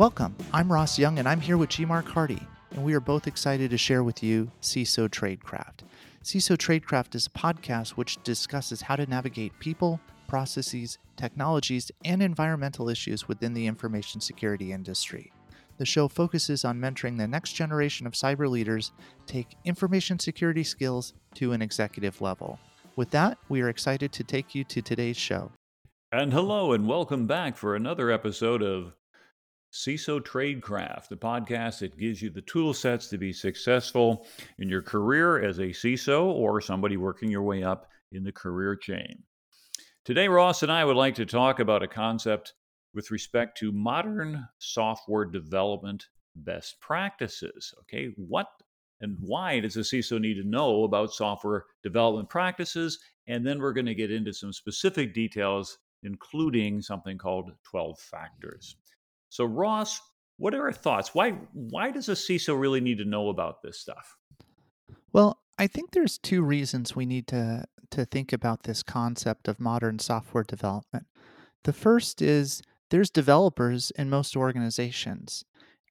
Welcome. 0.00 0.34
I'm 0.54 0.72
Ross 0.72 0.98
Young, 0.98 1.18
and 1.18 1.28
I'm 1.28 1.42
here 1.42 1.58
with 1.58 1.68
G. 1.68 1.84
Mark 1.84 2.06
Hardy, 2.06 2.40
and 2.70 2.82
we 2.82 2.94
are 2.94 3.00
both 3.00 3.26
excited 3.26 3.68
to 3.70 3.76
share 3.76 4.02
with 4.02 4.22
you 4.22 4.50
CISO 4.62 5.10
Tradecraft. 5.10 5.80
CISO 6.24 6.56
Tradecraft 6.56 7.14
is 7.14 7.26
a 7.26 7.38
podcast 7.38 7.90
which 7.90 8.16
discusses 8.22 8.80
how 8.80 8.96
to 8.96 9.04
navigate 9.04 9.58
people, 9.58 10.00
processes, 10.26 10.96
technologies, 11.16 11.92
and 12.02 12.22
environmental 12.22 12.88
issues 12.88 13.28
within 13.28 13.52
the 13.52 13.66
information 13.66 14.22
security 14.22 14.72
industry. 14.72 15.34
The 15.76 15.84
show 15.84 16.08
focuses 16.08 16.64
on 16.64 16.80
mentoring 16.80 17.18
the 17.18 17.28
next 17.28 17.52
generation 17.52 18.06
of 18.06 18.14
cyber 18.14 18.48
leaders 18.48 18.92
take 19.26 19.58
information 19.66 20.18
security 20.18 20.64
skills 20.64 21.12
to 21.34 21.52
an 21.52 21.60
executive 21.60 22.22
level. 22.22 22.58
With 22.96 23.10
that, 23.10 23.36
we 23.50 23.60
are 23.60 23.68
excited 23.68 24.12
to 24.12 24.24
take 24.24 24.54
you 24.54 24.64
to 24.64 24.80
today's 24.80 25.18
show. 25.18 25.52
And 26.10 26.32
hello, 26.32 26.72
and 26.72 26.88
welcome 26.88 27.26
back 27.26 27.58
for 27.58 27.76
another 27.76 28.10
episode 28.10 28.62
of 28.62 28.94
CISO 29.72 30.20
Tradecraft, 30.20 31.08
the 31.08 31.16
podcast 31.16 31.78
that 31.78 31.96
gives 31.96 32.20
you 32.20 32.30
the 32.30 32.42
tool 32.42 32.74
sets 32.74 33.06
to 33.08 33.18
be 33.18 33.32
successful 33.32 34.26
in 34.58 34.68
your 34.68 34.82
career 34.82 35.42
as 35.42 35.58
a 35.58 35.68
CISO 35.68 36.24
or 36.24 36.60
somebody 36.60 36.96
working 36.96 37.30
your 37.30 37.42
way 37.42 37.62
up 37.62 37.88
in 38.12 38.24
the 38.24 38.32
career 38.32 38.74
chain. 38.74 39.22
Today, 40.04 40.26
Ross 40.26 40.62
and 40.64 40.72
I 40.72 40.84
would 40.84 40.96
like 40.96 41.14
to 41.16 41.26
talk 41.26 41.60
about 41.60 41.84
a 41.84 41.88
concept 41.88 42.54
with 42.94 43.12
respect 43.12 43.58
to 43.58 43.70
modern 43.70 44.48
software 44.58 45.24
development 45.24 46.06
best 46.34 46.80
practices. 46.80 47.72
Okay, 47.82 48.10
what 48.16 48.48
and 49.00 49.16
why 49.20 49.60
does 49.60 49.76
a 49.76 49.80
CISO 49.80 50.20
need 50.20 50.34
to 50.34 50.48
know 50.48 50.84
about 50.84 51.12
software 51.12 51.64
development 51.82 52.28
practices? 52.28 52.98
And 53.28 53.46
then 53.46 53.60
we're 53.60 53.72
going 53.72 53.86
to 53.86 53.94
get 53.94 54.10
into 54.10 54.32
some 54.32 54.52
specific 54.52 55.14
details, 55.14 55.78
including 56.02 56.82
something 56.82 57.16
called 57.16 57.52
12 57.64 57.98
factors. 57.98 58.76
So, 59.30 59.44
Ross, 59.44 60.00
what 60.36 60.54
are 60.54 60.62
our 60.62 60.72
thoughts? 60.72 61.14
Why 61.14 61.32
why 61.52 61.90
does 61.90 62.08
a 62.08 62.12
CISO 62.12 62.58
really 62.58 62.80
need 62.80 62.98
to 62.98 63.04
know 63.04 63.28
about 63.28 63.62
this 63.62 63.80
stuff? 63.80 64.16
Well, 65.12 65.40
I 65.58 65.66
think 65.66 65.92
there's 65.92 66.18
two 66.18 66.42
reasons 66.42 66.94
we 66.94 67.06
need 67.06 67.26
to 67.28 67.64
to 67.92 68.04
think 68.04 68.32
about 68.32 68.64
this 68.64 68.82
concept 68.82 69.48
of 69.48 69.58
modern 69.58 69.98
software 69.98 70.44
development. 70.44 71.06
The 71.64 71.72
first 71.72 72.22
is 72.22 72.62
there's 72.90 73.10
developers 73.10 73.90
in 73.92 74.10
most 74.10 74.36
organizations. 74.36 75.44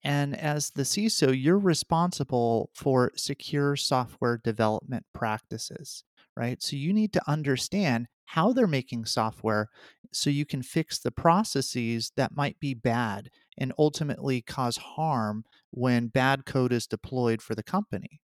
And 0.03 0.35
as 0.35 0.69
the 0.71 0.83
CISO, 0.83 1.33
you're 1.37 1.57
responsible 1.59 2.69
for 2.73 3.11
secure 3.15 3.75
software 3.75 4.39
development 4.41 5.05
practices, 5.13 6.03
right? 6.37 6.61
So 6.63 6.77
you 6.77 6.93
need 6.93 7.11
to 7.13 7.29
understand 7.29 8.07
how 8.25 8.53
they're 8.53 8.67
making 8.67 9.05
software 9.05 9.67
so 10.11 10.29
you 10.29 10.45
can 10.45 10.63
fix 10.63 10.99
the 10.99 11.11
processes 11.11 12.11
that 12.15 12.35
might 12.35 12.59
be 12.59 12.73
bad 12.73 13.29
and 13.57 13.73
ultimately 13.77 14.41
cause 14.41 14.77
harm 14.77 15.45
when 15.71 16.07
bad 16.07 16.45
code 16.45 16.73
is 16.73 16.87
deployed 16.87 17.41
for 17.41 17.55
the 17.55 17.63
company. 17.63 18.21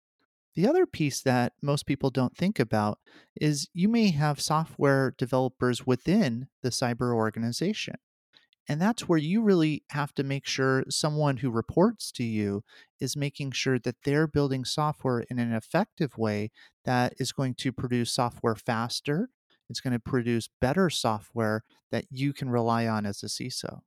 The 0.54 0.66
other 0.66 0.84
piece 0.84 1.22
that 1.22 1.52
most 1.62 1.86
people 1.86 2.10
don't 2.10 2.36
think 2.36 2.58
about 2.58 2.98
is 3.40 3.68
you 3.72 3.88
may 3.88 4.10
have 4.10 4.40
software 4.40 5.14
developers 5.16 5.86
within 5.86 6.48
the 6.62 6.70
cyber 6.70 7.14
organization. 7.14 7.94
And 8.68 8.80
that's 8.80 9.08
where 9.08 9.18
you 9.18 9.42
really 9.42 9.82
have 9.90 10.14
to 10.14 10.22
make 10.22 10.46
sure 10.46 10.84
someone 10.88 11.38
who 11.38 11.50
reports 11.50 12.12
to 12.12 12.24
you 12.24 12.62
is 13.00 13.16
making 13.16 13.52
sure 13.52 13.78
that 13.80 13.96
they're 14.04 14.28
building 14.28 14.64
software 14.64 15.24
in 15.30 15.38
an 15.38 15.52
effective 15.52 16.16
way 16.18 16.50
that 16.84 17.14
is 17.18 17.32
going 17.32 17.54
to 17.54 17.72
produce 17.72 18.12
software 18.12 18.54
faster. 18.54 19.30
It's 19.70 19.80
going 19.80 19.92
to 19.92 20.00
produce 20.00 20.48
better 20.60 20.90
software 20.90 21.62
that 21.90 22.04
you 22.10 22.32
can 22.32 22.50
rely 22.50 22.86
on 22.86 23.06
as 23.06 23.22
a 23.22 23.26
CISO. 23.26 23.80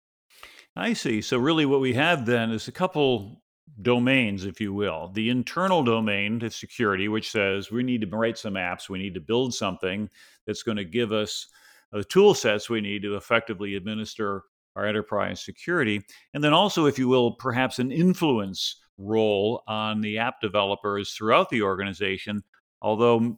I 0.75 0.93
see. 0.93 1.21
So, 1.21 1.37
really, 1.37 1.65
what 1.65 1.81
we 1.81 1.93
have 1.93 2.25
then 2.25 2.49
is 2.51 2.67
a 2.67 2.71
couple 2.71 3.43
domains, 3.81 4.45
if 4.45 4.59
you 4.59 4.73
will. 4.73 5.11
The 5.13 5.29
internal 5.29 5.83
domain 5.83 6.39
to 6.39 6.49
security, 6.49 7.07
which 7.07 7.31
says 7.31 7.71
we 7.71 7.83
need 7.83 8.01
to 8.01 8.17
write 8.17 8.37
some 8.37 8.53
apps, 8.55 8.89
we 8.89 8.99
need 8.99 9.13
to 9.13 9.19
build 9.19 9.53
something 9.53 10.09
that's 10.47 10.63
going 10.63 10.77
to 10.77 10.85
give 10.85 11.11
us 11.11 11.47
the 11.91 12.03
tool 12.03 12.33
sets 12.33 12.69
we 12.69 12.81
need 12.81 13.03
to 13.03 13.15
effectively 13.15 13.75
administer 13.75 14.43
our 14.75 14.87
enterprise 14.87 15.43
security. 15.43 16.01
And 16.33 16.43
then 16.43 16.53
also, 16.53 16.87
if 16.87 16.97
you 16.97 17.07
will, 17.07 17.33
perhaps 17.33 17.79
an 17.79 17.91
influence 17.91 18.81
role 18.97 19.63
on 19.67 20.01
the 20.01 20.17
app 20.17 20.41
developers 20.41 21.13
throughout 21.13 21.49
the 21.49 21.61
organization, 21.61 22.43
although 22.81 23.37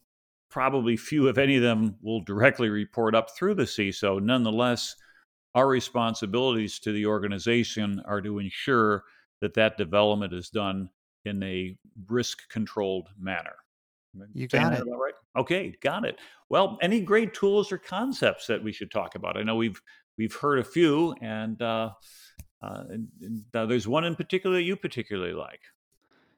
probably 0.55 0.95
few, 0.95 1.27
if 1.27 1.37
any 1.37 1.57
of 1.57 1.61
them, 1.61 1.97
will 2.01 2.21
directly 2.21 2.69
report 2.69 3.13
up 3.13 3.29
through 3.35 3.53
the 3.53 3.63
CISO. 3.63 4.23
Nonetheless, 4.23 4.95
our 5.53 5.67
responsibilities 5.67 6.79
to 6.79 6.93
the 6.93 7.05
organization 7.05 8.01
are 8.05 8.21
to 8.21 8.39
ensure 8.39 9.03
that 9.41 9.53
that 9.55 9.77
development 9.77 10.31
is 10.31 10.49
done 10.49 10.89
in 11.25 11.43
a 11.43 11.77
risk 12.07 12.47
controlled 12.47 13.09
manner. 13.19 13.57
You 14.33 14.47
got 14.47 14.71
it. 14.71 14.85
Right? 14.85 15.13
Okay, 15.35 15.75
got 15.81 16.05
it. 16.05 16.19
Well, 16.47 16.77
any 16.81 17.01
great 17.01 17.33
tools 17.33 17.69
or 17.69 17.77
concepts 17.77 18.47
that 18.47 18.63
we 18.63 18.71
should 18.71 18.91
talk 18.91 19.15
about? 19.15 19.35
I 19.35 19.43
know 19.43 19.57
we've 19.57 19.81
we've 20.17 20.35
heard 20.35 20.59
a 20.59 20.63
few, 20.63 21.13
and, 21.21 21.61
uh, 21.61 21.89
uh, 22.61 22.83
and, 22.91 23.09
and 23.21 23.43
uh, 23.53 23.65
there's 23.65 23.89
one 23.89 24.05
in 24.05 24.15
particular 24.15 24.55
that 24.55 24.63
you 24.63 24.77
particularly 24.77 25.33
like. 25.33 25.59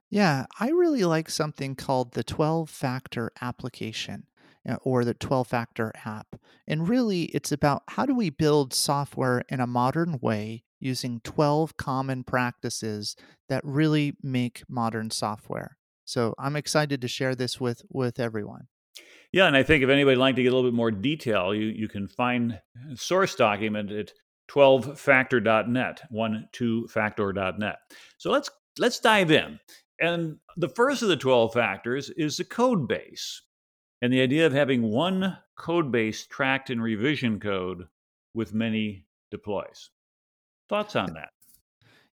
Yeah, 0.09 0.45
I 0.59 0.69
really 0.69 1.03
like 1.03 1.29
something 1.29 1.75
called 1.75 2.13
the 2.13 2.23
12 2.23 2.69
factor 2.69 3.31
application 3.41 4.27
uh, 4.67 4.77
or 4.81 5.03
the 5.03 5.13
12 5.13 5.47
factor 5.47 5.91
app. 6.05 6.35
And 6.65 6.87
really, 6.87 7.23
it's 7.25 7.51
about 7.51 7.83
how 7.89 8.05
do 8.05 8.15
we 8.15 8.29
build 8.29 8.73
software 8.73 9.43
in 9.49 9.59
a 9.59 9.67
modern 9.67 10.19
way 10.21 10.63
using 10.79 11.19
12 11.23 11.75
common 11.77 12.23
practices 12.23 13.15
that 13.49 13.65
really 13.65 14.15
make 14.21 14.63
modern 14.69 15.11
software. 15.11 15.77
So 16.05 16.33
I'm 16.37 16.55
excited 16.55 17.01
to 17.01 17.07
share 17.07 17.35
this 17.35 17.59
with, 17.59 17.81
with 17.89 18.19
everyone. 18.19 18.67
Yeah, 19.33 19.47
and 19.47 19.57
I 19.57 19.63
think 19.63 19.83
if 19.83 19.89
anybody 19.89 20.15
would 20.15 20.19
like 20.19 20.37
to 20.37 20.43
get 20.43 20.53
a 20.53 20.55
little 20.55 20.69
bit 20.69 20.75
more 20.75 20.91
detail, 20.91 21.53
you, 21.53 21.65
you 21.65 21.89
can 21.89 22.07
find 22.07 22.61
source 22.95 23.35
document 23.35 23.91
at 23.91 24.13
12factor.net, 24.49 26.01
12factor.net. 26.13 27.75
So 28.17 28.31
let's 28.31 28.49
let's 28.79 28.99
dive 28.99 29.31
in. 29.31 29.59
And 29.99 30.37
the 30.55 30.69
first 30.69 31.01
of 31.01 31.09
the 31.09 31.17
12 31.17 31.53
factors 31.53 32.09
is 32.11 32.37
the 32.37 32.43
code 32.43 32.87
base. 32.87 33.41
And 34.01 34.13
the 34.13 34.21
idea 34.21 34.45
of 34.45 34.53
having 34.53 34.83
one 34.83 35.37
code 35.55 35.91
base 35.91 36.27
tracked 36.27 36.69
in 36.69 36.79
revision 36.79 37.39
code 37.39 37.87
with 38.33 38.53
many 38.53 39.05
deploys. 39.31 39.89
Thoughts 40.69 40.95
on 40.95 41.13
that? 41.13 41.29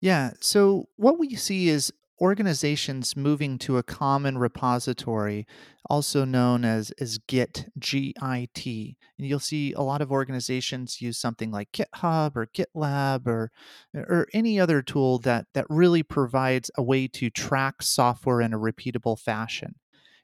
Yeah. 0.00 0.32
So 0.40 0.88
what 0.96 1.18
we 1.18 1.34
see 1.34 1.68
is 1.68 1.92
organizations 2.22 3.16
moving 3.16 3.58
to 3.58 3.78
a 3.78 3.82
common 3.82 4.38
repository, 4.38 5.44
also 5.90 6.24
known 6.24 6.64
as, 6.64 6.92
as 7.00 7.18
Git, 7.26 7.68
G 7.80 8.14
I 8.22 8.48
T. 8.54 8.96
And 9.18 9.26
you'll 9.26 9.40
see 9.40 9.72
a 9.72 9.82
lot 9.82 10.00
of 10.00 10.12
organizations 10.12 11.00
use 11.00 11.18
something 11.18 11.50
like 11.50 11.72
GitHub 11.72 12.36
or 12.36 12.46
GitLab 12.46 13.26
or, 13.26 13.50
or 13.92 14.28
any 14.32 14.60
other 14.60 14.82
tool 14.82 15.18
that, 15.18 15.46
that 15.54 15.66
really 15.68 16.04
provides 16.04 16.70
a 16.76 16.82
way 16.82 17.08
to 17.08 17.28
track 17.28 17.82
software 17.82 18.40
in 18.40 18.54
a 18.54 18.58
repeatable 18.58 19.18
fashion. 19.18 19.74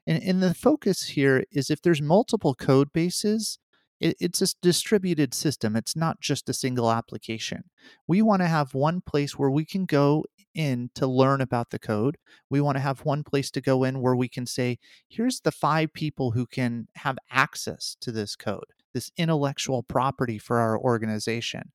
And, 0.07 0.23
and 0.23 0.41
the 0.41 0.53
focus 0.53 1.09
here 1.09 1.43
is 1.51 1.69
if 1.69 1.81
there's 1.81 2.01
multiple 2.01 2.55
code 2.55 2.93
bases, 2.93 3.59
it's 4.01 4.41
a 4.41 4.47
distributed 4.61 5.33
system. 5.33 5.75
It's 5.75 5.93
not 5.93 6.21
just 6.21 6.47
a 6.47 6.53
single 6.53 6.89
application. 6.89 7.65
We 8.07 8.21
want 8.21 8.41
to 8.41 8.47
have 8.47 8.73
one 8.73 9.01
place 9.01 9.37
where 9.37 9.49
we 9.49 9.65
can 9.65 9.83
go 9.83 10.23
in 10.53 10.89
to 10.95 11.07
learn 11.07 11.41
about 11.41 11.69
the 11.69 11.79
code. 11.79 12.17
We 12.49 12.61
want 12.61 12.77
to 12.77 12.81
have 12.81 13.05
one 13.05 13.23
place 13.23 13.51
to 13.51 13.61
go 13.61 13.83
in 13.83 14.01
where 14.01 14.15
we 14.15 14.27
can 14.27 14.45
say, 14.45 14.79
here's 15.07 15.41
the 15.41 15.51
five 15.51 15.93
people 15.93 16.31
who 16.31 16.45
can 16.45 16.87
have 16.95 17.17
access 17.31 17.95
to 18.01 18.11
this 18.11 18.35
code, 18.35 18.73
this 18.93 19.11
intellectual 19.17 19.83
property 19.83 20.37
for 20.37 20.59
our 20.59 20.77
organization. 20.77 21.71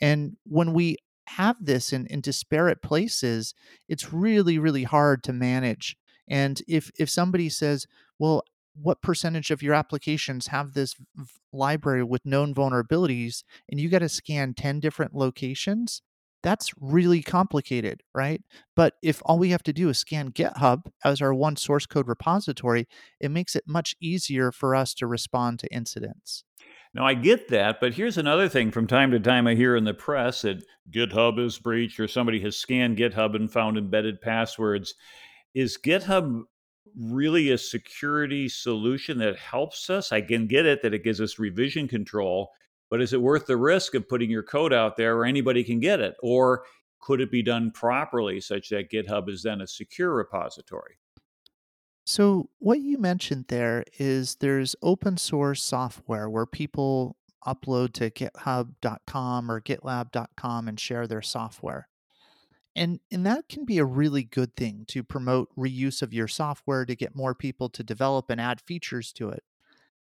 And 0.00 0.36
when 0.44 0.72
we 0.72 0.96
have 1.28 1.56
this 1.64 1.92
in, 1.92 2.06
in 2.06 2.20
disparate 2.20 2.82
places, 2.82 3.54
it's 3.88 4.12
really, 4.12 4.58
really 4.58 4.84
hard 4.84 5.22
to 5.24 5.32
manage. 5.32 5.96
And 6.28 6.60
if 6.68 6.90
if 6.98 7.10
somebody 7.10 7.48
says, 7.48 7.86
well, 8.18 8.44
what 8.74 9.02
percentage 9.02 9.50
of 9.50 9.62
your 9.62 9.74
applications 9.74 10.48
have 10.48 10.74
this 10.74 10.94
v- 10.94 11.24
library 11.52 12.04
with 12.04 12.24
known 12.24 12.54
vulnerabilities 12.54 13.42
and 13.68 13.80
you 13.80 13.88
got 13.88 13.98
to 13.98 14.08
scan 14.08 14.54
10 14.54 14.80
different 14.80 15.14
locations 15.14 16.02
that's 16.42 16.70
really 16.80 17.22
complicated 17.22 18.02
right 18.14 18.42
but 18.76 18.94
if 19.02 19.20
all 19.24 19.38
we 19.38 19.50
have 19.50 19.62
to 19.62 19.72
do 19.72 19.88
is 19.88 19.98
scan 19.98 20.30
github 20.30 20.82
as 21.04 21.20
our 21.20 21.34
one 21.34 21.56
source 21.56 21.86
code 21.86 22.08
repository 22.08 22.86
it 23.20 23.30
makes 23.30 23.54
it 23.54 23.64
much 23.66 23.94
easier 24.00 24.50
for 24.52 24.74
us 24.74 24.94
to 24.94 25.06
respond 25.06 25.58
to 25.58 25.72
incidents 25.72 26.44
now 26.92 27.06
I 27.06 27.14
get 27.14 27.48
that, 27.48 27.78
but 27.80 27.94
here's 27.94 28.18
another 28.18 28.48
thing 28.48 28.72
from 28.72 28.88
time 28.88 29.12
to 29.12 29.20
time 29.20 29.46
I 29.46 29.54
hear 29.54 29.76
in 29.76 29.84
the 29.84 29.94
press 29.94 30.42
that 30.42 30.64
GitHub 30.90 31.38
is 31.38 31.58
breached 31.58 32.00
or 32.00 32.08
somebody 32.08 32.40
has 32.40 32.56
scanned 32.56 32.98
GitHub 32.98 33.36
and 33.36 33.50
found 33.50 33.78
embedded 33.78 34.20
passwords. 34.20 34.94
Is 35.54 35.78
GitHub 35.78 36.42
really 36.96 37.50
a 37.50 37.58
security 37.58 38.48
solution 38.48 39.18
that 39.18 39.38
helps 39.38 39.88
us? 39.88 40.10
I 40.10 40.20
can 40.20 40.48
get 40.48 40.66
it 40.66 40.82
that 40.82 40.94
it 40.94 41.04
gives 41.04 41.20
us 41.20 41.38
revision 41.38 41.86
control, 41.86 42.50
but 42.90 43.00
is 43.00 43.12
it 43.12 43.22
worth 43.22 43.46
the 43.46 43.56
risk 43.56 43.94
of 43.94 44.08
putting 44.08 44.30
your 44.30 44.42
code 44.42 44.72
out 44.72 44.96
there 44.96 45.16
where 45.16 45.24
anybody 45.24 45.64
can 45.64 45.80
get 45.80 46.00
it? 46.00 46.16
Or 46.22 46.64
could 47.00 47.20
it 47.20 47.30
be 47.30 47.42
done 47.42 47.70
properly 47.70 48.40
such 48.40 48.68
that 48.70 48.90
GitHub 48.90 49.28
is 49.30 49.42
then 49.42 49.60
a 49.60 49.66
secure 49.66 50.12
repository? 50.12 50.96
So, 52.04 52.50
what 52.58 52.80
you 52.80 52.98
mentioned 52.98 53.46
there 53.48 53.84
is 53.98 54.36
there's 54.36 54.74
open 54.82 55.16
source 55.16 55.62
software 55.62 56.28
where 56.28 56.46
people 56.46 57.16
upload 57.46 57.92
to 57.94 58.10
github.com 58.10 59.50
or 59.50 59.60
gitlab.com 59.60 60.68
and 60.68 60.78
share 60.78 61.06
their 61.06 61.22
software. 61.22 61.88
And 62.76 63.00
and 63.10 63.26
that 63.26 63.48
can 63.48 63.64
be 63.64 63.78
a 63.78 63.84
really 63.84 64.24
good 64.24 64.54
thing 64.56 64.84
to 64.88 65.02
promote 65.02 65.50
reuse 65.56 66.02
of 66.02 66.12
your 66.12 66.28
software 66.28 66.84
to 66.84 66.96
get 66.96 67.16
more 67.16 67.34
people 67.34 67.68
to 67.70 67.82
develop 67.82 68.30
and 68.30 68.40
add 68.40 68.60
features 68.60 69.12
to 69.14 69.30
it. 69.30 69.42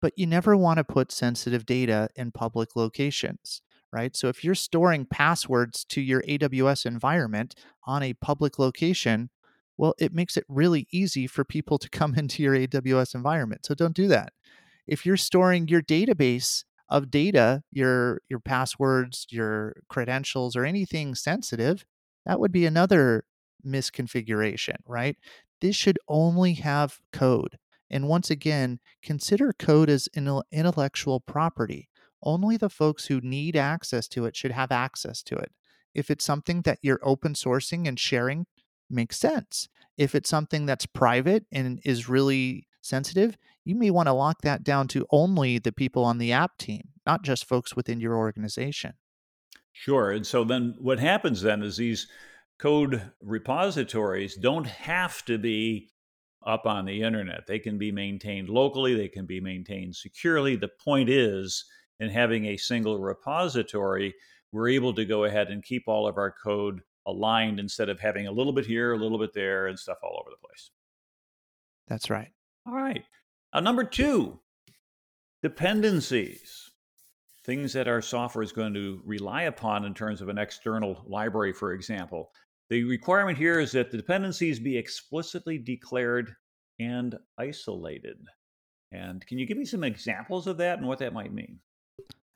But 0.04 0.20
you 0.20 0.28
never 0.28 0.58
want 0.58 0.80
to 0.80 0.84
put 0.84 1.14
sensitive 1.14 1.66
data 1.66 2.10
in 2.18 2.34
public 2.34 2.76
locations, 2.76 3.62
right? 3.90 4.14
So 4.18 4.28
if 4.28 4.44
you're 4.44 4.54
storing 4.54 5.06
passwords 5.06 5.86
to 5.86 6.02
your 6.02 6.22
AWS 6.24 6.86
environment 6.86 7.56
on 7.86 8.04
a 8.04 8.14
public 8.16 8.60
location, 8.60 9.30
well, 9.78 9.94
it 9.98 10.14
makes 10.14 10.36
it 10.36 10.44
really 10.50 10.88
easy 10.92 11.26
for 11.26 11.46
people 11.46 11.78
to 11.78 11.90
come 11.90 12.16
into 12.18 12.44
your 12.44 12.54
AWS 12.54 13.16
environment. 13.16 13.66
So 13.66 13.76
don't 13.76 13.96
do 13.96 14.10
that. 14.10 14.34
If 14.88 15.06
you're 15.06 15.16
storing 15.16 15.70
your 15.70 15.82
database 15.82 16.66
of 16.90 17.10
data, 17.10 17.64
your 17.72 18.20
your 18.28 18.42
passwords, 18.42 19.26
your 19.30 19.74
credentials 19.88 20.58
or 20.58 20.66
anything 20.66 21.16
sensitive, 21.16 21.86
that 22.26 22.42
would 22.42 22.52
be 22.52 22.66
another 22.66 23.24
misconfiguration, 23.66 24.76
right? 24.86 25.16
This 25.62 25.78
should 25.78 25.98
only 26.10 26.56
have 26.56 27.00
code. 27.14 27.58
And 27.94 28.08
once 28.08 28.32
again, 28.32 28.80
consider 29.04 29.54
code 29.54 29.88
as 29.88 30.10
an 30.16 30.42
intellectual 30.52 31.20
property. 31.20 31.90
Only 32.24 32.58
the 32.58 32.68
folks 32.68 33.06
who 33.06 33.22
need 33.22 33.56
access 33.56 34.08
to 34.10 34.26
it 34.26 34.36
should 34.36 34.50
have 34.50 34.72
access 34.72 35.22
to 35.22 35.36
it. 35.36 35.52
If 35.94 36.10
it's 36.10 36.26
something 36.26 36.64
that 36.64 36.80
you're 36.82 37.00
open 37.04 37.36
sourcing 37.36 37.88
and 37.88 38.00
sharing, 38.00 38.48
makes 38.90 39.20
sense. 39.20 39.70
If 39.96 40.16
it's 40.16 40.28
something 40.28 40.66
that's 40.66 40.88
private 40.88 41.46
and 41.52 41.80
is 41.86 42.10
really 42.10 42.66
sensitive, 42.82 43.38
you 43.64 43.76
may 43.76 43.92
want 43.92 44.08
to 44.08 44.14
lock 44.14 44.42
that 44.42 44.64
down 44.64 44.88
to 44.88 45.06
only 45.12 45.60
the 45.60 45.72
people 45.72 46.04
on 46.04 46.18
the 46.18 46.32
app 46.32 46.58
team, 46.58 46.90
not 47.06 47.22
just 47.22 47.46
folks 47.46 47.76
within 47.76 48.00
your 48.00 48.18
organization. 48.18 48.94
Sure. 49.72 50.10
And 50.10 50.26
so 50.26 50.44
then 50.44 50.74
what 50.80 50.98
happens 50.98 51.44
then 51.44 51.62
is 51.62 51.78
these 51.78 52.08
code 52.58 53.12
repositories 53.22 54.36
don't 54.36 54.66
have 54.66 55.24
to 55.26 55.38
be 55.38 55.92
up 56.46 56.66
on 56.66 56.86
the 56.86 57.02
internet. 57.02 57.46
They 57.48 57.60
can 57.60 57.78
be 57.78 57.92
maintained 57.92 58.50
locally, 58.50 58.96
they 58.96 59.08
can 59.08 59.26
be 59.26 59.40
maintained 59.40 59.96
securely. 59.96 60.56
The 60.56 60.70
point 60.84 61.10
is, 61.10 61.66
in 62.00 62.10
having 62.10 62.46
a 62.46 62.58
single 62.58 63.00
repository, 63.00 64.14
we're 64.52 64.70
able 64.70 64.94
to 64.94 65.06
go 65.06 65.24
ahead 65.24 65.50
and 65.50 65.64
keep 65.64 65.84
all 65.88 66.08
of 66.08 66.18
our 66.18 66.34
code 66.44 66.82
aligned 67.06 67.60
instead 67.60 67.90
of 67.90 68.00
having 68.00 68.28
a 68.28 68.32
little 68.32 68.54
bit 68.54 68.66
here, 68.66 68.94
a 68.94 68.98
little 68.98 69.20
bit 69.20 69.34
there, 69.34 69.68
and 69.68 69.78
stuff 69.78 69.98
all 70.04 70.20
over 70.20 70.30
the 70.30 70.48
place. 70.48 70.72
That's 71.88 72.10
right. 72.10 72.32
All 72.66 72.74
right. 72.74 73.04
Uh, 73.52 73.60
number 73.60 73.84
two, 73.84 74.40
dependencies 75.42 76.72
things 77.44 77.74
that 77.74 77.88
our 77.88 78.02
software 78.02 78.44
is 78.44 78.52
going 78.52 78.74
to 78.74 79.02
rely 79.06 79.44
upon 79.44 79.86
in 79.86 79.94
terms 79.94 80.22
of 80.22 80.30
an 80.30 80.38
external 80.38 81.04
library, 81.06 81.54
for 81.54 81.74
example. 81.74 82.32
The 82.70 82.84
requirement 82.84 83.38
here 83.38 83.60
is 83.60 83.72
that 83.74 83.92
the 83.92 83.98
dependencies 83.98 84.60
be 84.60 84.78
explicitly 84.78 85.58
declared 85.58 86.36
and 86.80 87.16
isolated. 87.38 88.18
And 88.92 89.26
can 89.26 89.38
you 89.38 89.46
give 89.46 89.58
me 89.58 89.66
some 89.66 89.84
examples 89.84 90.48
of 90.48 90.58
that 90.58 90.80
and 90.80 90.88
what 90.88 91.00
that 91.00 91.14
might 91.14 91.34
mean? 91.34 91.60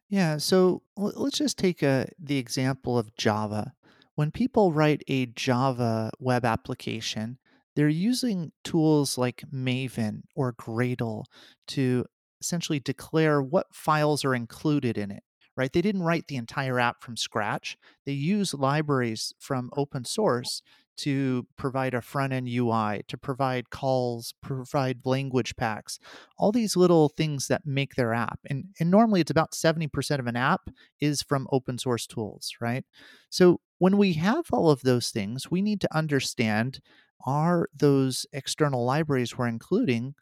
Yeah, 0.09 0.38
so 0.38 0.83
let's 0.95 1.38
just 1.38 1.57
take 1.57 1.83
a, 1.83 1.88
uh, 1.88 2.06
the 2.19 2.38
example 2.38 2.97
of 2.97 3.15
Java. 3.15 3.74
When 4.15 4.31
people 4.31 4.71
write 4.71 5.03
a 5.07 5.27
Java 5.27 6.12
web 6.19 6.45
application, 6.45 7.38
they're 7.75 7.89
using 7.89 8.51
tools 8.63 9.18
like 9.18 9.44
Maven 9.53 10.21
or 10.35 10.53
Gradle 10.53 11.25
to 11.69 12.06
essentially 12.41 12.80
declare 12.80 13.41
what 13.41 13.68
files 13.73 14.25
are 14.25 14.33
included 14.33 14.97
in 14.97 15.12
it 15.12 15.23
right 15.57 15.74
they 15.74 15.81
didn't 15.81 16.04
write 16.04 16.27
the 16.27 16.36
entire 16.38 16.80
app 16.80 17.01
from 17.01 17.18
scratch 17.18 17.77
they 18.06 18.13
use 18.13 18.54
libraries 18.54 19.33
from 19.39 19.69
open 19.75 20.06
source 20.06 20.62
to 20.98 21.45
provide 21.57 21.94
a 21.94 22.01
front 22.01 22.33
end 22.33 22.48
UI, 22.50 23.04
to 23.07 23.18
provide 23.18 23.69
calls, 23.69 24.33
provide 24.42 25.06
language 25.06 25.56
packs, 25.56 26.00
all 26.38 26.51
these 26.51 26.75
little 26.75 27.09
things 27.09 27.48
that 27.48 27.65
make 27.65 27.95
their 27.95 28.13
app. 28.13 28.39
And, 28.50 28.65
and 28.80 28.89
normally 28.92 29.21
it's 29.21 29.31
about 29.31 29.51
70% 29.51 30.19
of 30.19 30.27
an 30.27 30.36
app 30.36 30.69
is 31.00 31.21
from 31.21 31.48
open 31.51 31.77
source 31.77 32.07
tools, 32.07 32.51
right? 32.59 32.83
So 33.30 33.62
when 33.77 33.98
we 33.98 34.13
have 34.13 34.45
all 34.51 34.71
of 34.71 34.81
those 34.81 35.12
things, 35.12 35.51
we 35.51 35.62
need 35.62 35.81
to 35.81 35.95
understand 35.95 36.80
are 37.25 37.68
those 37.75 38.25
external 38.33 38.83
libraries 38.83 39.38
we're 39.38 39.48
including 39.48 40.15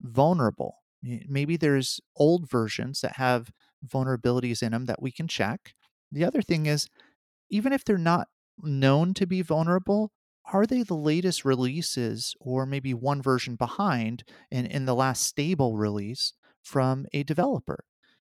vulnerable? 0.00 0.76
Maybe 1.02 1.56
there's 1.56 2.00
old 2.16 2.48
versions 2.48 3.00
that 3.00 3.16
have 3.16 3.50
vulnerabilities 3.86 4.62
in 4.62 4.72
them 4.72 4.86
that 4.86 5.02
we 5.02 5.10
can 5.10 5.28
check. 5.28 5.74
The 6.10 6.24
other 6.24 6.42
thing 6.42 6.66
is, 6.66 6.88
even 7.50 7.72
if 7.72 7.84
they're 7.84 7.98
not 7.98 8.28
known 8.62 9.14
to 9.14 9.26
be 9.26 9.42
vulnerable, 9.42 10.12
are 10.52 10.66
they 10.66 10.82
the 10.82 10.94
latest 10.94 11.44
releases 11.44 12.34
or 12.40 12.66
maybe 12.66 12.94
one 12.94 13.22
version 13.22 13.56
behind 13.56 14.24
in, 14.50 14.66
in 14.66 14.86
the 14.86 14.94
last 14.94 15.24
stable 15.24 15.76
release 15.76 16.32
from 16.62 17.06
a 17.12 17.22
developer? 17.22 17.84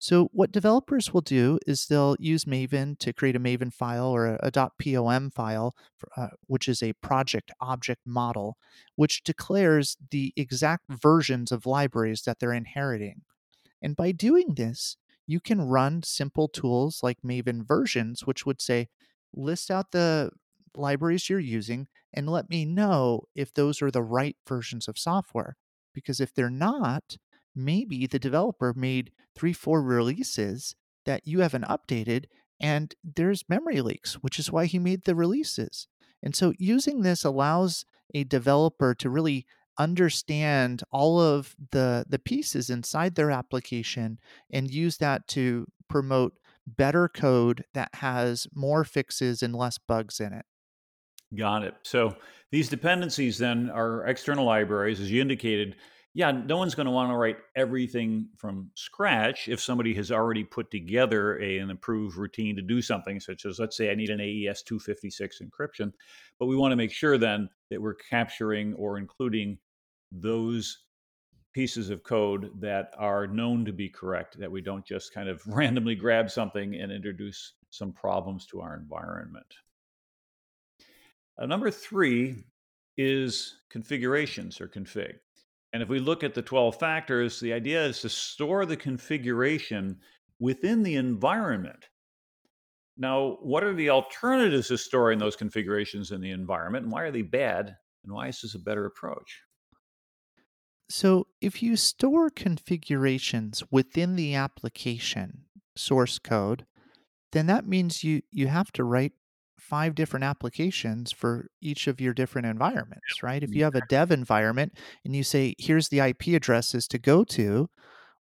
So, 0.01 0.29
what 0.31 0.53
developers 0.53 1.13
will 1.13 1.21
do 1.21 1.59
is 1.67 1.85
they'll 1.85 2.15
use 2.19 2.45
Maven 2.45 2.97
to 2.99 3.11
create 3.11 3.35
a 3.35 3.39
Maven 3.39 3.71
file 3.71 4.07
or 4.07 4.37
a, 4.41 4.49
.pom 4.51 5.29
file, 5.29 5.75
uh, 6.15 6.29
which 6.47 6.69
is 6.69 6.81
a 6.81 6.93
project 6.93 7.51
object 7.59 8.01
model, 8.05 8.55
which 8.95 9.23
declares 9.23 9.97
the 10.09 10.31
exact 10.37 10.85
versions 10.89 11.51
of 11.51 11.65
libraries 11.65 12.21
that 12.21 12.39
they're 12.39 12.53
inheriting. 12.53 13.23
And 13.81 13.93
by 13.93 14.13
doing 14.13 14.55
this, 14.55 14.95
you 15.29 15.39
can 15.39 15.61
run 15.61 16.01
simple 16.01 16.47
tools 16.47 17.01
like 17.03 17.21
Maven 17.23 17.63
versions, 17.63 18.25
which 18.25 18.47
would 18.47 18.59
say, 18.59 18.87
list 19.31 19.69
out 19.69 19.91
the 19.91 20.31
libraries 20.75 21.29
you're 21.29 21.37
using 21.37 21.87
and 22.11 22.27
let 22.27 22.49
me 22.49 22.65
know 22.65 23.21
if 23.35 23.53
those 23.53 23.79
are 23.79 23.91
the 23.91 24.01
right 24.01 24.35
versions 24.47 24.87
of 24.87 24.97
software. 24.97 25.55
Because 25.93 26.19
if 26.19 26.33
they're 26.33 26.49
not, 26.49 27.17
maybe 27.55 28.07
the 28.07 28.17
developer 28.17 28.73
made 28.75 29.11
three, 29.35 29.53
four 29.53 29.83
releases 29.83 30.75
that 31.05 31.27
you 31.27 31.41
haven't 31.41 31.65
updated, 31.65 32.25
and 32.59 32.95
there's 33.03 33.47
memory 33.47 33.81
leaks, 33.81 34.15
which 34.15 34.39
is 34.39 34.51
why 34.51 34.65
he 34.65 34.79
made 34.79 35.03
the 35.03 35.13
releases. 35.13 35.87
And 36.23 36.35
so 36.35 36.53
using 36.57 37.01
this 37.01 37.23
allows 37.23 37.85
a 38.15 38.23
developer 38.23 38.95
to 38.95 39.11
really 39.11 39.45
understand 39.79 40.83
all 40.91 41.19
of 41.19 41.55
the 41.71 42.05
the 42.07 42.19
pieces 42.19 42.69
inside 42.69 43.15
their 43.15 43.31
application 43.31 44.19
and 44.51 44.69
use 44.69 44.97
that 44.97 45.27
to 45.29 45.65
promote 45.87 46.33
better 46.67 47.07
code 47.07 47.63
that 47.73 47.89
has 47.95 48.45
more 48.53 48.83
fixes 48.83 49.41
and 49.41 49.55
less 49.55 49.77
bugs 49.77 50.19
in 50.19 50.33
it. 50.33 50.45
Got 51.35 51.63
it. 51.63 51.75
So 51.83 52.15
these 52.51 52.69
dependencies 52.69 53.37
then 53.37 53.69
are 53.69 54.05
external 54.05 54.45
libraries, 54.45 54.99
as 54.99 55.11
you 55.11 55.21
indicated, 55.21 55.75
yeah, 56.15 56.31
no 56.31 56.57
one's 56.57 56.73
going 56.73 56.87
to 56.87 56.91
want 56.91 57.11
to 57.11 57.15
write 57.15 57.37
everything 57.55 58.29
from 58.35 58.71
scratch 58.73 59.47
if 59.47 59.61
somebody 59.61 59.93
has 59.93 60.11
already 60.11 60.43
put 60.43 60.71
together 60.71 61.39
a, 61.39 61.59
an 61.59 61.69
improved 61.69 62.17
routine 62.17 62.55
to 62.55 62.63
do 62.63 62.81
something, 62.81 63.19
such 63.19 63.45
as, 63.45 63.59
let's 63.59 63.77
say, 63.77 63.91
I 63.91 63.95
need 63.95 64.09
an 64.09 64.19
AES 64.19 64.63
256 64.63 65.41
encryption. 65.41 65.93
But 66.39 66.47
we 66.47 66.55
want 66.55 66.71
to 66.71 66.75
make 66.75 66.91
sure 66.91 67.19
then 67.19 67.47
that 67.69 67.81
we're 67.81 67.93
capturing 67.93 68.73
or 68.73 68.97
including 68.97 69.59
those 70.11 70.85
pieces 71.53 71.89
of 71.89 72.03
code 72.03 72.51
that 72.59 72.91
are 72.97 73.27
known 73.27 73.65
to 73.65 73.73
be 73.73 73.89
correct, 73.89 74.39
that 74.39 74.51
we 74.51 74.61
don't 74.61 74.85
just 74.85 75.13
kind 75.13 75.29
of 75.29 75.41
randomly 75.47 75.95
grab 75.95 76.29
something 76.29 76.75
and 76.75 76.91
introduce 76.91 77.53
some 77.69 77.91
problems 77.91 78.45
to 78.47 78.61
our 78.61 78.75
environment. 78.75 79.53
Uh, 81.37 81.45
number 81.45 81.71
three 81.71 82.43
is 82.97 83.61
configurations 83.69 84.59
or 84.59 84.67
config. 84.67 85.13
And 85.71 85.83
if 85.83 85.89
we 85.89 85.99
look 85.99 86.23
at 86.23 86.33
the 86.33 86.41
12 86.41 86.75
factors, 86.77 87.39
the 87.39 87.53
idea 87.53 87.85
is 87.85 88.01
to 88.01 88.09
store 88.09 88.65
the 88.65 88.75
configuration 88.75 89.97
within 90.39 90.83
the 90.83 90.95
environment. 90.95 91.85
Now, 92.97 93.37
what 93.41 93.63
are 93.63 93.73
the 93.73 93.91
alternatives 93.91 94.67
to 94.67 94.77
storing 94.77 95.19
those 95.19 95.35
configurations 95.35 96.11
in 96.11 96.19
the 96.19 96.31
environment, 96.31 96.83
and 96.83 96.91
why 96.91 97.03
are 97.03 97.11
they 97.11 97.21
bad, 97.21 97.77
and 98.03 98.13
why 98.13 98.27
is 98.27 98.41
this 98.41 98.55
a 98.55 98.59
better 98.59 98.85
approach? 98.85 99.41
So, 100.89 101.27
if 101.39 101.61
you 101.61 101.75
store 101.75 102.31
configurations 102.31 103.63
within 103.69 104.15
the 104.15 104.33
application 104.33 105.45
source 105.75 106.17
code, 106.17 106.65
then 107.31 107.45
that 107.45 107.67
means 107.67 108.03
you, 108.03 108.23
you 108.31 108.47
have 108.47 108.71
to 108.71 108.83
write 108.83 109.13
five 109.59 109.93
different 109.93 110.23
applications 110.23 111.11
for 111.11 111.47
each 111.61 111.85
of 111.87 112.01
your 112.01 112.13
different 112.13 112.47
environments, 112.47 113.21
right? 113.21 113.43
If 113.43 113.53
you 113.53 113.63
have 113.65 113.75
a 113.75 113.85
dev 113.87 114.11
environment 114.11 114.73
and 115.05 115.15
you 115.15 115.23
say, 115.23 115.53
here's 115.59 115.89
the 115.89 115.99
IP 115.99 116.29
addresses 116.29 116.87
to 116.87 116.97
go 116.97 117.23
to, 117.25 117.69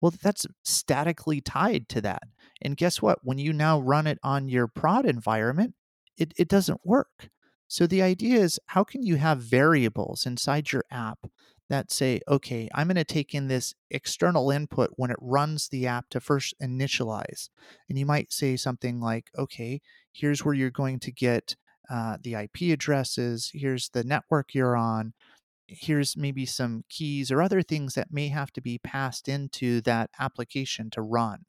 well, 0.01 0.13
that's 0.21 0.47
statically 0.63 1.41
tied 1.41 1.87
to 1.89 2.01
that. 2.01 2.23
And 2.61 2.77
guess 2.77 3.01
what? 3.01 3.19
When 3.21 3.37
you 3.37 3.53
now 3.53 3.79
run 3.79 4.07
it 4.07 4.17
on 4.23 4.47
your 4.47 4.67
prod 4.67 5.05
environment, 5.05 5.75
it, 6.17 6.33
it 6.37 6.47
doesn't 6.47 6.81
work. 6.83 7.29
So 7.67 7.85
the 7.85 8.01
idea 8.01 8.39
is 8.39 8.59
how 8.67 8.83
can 8.83 9.03
you 9.03 9.17
have 9.17 9.39
variables 9.39 10.25
inside 10.25 10.71
your 10.71 10.83
app 10.89 11.27
that 11.69 11.91
say, 11.91 12.21
okay, 12.27 12.69
I'm 12.73 12.87
going 12.87 12.95
to 12.95 13.03
take 13.03 13.33
in 13.33 13.47
this 13.47 13.73
external 13.89 14.51
input 14.51 14.91
when 14.95 15.09
it 15.11 15.17
runs 15.19 15.67
the 15.67 15.87
app 15.87 16.09
to 16.09 16.19
first 16.19 16.53
initialize. 16.61 17.49
And 17.89 17.97
you 17.97 18.05
might 18.05 18.31
say 18.31 18.55
something 18.55 18.99
like, 18.99 19.29
okay, 19.37 19.81
here's 20.11 20.45
where 20.45 20.53
you're 20.53 20.69
going 20.69 20.99
to 20.99 21.11
get 21.11 21.55
uh, 21.89 22.17
the 22.21 22.35
IP 22.35 22.73
addresses, 22.73 23.51
here's 23.53 23.89
the 23.89 24.03
network 24.03 24.53
you're 24.53 24.75
on, 24.75 25.13
here's 25.67 26.15
maybe 26.15 26.45
some 26.45 26.83
keys 26.89 27.31
or 27.31 27.41
other 27.41 27.61
things 27.61 27.95
that 27.95 28.11
may 28.11 28.27
have 28.27 28.51
to 28.53 28.61
be 28.61 28.77
passed 28.77 29.27
into 29.27 29.81
that 29.81 30.09
application 30.19 30.89
to 30.91 31.01
run. 31.01 31.45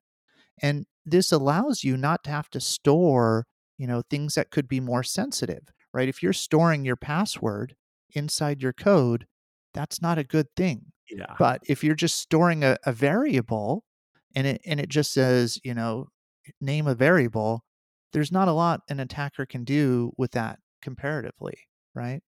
And 0.61 0.87
this 1.05 1.33
allows 1.33 1.85
you 1.85 1.97
not 1.97 2.25
to 2.25 2.31
have 2.31 2.51
to 2.51 2.61
store, 2.61 3.47
you 3.79 3.87
know, 3.87 4.03
things 4.03 4.35
that 4.35 4.51
could 4.51 4.69
be 4.69 4.81
more 4.81 5.03
sensitive, 5.03 5.69
right? 5.93 6.09
If 6.09 6.23
you're 6.23 6.33
storing 6.33 6.85
your 6.85 6.97
password 6.97 7.77
inside 8.15 8.63
your 8.63 8.73
code, 8.73 9.27
that's 9.77 10.01
not 10.03 10.19
a 10.19 10.25
good 10.25 10.47
thing. 10.57 10.87
Yeah. 11.11 11.35
But 11.39 11.63
if 11.69 11.85
you're 11.85 11.95
just 11.95 12.17
storing 12.17 12.65
a, 12.65 12.77
a 12.85 12.93
variable 12.93 13.85
and 14.35 14.47
it 14.47 14.61
and 14.67 14.81
it 14.81 14.89
just 14.89 15.13
says, 15.13 15.61
you 15.63 15.75
know, 15.75 16.09
name 16.61 16.89
a 16.89 16.95
variable, 16.95 17.65
there's 18.13 18.33
not 18.33 18.49
a 18.49 18.53
lot 18.53 18.81
an 18.89 18.99
attacker 18.99 19.47
can 19.47 19.63
do 19.63 20.13
with 20.17 20.33
that 20.33 20.59
comparatively, 20.83 21.59
right? 21.95 22.23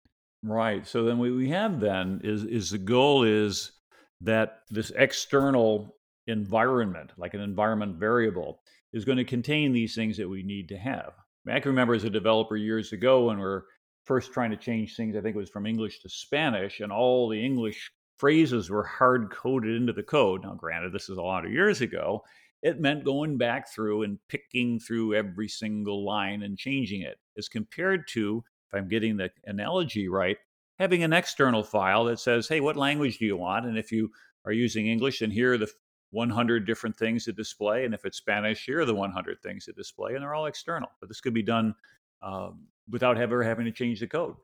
Right. 0.45 0.87
So 0.87 1.05
then 1.05 1.19
what 1.19 1.31
we 1.33 1.49
have 1.51 1.81
then 1.81 2.21
is 2.23 2.45
is 2.45 2.71
the 2.71 2.79
goal 2.79 3.25
is 3.25 3.73
that 4.21 4.61
this 4.71 4.93
external 4.95 5.97
environment, 6.27 7.13
like 7.17 7.35
an 7.35 7.41
environment 7.41 7.97
variable, 7.97 8.61
is 8.93 9.05
going 9.05 9.19
to 9.19 9.25
contain 9.25 9.73
these 9.73 9.95
things 9.95 10.17
that 10.19 10.29
we 10.29 10.43
need 10.43 10.69
to 10.69 10.77
have. 10.77 11.13
I 11.49 11.61
can 11.61 11.71
remember 11.71 11.95
as 11.95 12.05
a 12.05 12.11
developer 12.11 12.57
years 12.57 12.93
ago 12.93 13.25
when 13.25 13.39
we 13.39 13.45
are 13.45 13.65
first 14.09 14.33
trying 14.33 14.51
to 14.51 14.57
change 14.57 14.97
things, 14.97 15.15
I 15.15 15.21
think 15.21 15.37
it 15.37 15.39
was 15.39 15.51
from 15.51 15.67
English 15.67 16.01
to 16.01 16.09
Spanish, 16.09 16.81
and 16.81 16.91
all 16.91 17.29
the 17.29 17.45
English 17.45 17.93
phrases 18.17 18.71
were 18.71 18.83
hard 18.83 19.31
coded 19.31 19.77
into 19.77 19.93
the 19.93 20.03
code. 20.03 20.43
Now, 20.43 20.55
granted, 20.55 20.93
this 20.93 21.09
is 21.09 21.19
a 21.19 21.23
lot 21.23 21.45
of 21.45 21.53
years 21.53 21.83
ago. 21.83 22.25
It 22.63 22.81
meant 22.81 23.05
going 23.05 23.37
back 23.39 23.71
through 23.73 24.03
and 24.03 24.19
picking 24.29 24.81
through 24.81 25.15
every 25.15 25.47
single 25.47 26.05
line 26.05 26.43
and 26.43 26.59
changing 26.59 27.03
it, 27.03 27.19
as 27.37 27.49
compared 27.49 28.09
to 28.09 28.43
if 28.67 28.75
I'm 28.75 28.89
getting 28.89 29.17
the 29.17 29.31
analogy 29.45 30.09
right, 30.09 30.37
having 30.79 31.03
an 31.03 31.13
external 31.13 31.63
file 31.63 32.05
that 32.07 32.19
says, 32.19 32.49
hey, 32.49 32.61
what 32.61 32.77
language 32.77 33.19
do 33.19 33.27
you 33.27 33.37
want? 33.37 33.67
And 33.67 33.79
if 33.79 33.93
you 33.93 34.11
are 34.45 34.53
using 34.53 34.89
English, 34.89 35.21
then 35.21 35.31
here 35.31 35.53
are 35.53 35.59
the 35.59 35.71
100 36.11 36.67
different 36.67 36.97
things 36.97 37.25
to 37.25 37.33
display. 37.33 37.85
And 37.85 37.95
if 37.95 38.05
it's 38.05 38.19
Spanish, 38.19 38.65
here 38.65 38.81
are 38.81 38.87
the 38.87 38.95
100 38.95 39.43
things 39.43 39.67
to 39.67 39.73
display. 39.73 40.15
And 40.15 40.23
they're 40.23 40.35
all 40.35 40.47
external. 40.47 40.89
But 41.01 41.09
this 41.09 41.21
could 41.21 41.35
be 41.35 41.43
done 41.43 41.75
um, 42.23 42.67
without 42.89 43.19
ever 43.19 43.43
having 43.43 43.65
to 43.67 43.73
change 43.73 44.01
the 44.01 44.07
code. 44.07 44.35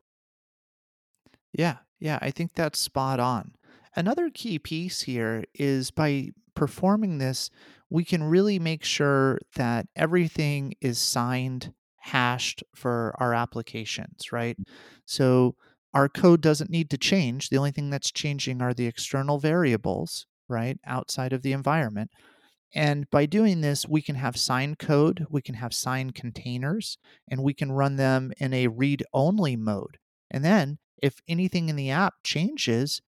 Yeah, 1.53 1.77
yeah, 1.99 2.19
I 2.21 2.31
think 2.31 2.53
that's 2.53 2.79
spot 2.79 3.19
on. 3.19 3.55
Another 3.95 4.29
key 4.29 4.59
piece 4.59 5.01
here 5.01 5.45
is 5.53 5.91
by 5.91 6.31
performing 6.53 7.17
this, 7.17 7.49
we 7.89 8.03
can 8.03 8.23
really 8.23 8.59
make 8.59 8.83
sure 8.83 9.39
that 9.55 9.87
everything 9.95 10.73
is 10.81 10.99
signed 10.99 11.73
hashed 11.97 12.63
for 12.75 13.15
our 13.19 13.33
applications, 13.33 14.31
right? 14.31 14.57
So 15.05 15.55
our 15.93 16.09
code 16.09 16.41
doesn't 16.41 16.69
need 16.69 16.89
to 16.91 16.97
change. 16.97 17.49
The 17.49 17.57
only 17.57 17.71
thing 17.71 17.89
that's 17.89 18.11
changing 18.11 18.61
are 18.61 18.73
the 18.73 18.85
external 18.85 19.39
variables, 19.39 20.27
right, 20.47 20.77
outside 20.85 21.33
of 21.33 21.41
the 21.41 21.53
environment. 21.53 22.11
And 22.73 23.09
by 23.09 23.25
doing 23.25 23.61
this, 23.61 23.87
we 23.87 24.01
can 24.01 24.15
have 24.15 24.37
signed 24.37 24.79
code, 24.79 25.25
we 25.29 25.41
can 25.41 25.55
have 25.55 25.73
signed 25.73 26.15
containers, 26.15 26.97
and 27.29 27.43
we 27.43 27.53
can 27.53 27.71
run 27.71 27.95
them 27.95 28.33
in 28.37 28.53
a 28.53 28.67
read 28.67 29.03
only 29.13 29.55
mode. 29.55 29.97
And 30.29 30.43
then 30.43 30.79
if 31.01 31.21
anything 31.27 31.69
in 31.69 31.75
the 31.75 31.91
app 31.91 32.15
changes, 32.23 33.01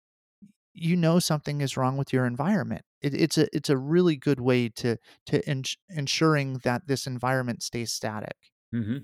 you 0.75 0.97
know 0.97 1.19
something 1.19 1.61
is 1.61 1.77
wrong 1.77 1.97
with 1.97 2.13
your 2.13 2.27
environment. 2.27 2.83
It, 3.01 3.15
it's 3.15 3.39
a 3.39 3.47
it's 3.55 3.71
a 3.71 3.77
really 3.77 4.17
good 4.17 4.41
way 4.41 4.69
to 4.71 4.97
to 5.27 5.67
ensuring 5.89 6.59
that 6.65 6.87
this 6.87 7.07
environment 7.07 7.63
stays 7.63 7.93
static. 7.93 8.37
hmm 8.73 8.99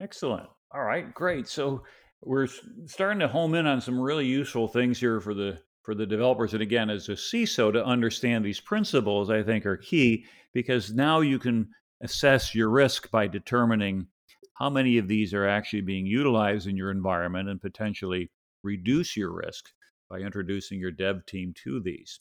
Excellent. 0.00 0.48
All 0.72 0.82
right, 0.82 1.14
great. 1.14 1.46
So 1.46 1.84
we're 2.20 2.48
starting 2.86 3.20
to 3.20 3.28
home 3.28 3.54
in 3.54 3.66
on 3.66 3.80
some 3.80 3.98
really 3.98 4.26
useful 4.26 4.66
things 4.66 4.98
here 4.98 5.20
for 5.20 5.34
the 5.34 5.60
for 5.84 5.94
the 5.94 6.06
developers. 6.06 6.54
And 6.54 6.62
again, 6.62 6.90
as 6.90 7.08
a 7.08 7.12
CISO, 7.12 7.72
to 7.72 7.84
understand 7.84 8.44
these 8.44 8.60
principles, 8.60 9.30
I 9.30 9.42
think 9.42 9.66
are 9.66 9.76
key 9.76 10.24
because 10.52 10.92
now 10.92 11.20
you 11.20 11.38
can 11.38 11.68
assess 12.00 12.54
your 12.54 12.70
risk 12.70 13.10
by 13.10 13.28
determining 13.28 14.06
how 14.54 14.70
many 14.70 14.98
of 14.98 15.08
these 15.08 15.34
are 15.34 15.46
actually 15.46 15.82
being 15.82 16.06
utilized 16.06 16.66
in 16.66 16.76
your 16.76 16.90
environment 16.90 17.48
and 17.48 17.60
potentially 17.60 18.30
reduce 18.62 19.16
your 19.16 19.32
risk 19.32 19.70
by 20.08 20.18
introducing 20.18 20.80
your 20.80 20.90
dev 20.90 21.24
team 21.26 21.52
to 21.64 21.80
these. 21.80 22.20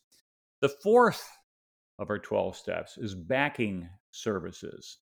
The 0.61 0.69
fourth 0.69 1.25
of 1.99 2.09
our 2.09 2.19
12 2.19 2.55
steps 2.57 2.97
is 2.97 3.15
backing 3.15 3.87
services 4.11 4.99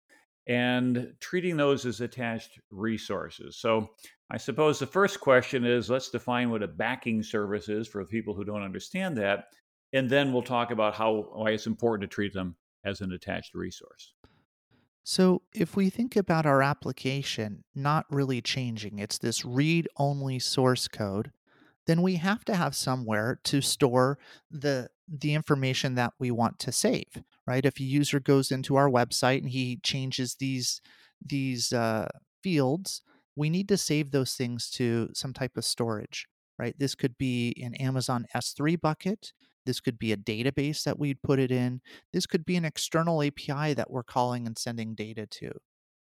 and 0.46 1.12
treating 1.20 1.56
those 1.56 1.86
as 1.86 2.00
attached 2.00 2.60
resources. 2.70 3.56
So, 3.56 3.90
I 4.28 4.38
suppose 4.38 4.80
the 4.80 4.86
first 4.86 5.20
question 5.20 5.64
is 5.64 5.88
let's 5.88 6.10
define 6.10 6.50
what 6.50 6.62
a 6.62 6.68
backing 6.68 7.22
service 7.22 7.68
is 7.68 7.86
for 7.86 8.04
people 8.04 8.34
who 8.34 8.44
don't 8.44 8.62
understand 8.62 9.16
that. 9.18 9.44
And 9.92 10.10
then 10.10 10.32
we'll 10.32 10.42
talk 10.42 10.72
about 10.72 10.94
how 10.94 11.28
why 11.32 11.50
it's 11.50 11.66
important 11.66 12.10
to 12.10 12.14
treat 12.14 12.32
them 12.32 12.56
as 12.84 13.00
an 13.00 13.12
attached 13.12 13.54
resource. 13.54 14.14
So, 15.04 15.42
if 15.54 15.76
we 15.76 15.90
think 15.90 16.16
about 16.16 16.46
our 16.46 16.62
application 16.62 17.64
not 17.74 18.06
really 18.10 18.40
changing, 18.40 18.98
it's 18.98 19.18
this 19.18 19.44
read 19.44 19.88
only 19.96 20.38
source 20.38 20.88
code 20.88 21.30
then 21.86 22.02
we 22.02 22.16
have 22.16 22.44
to 22.44 22.54
have 22.54 22.74
somewhere 22.74 23.40
to 23.44 23.60
store 23.60 24.18
the 24.50 24.90
the 25.08 25.34
information 25.34 25.94
that 25.94 26.12
we 26.18 26.30
want 26.30 26.58
to 26.58 26.72
save 26.72 27.22
right? 27.46 27.64
If 27.64 27.78
a 27.78 27.84
user 27.84 28.20
goes 28.20 28.50
into 28.50 28.76
our 28.76 28.88
website 28.88 29.38
and 29.38 29.50
he 29.50 29.78
changes 29.82 30.36
these 30.38 30.80
these 31.24 31.72
uh, 31.72 32.08
fields 32.42 33.02
we 33.36 33.50
need 33.50 33.68
to 33.68 33.76
save 33.76 34.10
those 34.10 34.34
things 34.34 34.70
to 34.70 35.08
some 35.14 35.32
type 35.32 35.56
of 35.56 35.64
storage 35.64 36.26
right? 36.58 36.74
This 36.78 36.94
could 36.94 37.18
be 37.18 37.54
an 37.62 37.74
amazon 37.74 38.26
s3 38.34 38.80
bucket. 38.80 39.32
This 39.64 39.80
could 39.80 39.98
be 39.98 40.12
a 40.12 40.16
database 40.16 40.84
that 40.84 40.98
we'd 40.98 41.22
put 41.22 41.38
it 41.38 41.50
in. 41.50 41.80
This 42.12 42.26
could 42.26 42.46
be 42.46 42.56
an 42.56 42.64
external 42.64 43.22
api 43.22 43.74
that 43.74 43.90
we're 43.90 44.04
calling 44.04 44.46
and 44.46 44.56
sending 44.56 44.94
data 44.94 45.26
to. 45.26 45.50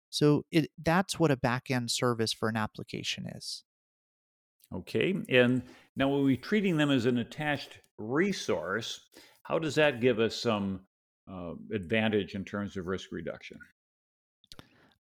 So 0.09 0.43
it, 0.51 0.69
that's 0.81 1.17
what 1.17 1.31
a 1.31 1.37
backend 1.37 1.89
service 1.89 2.33
for 2.33 2.49
an 2.49 2.57
application 2.57 3.25
is. 3.35 3.63
Okay. 4.73 5.15
And 5.29 5.63
now, 5.95 6.09
when 6.09 6.23
we're 6.23 6.37
treating 6.37 6.77
them 6.77 6.91
as 6.91 7.05
an 7.05 7.19
attached 7.19 7.79
resource, 7.97 9.01
how 9.43 9.59
does 9.59 9.75
that 9.75 10.01
give 10.01 10.19
us 10.19 10.35
some 10.35 10.81
uh, 11.31 11.53
advantage 11.73 12.35
in 12.35 12.43
terms 12.43 12.77
of 12.77 12.87
risk 12.87 13.11
reduction? 13.11 13.57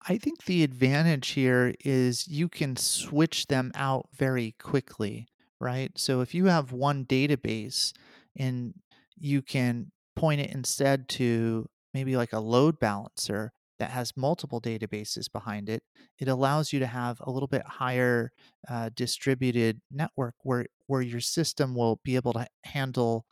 I 0.07 0.17
think 0.17 0.45
the 0.45 0.63
advantage 0.63 1.29
here 1.29 1.73
is 1.81 2.27
you 2.27 2.47
can 2.47 2.75
switch 2.75 3.47
them 3.47 3.71
out 3.75 4.07
very 4.15 4.55
quickly, 4.59 5.27
right? 5.59 5.91
So 5.95 6.21
if 6.21 6.33
you 6.33 6.45
have 6.45 6.71
one 6.71 7.05
database 7.05 7.91
and 8.37 8.73
you 9.17 9.41
can 9.41 9.91
point 10.15 10.41
it 10.41 10.51
instead 10.51 11.09
to 11.09 11.67
maybe 11.93 12.15
like 12.15 12.33
a 12.33 12.39
load 12.39 12.79
balancer 12.79 13.51
that 13.79 13.91
has 13.91 14.15
multiple 14.15 14.61
databases 14.61 15.31
behind 15.31 15.69
it, 15.69 15.83
it 16.17 16.27
allows 16.27 16.71
you 16.71 16.79
to 16.79 16.87
have 16.87 17.21
a 17.21 17.31
little 17.31 17.47
bit 17.47 17.63
higher 17.65 18.31
uh, 18.69 18.89
distributed 18.95 19.81
network 19.91 20.35
where 20.43 20.65
where 20.87 21.01
your 21.01 21.21
system 21.21 21.75
will 21.75 21.99
be 22.03 22.15
able 22.15 22.33
to 22.33 22.47
handle 22.63 23.25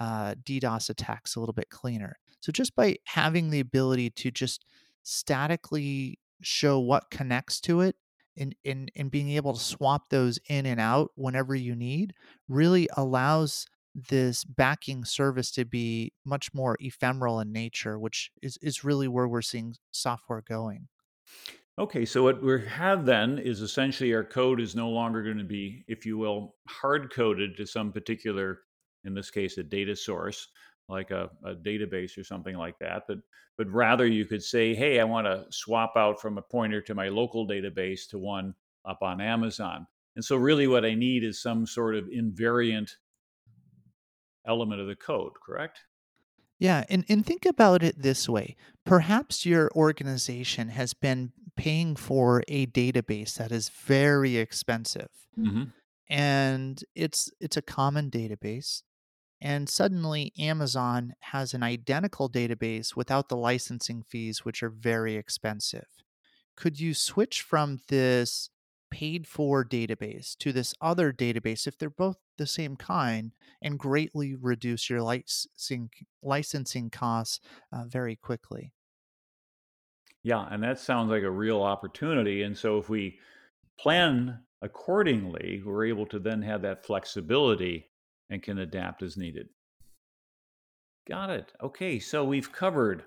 uh, 0.00 0.34
DDoS 0.44 0.90
attacks 0.90 1.36
a 1.36 1.40
little 1.40 1.52
bit 1.52 1.70
cleaner. 1.70 2.18
So 2.40 2.52
just 2.52 2.74
by 2.76 2.96
having 3.04 3.50
the 3.50 3.60
ability 3.60 4.10
to 4.10 4.30
just 4.30 4.64
statically 5.02 6.18
show 6.42 6.78
what 6.78 7.10
connects 7.10 7.60
to 7.62 7.80
it 7.80 7.96
and, 8.36 8.54
and, 8.64 8.90
and 8.94 9.10
being 9.10 9.30
able 9.30 9.54
to 9.54 9.60
swap 9.60 10.10
those 10.10 10.38
in 10.48 10.66
and 10.66 10.80
out 10.80 11.10
whenever 11.16 11.54
you 11.54 11.74
need 11.74 12.14
really 12.48 12.88
allows 12.96 13.66
this 13.94 14.44
backing 14.44 15.04
service 15.04 15.50
to 15.50 15.64
be 15.64 16.12
much 16.24 16.54
more 16.54 16.76
ephemeral 16.80 17.40
in 17.40 17.52
nature, 17.52 17.98
which 17.98 18.30
is, 18.42 18.56
is 18.62 18.84
really 18.84 19.08
where 19.08 19.26
we're 19.26 19.42
seeing 19.42 19.74
software 19.90 20.42
going. 20.46 20.88
Okay, 21.78 22.04
so 22.04 22.24
what 22.24 22.42
we 22.42 22.64
have 22.66 23.06
then 23.06 23.38
is 23.38 23.60
essentially 23.60 24.12
our 24.12 24.24
code 24.24 24.60
is 24.60 24.74
no 24.74 24.88
longer 24.88 25.22
going 25.22 25.38
to 25.38 25.44
be, 25.44 25.84
if 25.86 26.04
you 26.04 26.18
will, 26.18 26.56
hard 26.66 27.12
coded 27.12 27.56
to 27.56 27.66
some 27.66 27.92
particular, 27.92 28.60
in 29.04 29.14
this 29.14 29.30
case, 29.30 29.58
a 29.58 29.62
data 29.62 29.96
source 29.96 30.48
like 30.88 31.10
a, 31.10 31.30
a, 31.44 31.54
database 31.54 32.16
or 32.16 32.24
something 32.24 32.56
like 32.56 32.78
that. 32.78 33.02
But 33.06 33.18
but 33.56 33.68
rather 33.70 34.06
you 34.06 34.24
could 34.24 34.42
say, 34.42 34.74
hey, 34.74 35.00
I 35.00 35.04
want 35.04 35.26
to 35.26 35.44
swap 35.50 35.94
out 35.96 36.20
from 36.20 36.38
a 36.38 36.42
pointer 36.42 36.80
to 36.82 36.94
my 36.94 37.08
local 37.08 37.46
database 37.46 38.08
to 38.10 38.18
one 38.18 38.54
up 38.84 39.02
on 39.02 39.20
Amazon. 39.20 39.86
And 40.16 40.24
so 40.24 40.36
really 40.36 40.66
what 40.66 40.84
I 40.84 40.94
need 40.94 41.24
is 41.24 41.42
some 41.42 41.66
sort 41.66 41.94
of 41.94 42.04
invariant 42.06 42.90
element 44.46 44.80
of 44.80 44.86
the 44.86 44.96
code, 44.96 45.32
correct? 45.44 45.80
Yeah, 46.58 46.84
and, 46.88 47.04
and 47.08 47.24
think 47.24 47.46
about 47.46 47.82
it 47.82 48.02
this 48.02 48.28
way. 48.28 48.56
Perhaps 48.84 49.44
your 49.44 49.70
organization 49.76 50.68
has 50.68 50.94
been 50.94 51.32
paying 51.56 51.96
for 51.96 52.42
a 52.48 52.66
database 52.66 53.34
that 53.34 53.52
is 53.52 53.68
very 53.68 54.36
expensive. 54.36 55.10
hmm 55.36 55.64
And 56.08 56.82
it's 56.94 57.30
it's 57.40 57.56
a 57.56 57.62
common 57.62 58.10
database 58.10 58.82
and 59.40 59.68
suddenly 59.68 60.32
Amazon 60.38 61.14
has 61.20 61.54
an 61.54 61.62
identical 61.62 62.28
database 62.28 62.96
without 62.96 63.28
the 63.28 63.36
licensing 63.36 64.02
fees 64.02 64.44
which 64.44 64.62
are 64.62 64.70
very 64.70 65.14
expensive. 65.14 65.86
Could 66.56 66.80
you 66.80 66.92
switch 66.94 67.42
from 67.42 67.78
this 67.88 68.50
paid 68.90 69.26
for 69.26 69.64
database 69.64 70.36
to 70.38 70.52
this 70.52 70.74
other 70.80 71.12
database 71.12 71.66
if 71.66 71.78
they're 71.78 71.90
both 71.90 72.16
the 72.36 72.46
same 72.46 72.76
kind 72.76 73.32
and 73.62 73.78
greatly 73.78 74.34
reduce 74.34 74.88
your 74.88 75.02
licensing 75.02 75.90
licensing 76.22 76.90
costs 76.90 77.40
uh, 77.72 77.84
very 77.86 78.16
quickly? 78.16 78.72
Yeah, 80.22 80.48
and 80.50 80.62
that 80.62 80.80
sounds 80.80 81.10
like 81.10 81.22
a 81.22 81.30
real 81.30 81.62
opportunity. 81.62 82.42
And 82.42 82.56
so 82.56 82.78
if 82.78 82.88
we 82.88 83.18
plan 83.78 84.40
accordingly, 84.62 85.62
we're 85.64 85.86
able 85.86 86.06
to 86.06 86.18
then 86.18 86.42
have 86.42 86.62
that 86.62 86.84
flexibility 86.84 87.87
and 88.30 88.42
can 88.42 88.58
adapt 88.58 89.02
as 89.02 89.16
needed. 89.16 89.48
Got 91.08 91.30
it. 91.30 91.52
Okay, 91.62 91.98
so 91.98 92.24
we've 92.24 92.52
covered 92.52 93.04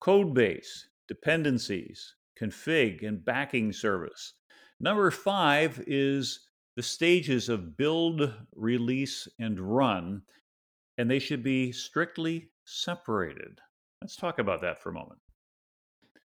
code 0.00 0.34
base, 0.34 0.88
dependencies, 1.08 2.14
config, 2.40 3.06
and 3.06 3.24
backing 3.24 3.72
service. 3.72 4.34
Number 4.80 5.10
five 5.10 5.82
is 5.86 6.48
the 6.76 6.82
stages 6.82 7.48
of 7.48 7.76
build, 7.76 8.32
release, 8.54 9.28
and 9.38 9.58
run, 9.60 10.22
and 10.98 11.10
they 11.10 11.18
should 11.18 11.42
be 11.42 11.72
strictly 11.72 12.50
separated. 12.64 13.58
Let's 14.00 14.16
talk 14.16 14.38
about 14.38 14.60
that 14.62 14.82
for 14.82 14.90
a 14.90 14.94
moment. 14.94 15.20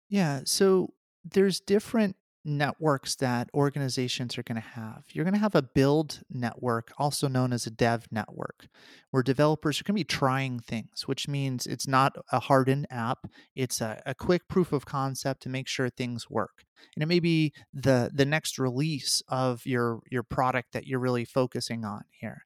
Yeah, 0.09 0.41
so 0.45 0.93
there's 1.23 1.59
different 1.59 2.15
networks 2.43 3.15
that 3.15 3.49
organizations 3.53 4.37
are 4.37 4.43
going 4.43 4.61
to 4.61 4.67
have. 4.69 5.03
You're 5.11 5.25
going 5.25 5.35
to 5.35 5.39
have 5.39 5.55
a 5.55 5.61
build 5.61 6.21
network, 6.29 6.91
also 6.97 7.27
known 7.27 7.53
as 7.53 7.67
a 7.67 7.71
dev 7.71 8.07
network, 8.11 8.67
where 9.11 9.23
developers 9.23 9.79
are 9.79 9.83
going 9.83 9.95
to 9.95 9.99
be 9.99 10.03
trying 10.03 10.59
things, 10.59 11.07
which 11.07 11.27
means 11.27 11.67
it's 11.67 11.87
not 11.87 12.15
a 12.31 12.39
hardened 12.39 12.87
app. 12.89 13.27
It's 13.55 13.81
a, 13.81 14.01
a 14.05 14.15
quick 14.15 14.47
proof 14.47 14.73
of 14.73 14.85
concept 14.85 15.43
to 15.43 15.49
make 15.49 15.67
sure 15.67 15.89
things 15.89 16.29
work. 16.29 16.65
And 16.95 17.03
it 17.03 17.07
may 17.07 17.19
be 17.19 17.53
the 17.73 18.09
the 18.11 18.25
next 18.25 18.57
release 18.57 19.21
of 19.27 19.65
your 19.65 19.99
your 20.09 20.23
product 20.23 20.73
that 20.73 20.87
you're 20.87 20.99
really 20.99 21.25
focusing 21.25 21.85
on 21.85 22.01
here. 22.09 22.45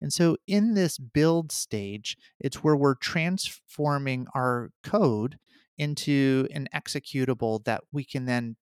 And 0.00 0.12
so 0.12 0.36
in 0.46 0.74
this 0.74 0.98
build 0.98 1.52
stage, 1.52 2.16
it's 2.40 2.62
where 2.62 2.76
we're 2.76 2.94
transforming 2.94 4.26
our 4.34 4.70
code 4.82 5.38
into 5.76 6.46
an 6.52 6.68
executable 6.74 7.64
that 7.64 7.82
we 7.92 8.04
can 8.04 8.26
then 8.26 8.56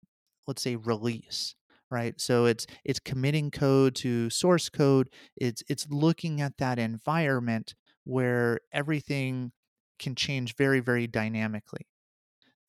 let's 0.47 0.63
say 0.63 0.77
release 0.77 1.55
right 1.91 2.21
so 2.21 2.45
it's 2.45 2.67
it's 2.85 3.01
committing 3.01 3.51
code 3.51 3.95
to 3.95 4.31
source 4.31 4.69
code 4.69 5.09
it's 5.37 5.63
it's 5.69 5.87
looking 5.91 6.41
at 6.41 6.57
that 6.59 6.79
environment 6.79 7.75
where 8.05 8.61
everything 8.73 9.53
can 9.99 10.15
change 10.15 10.57
very 10.57 10.81
very 10.81 11.07
dynamically 11.07 11.87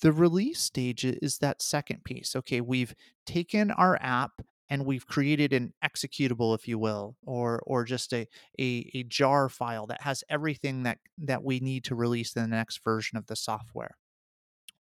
the 0.02 0.12
release 0.12 0.60
stage 0.60 1.06
is 1.06 1.38
that 1.38 1.62
second 1.62 2.04
piece. 2.04 2.36
Okay, 2.36 2.60
we've 2.60 2.96
taken 3.26 3.70
our 3.72 3.98
app 4.02 4.42
and 4.70 4.86
we've 4.86 5.06
created 5.06 5.54
an 5.54 5.74
executable, 5.84 6.56
if 6.56 6.68
you 6.68 6.80
will, 6.80 7.18
or 7.24 7.62
or 7.68 7.84
just 7.84 8.12
a, 8.14 8.28
a 8.60 8.90
a 8.96 9.04
jar 9.04 9.48
file 9.48 9.86
that 9.88 10.02
has 10.02 10.24
everything 10.30 10.84
that 10.84 10.98
that 11.20 11.44
we 11.44 11.60
need 11.60 11.84
to 11.86 11.96
release 11.96 12.34
the 12.34 12.48
next 12.48 12.84
version 12.84 13.18
of 13.18 13.28
the 13.28 13.36
software. 13.36 13.96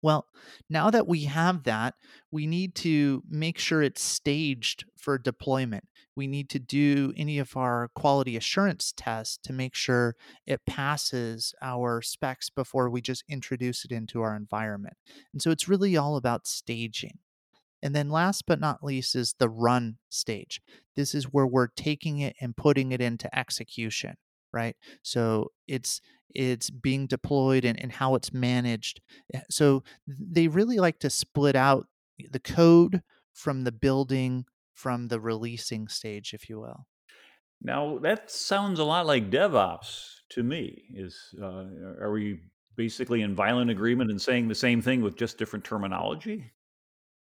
Well, 0.00 0.26
now 0.70 0.90
that 0.90 1.08
we 1.08 1.24
have 1.24 1.64
that, 1.64 1.94
we 2.30 2.46
need 2.46 2.74
to 2.76 3.22
make 3.28 3.58
sure 3.58 3.82
it's 3.82 4.02
staged 4.02 4.84
for 4.96 5.18
deployment. 5.18 5.84
We 6.14 6.26
need 6.26 6.48
to 6.50 6.58
do 6.58 7.12
any 7.16 7.38
of 7.38 7.56
our 7.56 7.90
quality 7.94 8.36
assurance 8.36 8.92
tests 8.96 9.38
to 9.44 9.52
make 9.52 9.74
sure 9.74 10.14
it 10.46 10.66
passes 10.66 11.54
our 11.62 12.00
specs 12.02 12.50
before 12.50 12.90
we 12.90 13.00
just 13.00 13.24
introduce 13.28 13.84
it 13.84 13.92
into 13.92 14.20
our 14.20 14.36
environment. 14.36 14.94
And 15.32 15.42
so 15.42 15.50
it's 15.50 15.68
really 15.68 15.96
all 15.96 16.16
about 16.16 16.46
staging. 16.46 17.18
And 17.82 17.94
then 17.94 18.08
last 18.08 18.44
but 18.46 18.60
not 18.60 18.82
least 18.82 19.14
is 19.14 19.34
the 19.38 19.48
run 19.48 19.98
stage. 20.08 20.60
This 20.96 21.14
is 21.14 21.32
where 21.32 21.46
we're 21.46 21.68
taking 21.68 22.18
it 22.18 22.34
and 22.40 22.56
putting 22.56 22.90
it 22.90 23.00
into 23.00 23.36
execution, 23.36 24.16
right? 24.52 24.76
So 25.02 25.52
it's 25.66 26.00
it's 26.34 26.68
being 26.70 27.06
deployed 27.06 27.64
and, 27.64 27.80
and 27.80 27.90
how 27.92 28.14
it's 28.14 28.32
managed. 28.32 29.00
Eh, 29.32 29.40
So 29.50 29.82
they 30.06 30.48
really 30.48 30.78
like 30.78 30.98
to 31.00 31.10
split 31.10 31.56
out 31.56 31.88
the 32.30 32.40
code 32.40 33.02
from 33.32 33.64
the 33.64 33.72
building 33.72 34.46
from 34.74 35.08
the 35.08 35.20
releasing 35.20 35.88
stage, 35.88 36.32
if 36.34 36.48
you 36.48 36.60
will. 36.60 36.86
Now, 37.60 37.98
that 37.98 38.30
sounds 38.30 38.78
a 38.78 38.84
lot 38.84 39.06
like 39.06 39.30
DevOps 39.30 40.20
to 40.30 40.42
me. 40.42 40.86
Is 40.94 41.34
uh, 41.40 41.66
are 42.00 42.12
we 42.12 42.40
basically 42.76 43.22
in 43.22 43.34
violent 43.34 43.70
agreement 43.70 44.10
and 44.10 44.20
saying 44.22 44.48
the 44.48 44.54
same 44.54 44.80
thing 44.80 45.02
with 45.02 45.16
just 45.16 45.38
different 45.38 45.64
terminology? 45.64 46.52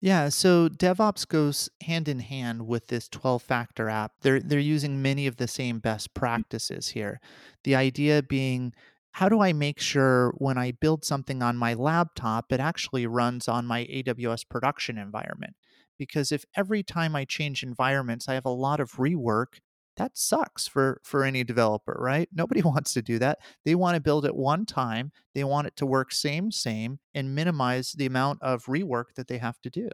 Yeah, 0.01 0.29
so 0.29 0.69
DevOps 0.69 1.27
goes 1.27 1.71
hand 1.83 2.07
in 2.09 2.21
hand 2.21 2.67
with 2.67 2.89
this 2.89 3.09
12 3.09 3.43
factor 3.43 3.89
app. 3.89 4.13
They're 4.21 4.41
they're 4.41 4.59
using 4.59 5.01
many 5.01 5.27
of 5.27 5.37
the 5.37 5.49
same 5.49 5.79
best 5.79 6.11
mm. 6.11 6.15
practices 6.15 6.89
here. 6.89 7.21
The 7.65 7.75
idea 7.77 8.23
being 8.23 8.73
how 9.13 9.29
do 9.31 9.41
I 9.41 9.55
make 9.55 9.81
sure 9.81 10.35
when 10.37 10.59
I 10.59 10.73
build 10.73 11.05
something 11.05 11.43
on 11.43 11.57
my 11.57 11.73
laptop 11.73 12.53
it 12.53 12.61
actually 12.61 13.07
runs 13.07 13.49
on 13.49 13.67
my 13.67 13.85
AWS 13.87 14.47
production 14.49 14.99
environment? 14.99 15.55
Because 15.99 16.31
if 16.31 16.45
every 16.55 16.83
time 16.83 17.17
I 17.17 17.25
change 17.25 17.63
environments 17.63 18.29
I 18.29 18.35
have 18.35 18.45
a 18.45 18.51
lot 18.51 18.81
of 18.81 18.93
rework, 18.93 19.61
that 19.97 20.17
sucks 20.17 20.69
for 20.69 21.01
for 21.05 21.25
any 21.25 21.45
developer, 21.45 21.97
right? 21.99 22.29
Nobody 22.33 22.63
wants 22.65 22.93
to 22.95 23.03
do 23.03 23.19
that. 23.19 23.39
They 23.65 23.75
want 23.75 23.95
to 23.95 24.01
build 24.01 24.25
it 24.27 24.35
one 24.35 24.67
time, 24.67 25.13
they 25.35 25.45
want 25.45 25.67
it 25.67 25.77
to 25.77 25.87
work 25.87 26.13
same 26.13 26.51
same 26.51 26.99
and 27.15 27.35
minimize 27.35 27.93
the 27.93 28.07
amount 28.07 28.43
of 28.43 28.65
rework 28.67 29.15
that 29.17 29.29
they 29.29 29.39
have 29.39 29.61
to 29.63 29.71
do. 29.71 29.89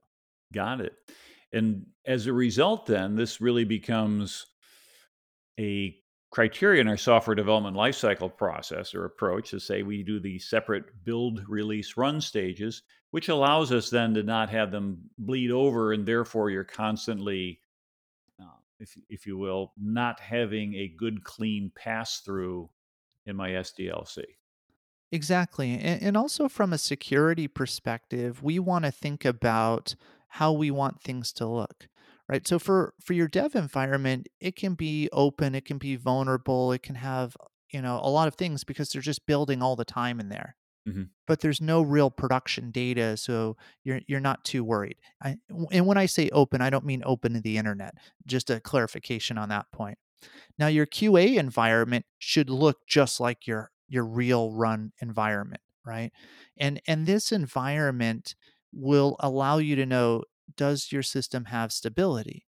Got 0.52 0.80
it. 0.80 0.92
And 1.52 1.86
as 2.06 2.26
a 2.26 2.32
result, 2.32 2.86
then 2.86 3.14
this 3.14 3.40
really 3.40 3.64
becomes 3.64 4.46
a 5.60 5.96
criteria 6.30 6.80
in 6.80 6.88
our 6.88 6.96
software 6.96 7.34
development 7.34 7.76
lifecycle 7.76 8.34
process 8.34 8.94
or 8.94 9.04
approach 9.04 9.50
to 9.50 9.60
say 9.60 9.82
we 9.82 10.02
do 10.02 10.18
the 10.18 10.38
separate 10.38 10.84
build, 11.04 11.42
release, 11.46 11.96
run 11.96 12.20
stages, 12.20 12.82
which 13.10 13.28
allows 13.28 13.70
us 13.70 13.90
then 13.90 14.14
to 14.14 14.22
not 14.22 14.48
have 14.48 14.70
them 14.70 14.98
bleed 15.18 15.50
over, 15.50 15.92
and 15.92 16.06
therefore 16.06 16.48
you're 16.48 16.64
constantly, 16.64 17.60
if 18.82 18.96
if 19.08 19.26
you 19.26 19.38
will, 19.38 19.72
not 19.80 20.20
having 20.20 20.74
a 20.74 20.88
good 20.88 21.24
clean 21.24 21.70
pass 21.74 22.20
through 22.20 22.68
in 23.24 23.36
my 23.36 23.50
SDLC. 23.50 24.24
Exactly. 25.12 25.74
And, 25.74 26.02
and 26.02 26.16
also 26.16 26.48
from 26.48 26.72
a 26.72 26.78
security 26.78 27.46
perspective, 27.46 28.42
we 28.42 28.58
want 28.58 28.84
to 28.84 28.90
think 28.90 29.24
about 29.24 29.94
how 30.28 30.52
we 30.52 30.70
want 30.70 31.00
things 31.00 31.32
to 31.34 31.46
look. 31.46 31.88
Right. 32.28 32.46
So 32.48 32.58
for 32.58 32.94
for 33.00 33.12
your 33.12 33.28
dev 33.28 33.54
environment, 33.54 34.28
it 34.40 34.56
can 34.56 34.74
be 34.74 35.08
open, 35.12 35.54
it 35.54 35.64
can 35.64 35.78
be 35.78 35.96
vulnerable, 35.96 36.72
it 36.72 36.82
can 36.82 36.94
have, 36.94 37.36
you 37.70 37.82
know, 37.82 38.00
a 38.02 38.08
lot 38.08 38.28
of 38.28 38.34
things 38.36 38.64
because 38.64 38.90
they're 38.90 39.02
just 39.02 39.26
building 39.26 39.62
all 39.62 39.76
the 39.76 39.84
time 39.84 40.18
in 40.18 40.28
there. 40.28 40.56
Hmm 40.86 41.04
But 41.26 41.40
there's 41.40 41.60
no 41.60 41.82
real 41.82 42.10
production 42.10 42.70
data, 42.72 43.16
so 43.16 43.56
you're 43.84 44.00
you're 44.08 44.20
not 44.20 44.44
too 44.44 44.64
worried. 44.64 44.96
I, 45.22 45.36
and 45.70 45.86
when 45.86 45.96
I 45.98 46.06
say 46.06 46.28
open, 46.30 46.60
I 46.60 46.70
don't 46.70 46.84
mean 46.84 47.02
open 47.06 47.34
to 47.34 47.40
the 47.40 47.56
internet. 47.56 47.94
Just 48.26 48.50
a 48.50 48.60
clarification 48.60 49.38
on 49.38 49.48
that 49.50 49.70
point. 49.72 49.98
Now 50.58 50.68
your 50.68 50.86
QA 50.86 51.36
environment 51.36 52.06
should 52.18 52.50
look 52.50 52.86
just 52.88 53.20
like 53.20 53.46
your 53.46 53.72
your 53.88 54.04
real 54.04 54.52
run 54.52 54.92
environment, 55.00 55.62
right? 55.86 56.12
And 56.56 56.80
and 56.86 57.06
this 57.06 57.32
environment 57.32 58.34
will 58.72 59.16
allow 59.20 59.58
you 59.58 59.76
to 59.76 59.86
know 59.86 60.24
does 60.56 60.92
your 60.92 61.02
system 61.02 61.46
have 61.46 61.72
stability? 61.72 62.46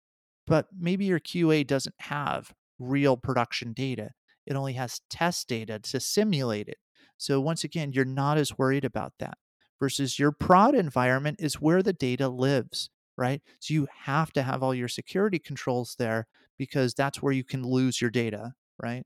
But 0.47 0.69
maybe 0.77 1.05
your 1.07 1.21
QA 1.21 1.65
doesn't 1.65 1.95
have 2.01 2.53
real 2.79 3.17
production 3.17 3.73
data. 3.73 4.11
It 4.47 4.57
only 4.57 4.75
has 4.75 5.01
test 5.11 5.49
data 5.49 5.79
to 5.79 6.01
simulate 6.01 6.69
it. 6.69 6.79
So 7.21 7.41
once 7.41 7.65
again, 7.65 7.93
you're 7.93 8.05
not 8.07 8.39
as 8.39 8.59
worried 8.59 8.85
about 8.85 9.13
that. 9.19 9.37
Versus 9.79 10.19
your 10.19 10.33
prod 10.33 10.75
environment 10.75 11.39
is 11.41 11.61
where 11.61 11.83
the 11.83 11.93
data 11.93 12.29
lives, 12.29 12.91
right? 13.17 13.43
So 13.61 13.75
you 13.75 13.89
have 14.05 14.33
to 14.33 14.43
have 14.43 14.63
all 14.63 14.75
your 14.75 14.89
security 14.89 15.39
controls 15.39 15.97
there 15.99 16.27
because 16.59 16.95
that's 16.95 17.23
where 17.23 17.33
you 17.33 17.45
can 17.45 17.63
lose 17.63 18.01
your 18.01 18.11
data, 18.11 18.55
right? 18.83 19.05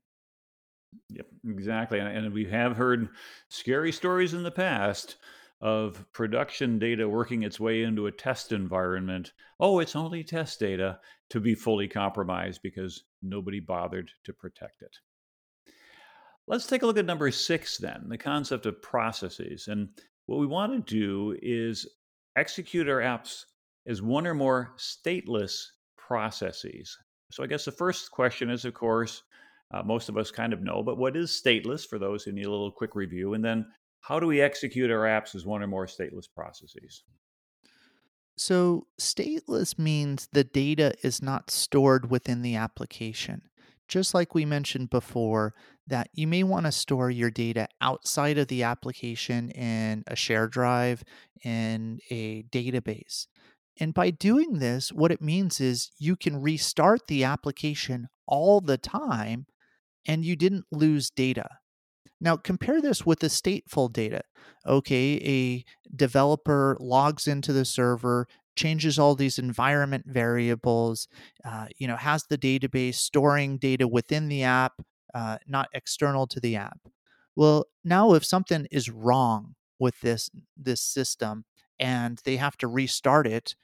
Yep, 1.09 1.27
exactly. 1.45 1.99
And, 1.99 2.33
we 2.33 2.45
have 2.45 2.77
heard 2.77 3.09
scary 3.49 3.91
stories 3.91 4.33
in 4.33 4.43
the 4.43 4.51
past 4.51 5.17
of 5.61 6.05
production 6.11 6.79
data 6.79 7.07
working 7.09 7.43
its 7.43 7.59
way 7.59 7.83
into 7.83 8.07
a 8.07 8.11
test 8.11 8.51
environment. 8.51 9.33
Oh, 9.59 9.79
it's 9.79 9.95
only 9.95 10.23
test 10.23 10.59
data 10.59 10.99
to 11.29 11.39
be 11.39 11.55
fully 11.55 11.87
compromised 11.87 12.61
because 12.61 13.05
nobody 13.21 13.59
bothered 13.59 14.11
to 14.25 14.33
protect 14.33 14.81
it. 14.81 14.97
Let's 16.47 16.67
take 16.67 16.83
a 16.83 16.85
look 16.85 16.97
at 16.97 17.05
number 17.05 17.31
six 17.31 17.77
then 17.77 18.05
the 18.07 18.17
concept 18.17 18.65
of 18.65 18.81
processes. 18.81 19.67
And 19.67 19.89
what 20.27 20.39
we 20.39 20.45
want 20.45 20.71
to 20.73 20.93
do 20.93 21.37
is 21.41 21.87
execute 22.35 22.89
our 22.89 22.99
apps 22.99 23.45
as 23.87 24.01
one 24.01 24.27
or 24.27 24.33
more 24.33 24.73
stateless 24.77 25.65
processes. 25.97 26.97
So, 27.31 27.43
I 27.43 27.47
guess 27.47 27.65
the 27.65 27.71
first 27.71 28.11
question 28.11 28.49
is, 28.49 28.65
of 28.65 28.73
course, 28.73 29.23
uh, 29.73 29.81
most 29.83 30.09
of 30.09 30.17
us 30.17 30.31
kind 30.31 30.53
of 30.53 30.61
know, 30.61 30.83
but 30.83 30.97
what 30.97 31.17
is 31.17 31.31
stateless 31.31 31.87
for 31.87 31.97
those 31.97 32.23
who 32.23 32.31
need 32.31 32.45
a 32.45 32.51
little 32.51 32.71
quick 32.71 32.95
review? 32.95 33.33
And 33.33 33.43
then, 33.43 33.65
how 34.01 34.19
do 34.19 34.27
we 34.27 34.41
execute 34.41 34.91
our 34.91 35.05
apps 35.05 35.33
as 35.33 35.45
one 35.45 35.63
or 35.63 35.67
more 35.67 35.87
stateless 35.87 36.27
processes? 36.33 37.03
So, 38.37 38.87
stateless 38.99 39.79
means 39.79 40.27
the 40.31 40.43
data 40.43 40.93
is 41.01 41.21
not 41.21 41.49
stored 41.49 42.11
within 42.11 42.41
the 42.41 42.55
application. 42.55 43.41
Just 43.87 44.13
like 44.13 44.33
we 44.33 44.45
mentioned 44.45 44.89
before, 44.89 45.53
that 45.87 46.09
you 46.13 46.27
may 46.27 46.43
want 46.43 46.65
to 46.65 46.71
store 46.71 47.11
your 47.11 47.29
data 47.29 47.67
outside 47.81 48.37
of 48.37 48.47
the 48.47 48.63
application 48.63 49.49
in 49.51 50.03
a 50.07 50.15
share 50.15 50.47
drive, 50.47 51.03
in 51.43 51.99
a 52.09 52.43
database. 52.43 53.27
And 53.79 53.93
by 53.93 54.09
doing 54.09 54.59
this, 54.59 54.91
what 54.91 55.11
it 55.11 55.21
means 55.21 55.59
is 55.59 55.91
you 55.99 56.15
can 56.15 56.41
restart 56.41 57.07
the 57.07 57.23
application 57.23 58.07
all 58.25 58.61
the 58.61 58.77
time 58.77 59.45
and 60.07 60.23
you 60.23 60.35
didn't 60.35 60.65
lose 60.71 61.09
data. 61.09 61.47
Now, 62.21 62.37
compare 62.37 62.81
this 62.81 63.05
with 63.05 63.19
the 63.19 63.27
stateful 63.27 63.91
data. 63.91 64.21
Okay, 64.65 65.15
a 65.23 65.65
developer 65.95 66.77
logs 66.79 67.27
into 67.27 67.51
the 67.51 67.65
server, 67.65 68.27
changes 68.55 68.97
all 68.99 69.15
these 69.15 69.39
environment 69.39 70.05
variables, 70.07 71.07
uh, 71.43 71.67
you 71.77 71.87
know, 71.87 71.95
has 71.97 72.23
the 72.29 72.37
database 72.37 72.95
storing 72.95 73.57
data 73.57 73.87
within 73.87 74.27
the 74.27 74.43
app, 74.43 74.73
uh, 75.13 75.37
not 75.47 75.69
external 75.73 76.27
to 76.27 76.39
the 76.39 76.55
app. 76.55 76.79
Well, 77.35 77.65
now 77.83 78.13
if 78.13 78.25
something 78.25 78.67
is 78.71 78.89
wrong 78.89 79.55
with 79.79 79.99
this 80.01 80.29
this 80.57 80.81
system 80.81 81.45
and 81.79 82.19
they 82.23 82.37
have 82.37 82.57
to 82.57 82.67
restart 82.67 83.27
it, 83.27 83.55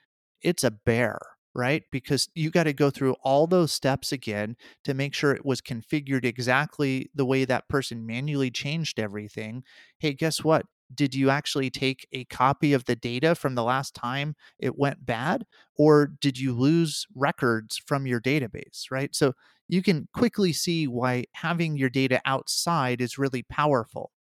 it's 0.41 0.63
a 0.63 0.71
bear, 0.71 1.19
right? 1.53 1.83
Because 1.91 2.27
you 2.35 2.49
got 2.49 2.63
to 2.63 2.73
go 2.73 2.89
through 2.89 3.15
all 3.23 3.47
those 3.47 3.71
steps 3.71 4.11
again 4.11 4.55
to 4.83 4.93
make 4.93 5.13
sure 5.13 5.31
it 5.33 5.45
was 5.45 5.61
configured 5.61 6.25
exactly 6.25 7.09
the 7.15 7.25
way 7.25 7.45
that 7.45 7.69
person 7.69 8.05
manually 8.05 8.51
changed 8.51 8.99
everything. 8.99 9.63
Hey, 9.99 10.13
guess 10.13 10.43
what? 10.43 10.65
Did 10.93 11.15
you 11.15 11.29
actually 11.29 11.69
take 11.69 12.07
a 12.11 12.25
copy 12.25 12.73
of 12.73 12.85
the 12.85 12.95
data 12.95 13.35
from 13.35 13.55
the 13.55 13.63
last 13.63 13.93
time 13.95 14.35
it 14.59 14.77
went 14.77 15.05
bad? 15.05 15.45
Or 15.77 16.07
did 16.07 16.39
you 16.39 16.53
lose 16.53 17.05
records 17.15 17.77
from 17.77 18.05
your 18.05 18.21
database, 18.21 18.85
right? 18.91 19.15
So 19.15 19.33
you 19.67 19.81
can 19.81 20.07
quickly 20.13 20.53
see 20.53 20.87
why 20.87 21.25
having 21.33 21.77
your 21.77 21.89
data 21.89 22.21
outside 22.25 23.01
is 23.01 23.17
really 23.17 23.43
powerful. 23.43 24.11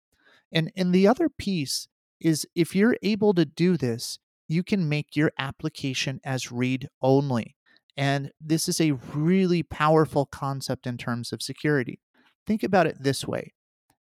And, 0.51 0.71
and 0.75 0.93
the 0.93 1.07
other 1.07 1.29
piece 1.29 1.87
is 2.19 2.45
if 2.55 2.75
you're 2.75 2.97
able 3.01 3.33
to 3.33 3.45
do 3.45 3.77
this, 3.77 4.19
you 4.47 4.63
can 4.63 4.87
make 4.87 5.15
your 5.15 5.31
application 5.39 6.19
as 6.23 6.51
read 6.51 6.87
only. 7.01 7.55
And 7.97 8.31
this 8.39 8.69
is 8.69 8.79
a 8.79 8.93
really 9.13 9.63
powerful 9.63 10.25
concept 10.25 10.87
in 10.87 10.97
terms 10.97 11.31
of 11.31 11.41
security. 11.41 11.99
Think 12.45 12.63
about 12.63 12.87
it 12.87 12.97
this 12.99 13.25
way 13.25 13.53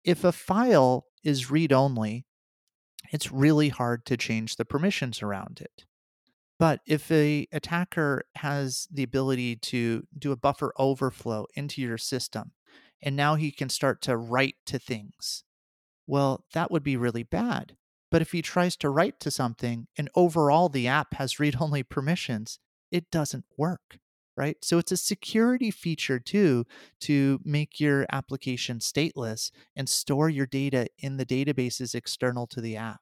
if 0.03 0.23
a 0.23 0.31
file 0.31 1.05
is 1.23 1.51
read 1.51 1.71
only, 1.71 2.25
it's 3.11 3.31
really 3.31 3.69
hard 3.69 4.05
to 4.07 4.17
change 4.17 4.55
the 4.55 4.65
permissions 4.65 5.21
around 5.21 5.61
it. 5.61 5.85
But 6.57 6.81
if 6.85 7.11
a 7.11 7.47
attacker 7.51 8.23
has 8.35 8.87
the 8.91 9.03
ability 9.03 9.55
to 9.57 10.03
do 10.17 10.31
a 10.31 10.37
buffer 10.37 10.73
overflow 10.77 11.47
into 11.55 11.81
your 11.81 11.97
system, 11.97 12.51
and 13.01 13.15
now 13.15 13.35
he 13.35 13.51
can 13.51 13.69
start 13.69 14.01
to 14.03 14.15
write 14.15 14.55
to 14.67 14.77
things, 14.77 15.43
well, 16.05 16.45
that 16.53 16.71
would 16.71 16.83
be 16.83 16.97
really 16.97 17.23
bad 17.23 17.75
but 18.11 18.21
if 18.21 18.33
he 18.33 18.41
tries 18.41 18.75
to 18.77 18.89
write 18.89 19.19
to 19.21 19.31
something 19.31 19.87
and 19.97 20.09
overall 20.13 20.69
the 20.69 20.87
app 20.87 21.13
has 21.15 21.39
read 21.39 21.55
only 21.59 21.81
permissions, 21.81 22.59
it 22.91 23.09
doesn't 23.09 23.45
work, 23.57 23.97
right? 24.35 24.57
So 24.61 24.77
it's 24.77 24.91
a 24.91 24.97
security 24.97 25.71
feature 25.71 26.19
too 26.19 26.65
to 27.01 27.39
make 27.43 27.79
your 27.79 28.05
application 28.11 28.79
stateless 28.79 29.51
and 29.75 29.87
store 29.87 30.29
your 30.29 30.45
data 30.45 30.87
in 30.99 31.17
the 31.17 31.25
databases 31.25 31.95
external 31.95 32.47
to 32.47 32.61
the 32.61 32.77
app. 32.77 33.01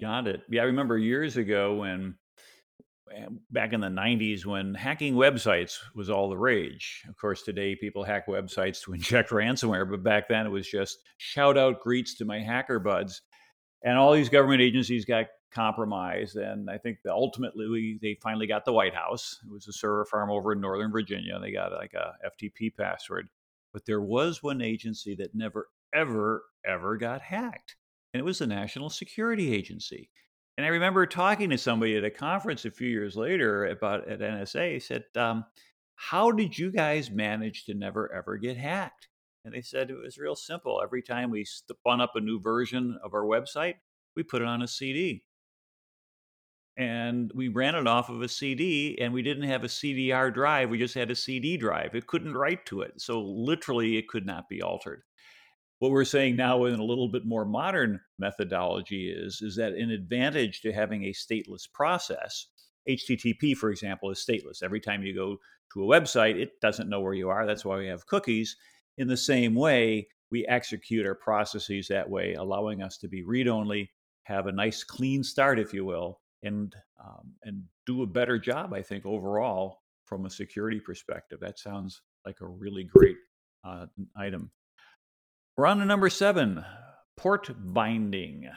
Got 0.00 0.26
it. 0.26 0.42
Yeah, 0.48 0.62
I 0.62 0.66
remember 0.66 0.98
years 0.98 1.36
ago 1.36 1.76
when 1.76 2.16
eh, 3.14 3.26
back 3.50 3.72
in 3.72 3.80
the 3.80 3.88
90s 3.88 4.44
when 4.44 4.74
hacking 4.74 5.14
websites 5.14 5.78
was 5.94 6.10
all 6.10 6.28
the 6.28 6.38
rage. 6.38 7.02
Of 7.08 7.16
course, 7.16 7.42
today 7.42 7.76
people 7.76 8.02
hack 8.02 8.26
websites 8.26 8.82
to 8.82 8.92
inject 8.94 9.30
ransomware, 9.30 9.88
but 9.88 10.02
back 10.02 10.28
then 10.28 10.46
it 10.46 10.50
was 10.50 10.68
just 10.68 10.98
shout 11.18 11.56
out 11.56 11.80
greets 11.80 12.16
to 12.16 12.24
my 12.24 12.40
hacker 12.40 12.78
buds 12.78 13.22
and 13.84 13.98
all 13.98 14.12
these 14.12 14.30
government 14.30 14.62
agencies 14.62 15.04
got 15.04 15.26
compromised. 15.54 16.36
And 16.36 16.68
I 16.68 16.78
think 16.78 16.98
ultimately 17.06 17.98
they 18.02 18.18
finally 18.22 18.46
got 18.46 18.64
the 18.64 18.72
White 18.72 18.94
House. 18.94 19.40
It 19.44 19.52
was 19.52 19.68
a 19.68 19.72
server 19.72 20.04
farm 20.04 20.30
over 20.30 20.52
in 20.52 20.60
Northern 20.60 20.90
Virginia. 20.90 21.38
They 21.40 21.52
got 21.52 21.72
like 21.72 21.94
a 21.94 22.14
FTP 22.26 22.76
password. 22.76 23.28
But 23.72 23.86
there 23.86 24.00
was 24.00 24.42
one 24.42 24.60
agency 24.60 25.14
that 25.16 25.34
never, 25.34 25.68
ever, 25.94 26.44
ever 26.64 26.96
got 26.96 27.22
hacked. 27.22 27.76
And 28.12 28.20
it 28.20 28.24
was 28.24 28.38
the 28.38 28.46
National 28.46 28.90
Security 28.90 29.52
Agency. 29.52 30.10
And 30.56 30.64
I 30.64 30.68
remember 30.68 31.06
talking 31.06 31.50
to 31.50 31.58
somebody 31.58 31.96
at 31.96 32.04
a 32.04 32.10
conference 32.10 32.64
a 32.64 32.70
few 32.70 32.88
years 32.88 33.16
later 33.16 33.66
about 33.66 34.08
at 34.08 34.20
NSA. 34.20 34.80
Said, 34.80 35.04
um, 35.16 35.44
"How 35.96 36.30
did 36.30 36.56
you 36.56 36.70
guys 36.70 37.10
manage 37.10 37.64
to 37.64 37.74
never 37.74 38.12
ever 38.12 38.36
get 38.36 38.56
hacked?" 38.56 39.08
And 39.44 39.52
they 39.52 39.62
said 39.62 39.90
it 39.90 39.96
was 39.96 40.16
real 40.16 40.36
simple. 40.36 40.80
Every 40.80 41.02
time 41.02 41.30
we 41.30 41.44
spun 41.44 42.00
up 42.00 42.14
a 42.14 42.20
new 42.20 42.40
version 42.40 42.98
of 43.02 43.14
our 43.14 43.24
website, 43.24 43.74
we 44.14 44.22
put 44.22 44.42
it 44.42 44.48
on 44.48 44.62
a 44.62 44.68
CD. 44.68 45.24
And 46.76 47.30
we 47.34 47.48
ran 47.48 47.76
it 47.76 47.86
off 47.86 48.08
of 48.08 48.20
a 48.22 48.28
CD, 48.28 48.98
and 49.00 49.12
we 49.12 49.22
didn't 49.22 49.48
have 49.48 49.62
a 49.62 49.68
CDR 49.68 50.34
drive. 50.34 50.70
We 50.70 50.78
just 50.78 50.94
had 50.94 51.10
a 51.10 51.14
CD 51.14 51.56
drive. 51.56 51.94
It 51.94 52.08
couldn't 52.08 52.36
write 52.36 52.66
to 52.66 52.80
it. 52.80 53.00
So 53.00 53.22
literally, 53.22 53.96
it 53.96 54.08
could 54.08 54.26
not 54.26 54.48
be 54.48 54.60
altered. 54.60 55.02
What 55.78 55.92
we're 55.92 56.04
saying 56.04 56.36
now 56.36 56.64
in 56.64 56.80
a 56.80 56.84
little 56.84 57.08
bit 57.08 57.24
more 57.24 57.44
modern 57.44 58.00
methodology 58.18 59.08
is, 59.10 59.40
is 59.40 59.56
that 59.56 59.74
an 59.74 59.90
advantage 59.90 60.62
to 60.62 60.72
having 60.72 61.04
a 61.04 61.12
stateless 61.12 61.70
process, 61.72 62.46
HTTP, 62.88 63.56
for 63.56 63.70
example, 63.70 64.10
is 64.10 64.24
stateless. 64.28 64.62
Every 64.62 64.80
time 64.80 65.02
you 65.02 65.14
go 65.14 65.36
to 65.74 65.84
a 65.84 65.86
website, 65.86 66.40
it 66.40 66.60
doesn't 66.60 66.88
know 66.88 67.00
where 67.00 67.14
you 67.14 67.28
are. 67.28 67.46
That's 67.46 67.64
why 67.64 67.76
we 67.76 67.86
have 67.86 68.06
cookies 68.06 68.56
in 68.96 69.08
the 69.08 69.16
same 69.16 69.54
way, 69.54 70.08
we 70.30 70.46
execute 70.46 71.06
our 71.06 71.14
processes 71.14 71.88
that 71.88 72.08
way, 72.08 72.34
allowing 72.34 72.82
us 72.82 72.96
to 72.98 73.08
be 73.08 73.22
read 73.22 73.48
only, 73.48 73.90
have 74.24 74.46
a 74.46 74.52
nice 74.52 74.84
clean 74.84 75.22
start, 75.22 75.58
if 75.58 75.74
you 75.74 75.84
will, 75.84 76.20
and 76.44 76.74
um, 77.02 77.34
and 77.42 77.64
do 77.86 78.02
a 78.02 78.06
better 78.06 78.38
job. 78.38 78.72
I 78.72 78.82
think 78.82 79.04
overall 79.06 79.80
from 80.04 80.26
a 80.26 80.30
security 80.30 80.80
perspective, 80.80 81.40
that 81.40 81.58
sounds 81.58 82.02
like 82.26 82.40
a 82.40 82.46
really 82.46 82.84
great 82.84 83.16
uh, 83.64 83.86
item. 84.16 84.50
We're 85.56 85.66
on 85.66 85.78
to 85.78 85.84
number 85.84 86.10
seven, 86.10 86.64
port 87.16 87.50
binding. 87.58 88.48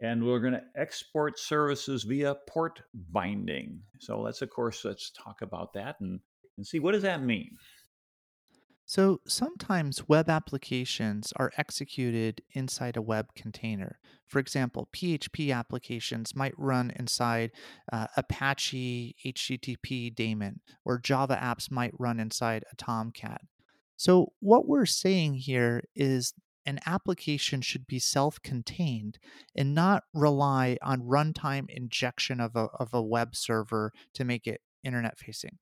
And 0.00 0.26
we're 0.26 0.40
going 0.40 0.54
to 0.54 0.64
export 0.74 1.38
services 1.38 2.02
via 2.02 2.34
port 2.48 2.82
binding. 3.12 3.82
So 4.00 4.20
let's, 4.20 4.42
of 4.42 4.50
course, 4.50 4.84
let's 4.84 5.12
talk 5.12 5.42
about 5.42 5.74
that 5.74 6.00
and, 6.00 6.18
and 6.56 6.66
see 6.66 6.80
what 6.80 6.92
does 6.92 7.02
that 7.02 7.22
mean? 7.22 7.56
So 8.84 9.20
sometimes 9.26 10.08
web 10.08 10.28
applications 10.28 11.32
are 11.36 11.52
executed 11.56 12.42
inside 12.50 12.96
a 12.96 13.02
web 13.02 13.34
container. 13.34 13.98
For 14.26 14.38
example, 14.38 14.88
PHP 14.92 15.54
applications 15.54 16.34
might 16.34 16.58
run 16.58 16.92
inside 16.96 17.52
uh, 17.92 18.08
Apache 18.16 19.16
HTTP 19.24 20.14
daemon, 20.14 20.60
or 20.84 20.98
Java 20.98 21.38
apps 21.40 21.70
might 21.70 21.92
run 21.98 22.18
inside 22.18 22.64
a 22.72 22.76
Tomcat. 22.76 23.42
So, 23.96 24.32
what 24.40 24.66
we're 24.66 24.86
saying 24.86 25.34
here 25.34 25.84
is 25.94 26.34
an 26.66 26.78
application 26.86 27.60
should 27.60 27.86
be 27.86 27.98
self 27.98 28.40
contained 28.42 29.18
and 29.56 29.74
not 29.74 30.04
rely 30.12 30.78
on 30.82 31.02
runtime 31.02 31.66
injection 31.68 32.40
of 32.40 32.56
a, 32.56 32.66
of 32.78 32.92
a 32.94 33.02
web 33.02 33.34
server 33.36 33.92
to 34.14 34.24
make 34.24 34.46
it 34.46 34.60
internet 34.84 35.18
facing. 35.18 35.58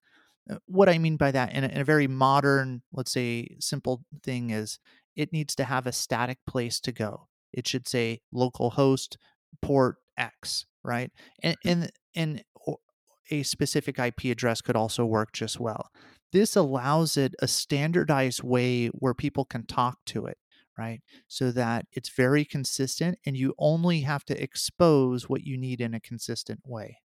Uh, 0.49 0.57
what 0.67 0.89
I 0.89 0.99
mean 0.99 1.17
by 1.17 1.31
that 1.33 1.53
in 1.53 1.65
a, 1.65 1.69
in 1.69 1.81
a 1.81 1.85
very 1.85 2.07
modern, 2.07 2.83
let's 2.93 3.13
say, 3.13 3.57
simple 3.61 4.05
thing 4.23 4.51
is 4.51 4.79
it 5.17 5.33
needs 5.33 5.55
to 5.57 5.65
have 5.65 5.87
a 5.87 5.93
static 5.93 6.39
place 6.47 6.81
to 6.81 6.93
go. 6.93 7.29
It 7.53 7.67
should 7.67 7.89
say 7.89 8.21
localhost 8.33 9.17
port 9.61 9.97
X, 10.17 10.67
right? 10.85 11.11
And 11.43 11.57
and 11.65 11.91
and 12.15 12.45
a 13.31 13.43
specific 13.43 13.99
IP 13.99 14.25
address 14.25 14.61
could 14.61 14.77
also 14.77 15.05
work 15.05 15.33
just 15.33 15.61
well. 15.61 15.91
This 16.33 16.57
allows 16.57 17.17
it 17.17 17.35
a 17.41 17.49
standardized 17.49 18.43
way 18.43 18.89
where 18.89 19.15
people 19.15 19.45
can 19.45 19.67
talk 19.67 19.99
to 20.07 20.27
it, 20.27 20.39
right? 20.79 21.01
So 21.29 21.51
that 21.53 21.87
it's 21.93 22.09
very 22.09 22.45
consistent 22.45 23.19
and 23.27 23.37
you 23.37 23.55
only 23.59 24.01
have 24.03 24.25
to 24.27 24.43
expose 24.43 25.29
what 25.29 25.43
you 25.45 25.57
need 25.57 25.81
in 25.81 25.95
a 25.95 26.01
consistent 26.01 26.61
way. 26.65 26.99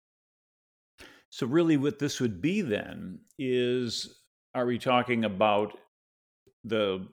So, 1.34 1.48
really, 1.48 1.76
what 1.76 1.98
this 1.98 2.20
would 2.20 2.40
be 2.40 2.60
then 2.60 3.18
is 3.40 4.20
are 4.54 4.66
we 4.66 4.78
talking 4.78 5.24
about 5.24 5.76
the 6.62 7.08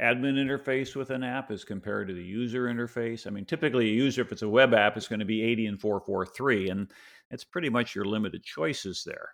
admin 0.00 0.36
interface 0.36 0.94
with 0.94 1.10
an 1.10 1.24
app 1.24 1.50
as 1.50 1.64
compared 1.64 2.06
to 2.06 2.14
the 2.14 2.22
user 2.22 2.66
interface? 2.66 3.26
I 3.26 3.30
mean, 3.30 3.44
typically 3.44 3.90
a 3.90 3.92
user, 3.92 4.22
if 4.22 4.30
it's 4.30 4.42
a 4.42 4.48
web 4.48 4.74
app, 4.74 4.96
is 4.96 5.08
going 5.08 5.18
to 5.18 5.24
be 5.24 5.42
80 5.42 5.66
and 5.66 5.80
443, 5.80 6.68
and 6.68 6.88
it's 7.32 7.42
pretty 7.42 7.68
much 7.68 7.96
your 7.96 8.04
limited 8.04 8.44
choices 8.44 9.02
there. 9.04 9.30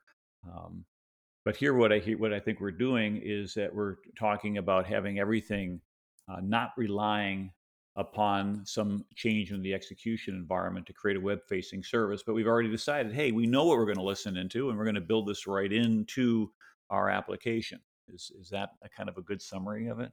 Um, 0.51 0.87
but 1.45 1.55
here, 1.55 1.75
what 1.75 1.93
I 1.93 1.99
what 2.17 2.33
I 2.33 2.41
think 2.41 2.61
we're 2.61 2.71
doing 2.71 3.21
is 3.23 3.53
that 3.53 3.75
we're 3.75 3.97
talking 4.19 4.57
about 4.57 4.87
having 4.87 5.19
everything 5.19 5.83
uh, 6.31 6.41
not 6.43 6.71
relying 6.79 7.53
upon 8.01 8.65
some 8.65 9.05
change 9.15 9.53
in 9.53 9.61
the 9.61 9.75
execution 9.75 10.35
environment 10.35 10.87
to 10.87 10.93
create 10.95 11.19
a 11.19 11.21
web 11.21 11.41
facing 11.47 11.85
service. 11.85 12.23
But 12.27 12.33
we've 12.33 12.47
already 12.47 12.71
decided, 12.71 13.13
hey, 13.13 13.31
we 13.31 13.47
know 13.47 13.65
what 13.67 13.77
we're 13.77 13.85
going 13.85 13.99
to 13.99 14.03
listen 14.03 14.39
into, 14.39 14.71
and 14.71 14.79
we're 14.79 14.85
going 14.85 14.95
to 14.95 15.01
build 15.03 15.29
this 15.29 15.47
right 15.47 15.71
into 15.71 16.51
our 16.89 17.11
application. 17.11 17.79
Is, 18.09 18.33
is 18.41 18.49
that 18.49 18.71
a 18.83 18.89
kind 18.89 19.09
of 19.09 19.19
a 19.19 19.23
good 19.23 19.43
summary 19.43 19.89
of 19.89 20.01
it? 20.01 20.11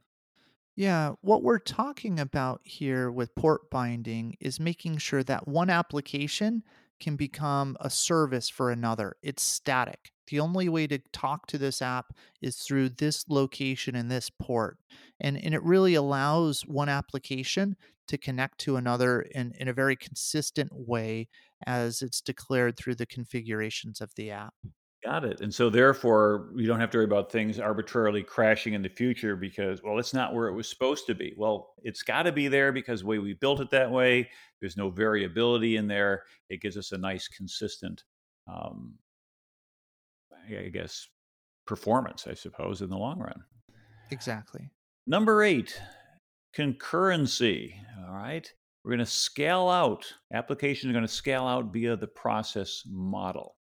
Yeah, 0.76 1.14
what 1.22 1.42
we're 1.42 1.58
talking 1.58 2.20
about 2.20 2.60
here 2.62 3.10
with 3.10 3.34
port 3.34 3.70
binding 3.70 4.36
is 4.38 4.60
making 4.60 4.98
sure 4.98 5.24
that 5.24 5.48
one 5.48 5.70
application 5.70 6.62
can 7.00 7.16
become 7.16 7.76
a 7.80 7.90
service 7.90 8.48
for 8.48 8.70
another. 8.70 9.16
It's 9.22 9.42
static. 9.42 10.12
The 10.28 10.40
only 10.40 10.68
way 10.68 10.86
to 10.86 10.98
talk 11.12 11.46
to 11.48 11.58
this 11.58 11.82
app 11.82 12.14
is 12.42 12.56
through 12.58 12.90
this 12.90 13.24
location 13.28 13.94
and 13.94 14.10
this 14.10 14.30
port. 14.30 14.78
And, 15.20 15.36
and 15.42 15.54
it 15.54 15.62
really 15.62 15.94
allows 15.94 16.62
one 16.62 16.88
application 16.88 17.76
to 18.08 18.18
connect 18.18 18.58
to 18.58 18.76
another 18.76 19.22
in, 19.22 19.52
in 19.58 19.68
a 19.68 19.72
very 19.72 19.96
consistent 19.96 20.70
way 20.72 21.28
as 21.66 22.02
it's 22.02 22.20
declared 22.20 22.76
through 22.76 22.94
the 22.94 23.06
configurations 23.06 24.00
of 24.00 24.14
the 24.16 24.30
app. 24.30 24.54
Got 25.04 25.24
it. 25.24 25.40
And 25.40 25.54
so 25.54 25.70
therefore, 25.70 26.50
you 26.56 26.66
don't 26.66 26.80
have 26.80 26.90
to 26.90 26.98
worry 26.98 27.04
about 27.04 27.30
things 27.30 27.60
arbitrarily 27.60 28.24
crashing 28.24 28.74
in 28.74 28.82
the 28.82 28.88
future 28.88 29.36
because, 29.36 29.80
well, 29.82 29.98
it's 29.98 30.12
not 30.12 30.34
where 30.34 30.48
it 30.48 30.54
was 30.54 30.68
supposed 30.68 31.06
to 31.06 31.14
be. 31.14 31.34
Well, 31.36 31.74
it's 31.84 32.02
got 32.02 32.24
to 32.24 32.32
be 32.32 32.48
there 32.48 32.72
because 32.72 33.00
the 33.00 33.06
way 33.06 33.18
we 33.18 33.34
built 33.34 33.60
it 33.60 33.70
that 33.70 33.90
way, 33.90 34.28
there's 34.60 34.76
no 34.76 34.90
variability 34.90 35.76
in 35.76 35.86
there. 35.86 36.24
It 36.50 36.60
gives 36.60 36.76
us 36.76 36.90
a 36.90 36.98
nice, 36.98 37.28
consistent, 37.28 38.02
um, 38.52 38.94
I 40.50 40.68
guess, 40.68 41.06
performance, 41.66 42.26
I 42.26 42.34
suppose, 42.34 42.82
in 42.82 42.90
the 42.90 42.96
long 42.96 43.18
run. 43.18 43.42
Exactly. 44.10 44.70
Number 45.06 45.42
eight, 45.42 45.80
concurrency. 46.56 47.72
All 48.06 48.14
right. 48.14 48.50
We're 48.84 48.92
going 48.92 49.00
to 49.00 49.06
scale 49.06 49.68
out, 49.68 50.06
applications 50.32 50.90
are 50.90 50.94
going 50.94 51.06
to 51.06 51.12
scale 51.12 51.46
out 51.46 51.72
via 51.72 51.96
the 51.96 52.06
process 52.06 52.82
model. 52.86 53.56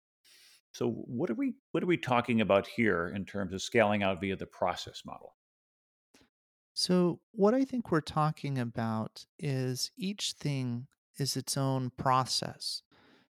So 0.73 0.91
what 0.91 1.31
are 1.31 1.35
we 1.35 1.55
what 1.73 1.83
are 1.83 1.87
we 1.87 1.97
talking 1.97 2.43
about 2.43 2.67
here 2.67 3.11
in 3.17 3.25
terms 3.25 3.55
of 3.55 3.63
scaling 3.63 4.03
out 4.03 4.21
via 4.21 4.37
the 4.37 4.47
process 4.47 5.03
model? 5.07 5.35
So, 6.79 7.21
what 7.33 7.55
I 7.55 7.65
think 7.65 7.91
we're 7.91 8.03
talking 8.03 8.59
about 8.59 9.25
is 9.39 9.91
each 9.97 10.33
thing 10.33 10.89
is 11.17 11.35
its 11.35 11.57
own 11.57 11.91
process. 11.97 12.83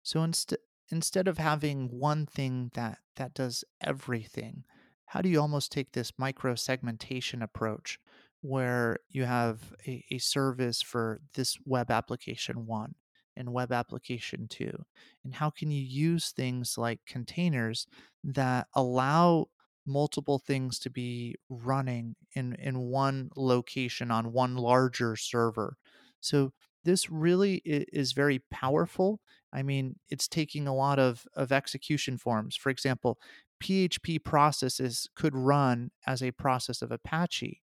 So, 0.02 0.24
instead 0.24 0.58
instead 0.90 1.28
of 1.28 1.38
having 1.38 1.88
one 1.88 2.26
thing 2.26 2.70
that 2.74 2.98
that 3.16 3.34
does 3.34 3.64
everything, 3.80 4.64
how 5.06 5.20
do 5.20 5.28
you 5.28 5.40
almost 5.40 5.72
take 5.72 5.92
this 5.92 6.12
micro 6.18 6.54
segmentation 6.54 7.42
approach 7.42 7.98
where 8.42 8.98
you 9.08 9.24
have 9.24 9.72
a, 9.86 10.04
a 10.10 10.18
service 10.18 10.82
for 10.82 11.20
this 11.34 11.56
web 11.64 11.90
application 11.90 12.66
one 12.66 12.94
and 13.36 13.52
web 13.52 13.72
application 13.72 14.46
two? 14.48 14.84
And 15.24 15.34
how 15.34 15.50
can 15.50 15.70
you 15.70 15.82
use 15.82 16.30
things 16.30 16.76
like 16.76 17.00
containers 17.06 17.86
that 18.24 18.66
allow 18.74 19.46
multiple 19.86 20.38
things 20.38 20.78
to 20.80 20.90
be 20.90 21.36
running 21.48 22.16
in, 22.34 22.54
in 22.54 22.78
one 22.78 23.30
location 23.36 24.10
on 24.10 24.32
one 24.32 24.56
larger 24.56 25.16
server? 25.16 25.76
So 26.20 26.52
this 26.84 27.10
really 27.10 27.56
is 27.64 28.12
very 28.12 28.40
powerful. 28.50 29.20
I 29.56 29.62
mean, 29.62 29.96
it's 30.10 30.28
taking 30.28 30.68
a 30.68 30.74
lot 30.74 30.98
of, 30.98 31.26
of 31.34 31.50
execution 31.50 32.18
forms. 32.18 32.54
For 32.54 32.70
example, 32.70 33.18
PHP 33.62 34.22
processes 34.22 35.08
could 35.16 35.34
run 35.34 35.90
as 36.06 36.22
a 36.22 36.30
process 36.30 36.82
of 36.82 36.92
Apache 36.92 37.62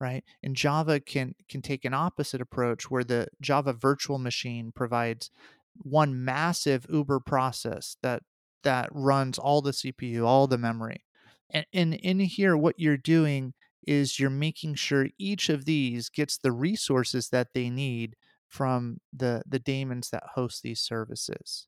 right? 0.00 0.24
And 0.42 0.56
Java 0.56 1.00
can 1.00 1.34
can 1.48 1.62
take 1.62 1.84
an 1.84 1.94
opposite 1.94 2.40
approach 2.40 2.90
where 2.90 3.04
the 3.04 3.28
Java 3.40 3.72
virtual 3.72 4.18
machine 4.18 4.72
provides 4.74 5.30
one 5.82 6.24
massive 6.24 6.86
Uber 6.90 7.20
process 7.20 7.96
that 8.02 8.22
that 8.62 8.88
runs 8.92 9.38
all 9.38 9.62
the 9.62 9.72
CPU, 9.72 10.24
all 10.24 10.46
the 10.46 10.58
memory. 10.58 11.04
And, 11.50 11.66
and 11.72 11.94
in 11.94 12.20
here, 12.20 12.56
what 12.56 12.78
you're 12.78 12.96
doing 12.96 13.54
is 13.86 14.18
you're 14.18 14.30
making 14.30 14.74
sure 14.74 15.08
each 15.18 15.48
of 15.48 15.66
these 15.66 16.08
gets 16.08 16.38
the 16.38 16.52
resources 16.52 17.28
that 17.28 17.48
they 17.54 17.68
need 17.68 18.16
from 18.54 18.98
the 19.12 19.42
the 19.48 19.58
daemons 19.58 20.10
that 20.10 20.22
host 20.34 20.62
these 20.62 20.80
services. 20.80 21.66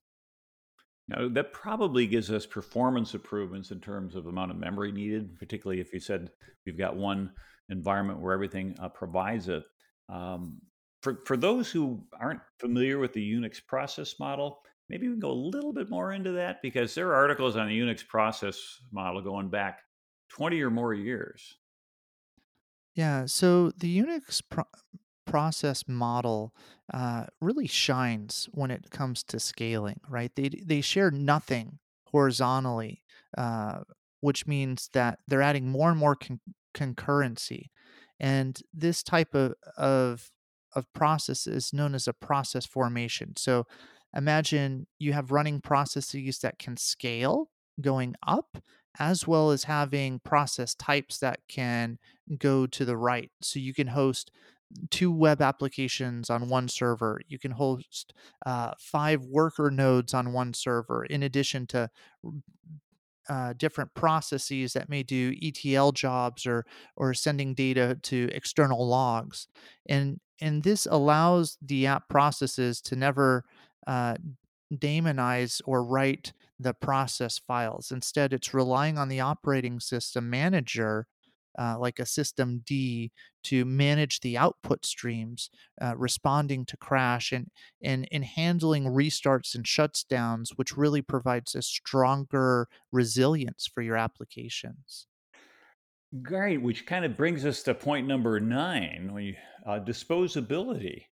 Now, 1.09 1.29
that 1.29 1.53
probably 1.53 2.07
gives 2.07 2.31
us 2.31 2.46
performance 2.46 3.14
improvements 3.14 3.70
in 3.72 3.81
terms 3.81 4.14
of 4.14 4.27
amount 4.27 4.53
of 4.53 4.57
memory 4.57 4.92
needed, 4.92 5.37
particularly 5.38 5.81
if 5.81 5.92
you 5.92 6.01
said 6.01 6.31
we've 6.64 6.79
got 6.79 6.96
one 6.96 7.33
environment 7.68 8.20
where 8.20 8.33
everything 8.33 8.77
uh, 8.81 8.88
provides 8.88 9.49
it. 9.49 9.64
Um, 10.09 10.59
for, 11.03 11.22
for 11.25 11.37
those 11.37 11.70
who 11.70 12.03
aren't 12.20 12.40
familiar 12.59 12.99
with 12.99 13.12
the 13.12 13.33
Unix 13.33 13.64
process 13.64 14.14
model, 14.18 14.59
maybe 14.88 15.07
we 15.07 15.14
can 15.14 15.20
go 15.20 15.31
a 15.31 15.33
little 15.33 15.72
bit 15.72 15.90
more 15.90 16.12
into 16.12 16.33
that 16.33 16.61
because 16.62 16.94
there 16.94 17.09
are 17.09 17.14
articles 17.14 17.57
on 17.57 17.68
the 17.68 17.79
Unix 17.79 18.07
process 18.07 18.61
model 18.92 19.22
going 19.22 19.49
back 19.49 19.81
20 20.31 20.61
or 20.62 20.70
more 20.70 20.94
years. 20.94 21.57
Yeah, 22.96 23.27
so 23.27 23.70
the 23.77 24.01
Unix 24.01 24.42
pro- 24.49 24.64
process 25.26 25.84
model 25.88 26.54
uh, 26.94 27.26
really 27.40 27.66
shines 27.66 28.48
when 28.52 28.70
it 28.70 28.90
comes 28.90 29.22
to 29.24 29.40
scaling, 29.40 30.00
right? 30.08 30.32
They 30.34 30.48
they 30.48 30.80
share 30.80 31.10
nothing 31.10 31.78
horizontally, 32.06 33.02
uh, 33.36 33.80
which 34.20 34.46
means 34.46 34.88
that 34.92 35.18
they're 35.28 35.42
adding 35.42 35.68
more 35.68 35.90
and 35.90 35.98
more 35.98 36.16
con- 36.16 36.40
concurrency, 36.74 37.66
and 38.20 38.60
this 38.72 39.02
type 39.02 39.34
of 39.34 39.54
of 39.76 40.30
of 40.74 40.92
process 40.92 41.46
is 41.46 41.72
known 41.72 41.94
as 41.94 42.06
a 42.06 42.12
process 42.12 42.66
formation. 42.66 43.34
So 43.36 43.66
imagine 44.14 44.86
you 44.98 45.12
have 45.12 45.30
running 45.32 45.60
processes 45.60 46.38
that 46.40 46.58
can 46.58 46.76
scale 46.76 47.50
going 47.80 48.14
up 48.26 48.58
as 48.98 49.26
well 49.26 49.50
as 49.50 49.64
having 49.64 50.18
process 50.20 50.74
types 50.74 51.18
that 51.18 51.40
can 51.48 51.98
go 52.38 52.66
to 52.66 52.84
the 52.84 52.96
right. 52.96 53.30
So 53.42 53.58
you 53.58 53.74
can 53.74 53.88
host 53.88 54.30
two 54.90 55.11
web 55.12 55.40
applications 55.40 56.31
on 56.31 56.48
one 56.48 56.68
server. 56.68 57.20
You 57.29 57.38
can 57.38 57.52
host 57.52 58.12
uh, 58.44 58.72
five 58.79 59.22
worker 59.24 59.70
nodes 59.70 60.14
on 60.14 60.33
one 60.33 60.55
server, 60.55 61.05
in 61.05 61.22
addition 61.22 61.66
to 61.68 61.90
uh, 63.29 63.52
different 63.57 63.92
processes 63.94 64.72
that 64.72 64.88
may 64.88 65.02
do 65.02 65.35
ETL 65.42 65.92
jobs 65.92 66.46
or 66.46 66.64
or 66.96 67.14
sending 67.14 67.55
data 67.55 67.98
to 68.02 68.29
external 68.33 68.87
logs, 68.87 69.48
and 69.88 70.20
and 70.40 70.62
this 70.62 70.87
allows 70.90 71.59
the 71.62 71.87
app 71.87 72.09
processes 72.09 72.81
to 72.83 72.96
never 72.96 73.44
uh, 73.87 74.16
daemonize 74.72 75.61
or 75.64 75.85
write 75.85 76.33
the 76.59 76.74
process 76.74 77.38
files. 77.38 77.90
Instead, 77.90 78.33
it's 78.33 78.55
relying 78.55 78.98
on 78.98 79.09
the 79.09 79.20
operating 79.20 79.81
system 79.81 80.31
manager 80.31 81.07
uh, 81.58 81.76
like 81.78 81.98
a 81.98 82.04
systemd 82.04 83.10
to 83.44 83.64
manage 83.64 84.20
the 84.20 84.36
output 84.36 84.84
streams, 84.84 85.50
uh, 85.80 85.94
responding 85.96 86.64
to 86.66 86.76
crash 86.76 87.32
and, 87.32 87.48
and, 87.82 88.08
and 88.10 88.24
handling 88.24 88.84
restarts 88.84 89.54
and 89.54 89.64
shutdowns, 89.64 90.48
which 90.56 90.76
really 90.76 91.02
provides 91.02 91.54
a 91.54 91.62
stronger 91.62 92.68
resilience 92.90 93.68
for 93.72 93.82
your 93.82 93.96
applications. 93.96 95.06
Great, 96.22 96.62
which 96.62 96.86
kind 96.86 97.04
of 97.04 97.16
brings 97.16 97.44
us 97.44 97.62
to 97.62 97.74
point 97.74 98.06
number 98.06 98.40
nine, 98.40 99.10
we, 99.12 99.36
uh, 99.66 99.78
disposability, 99.78 101.02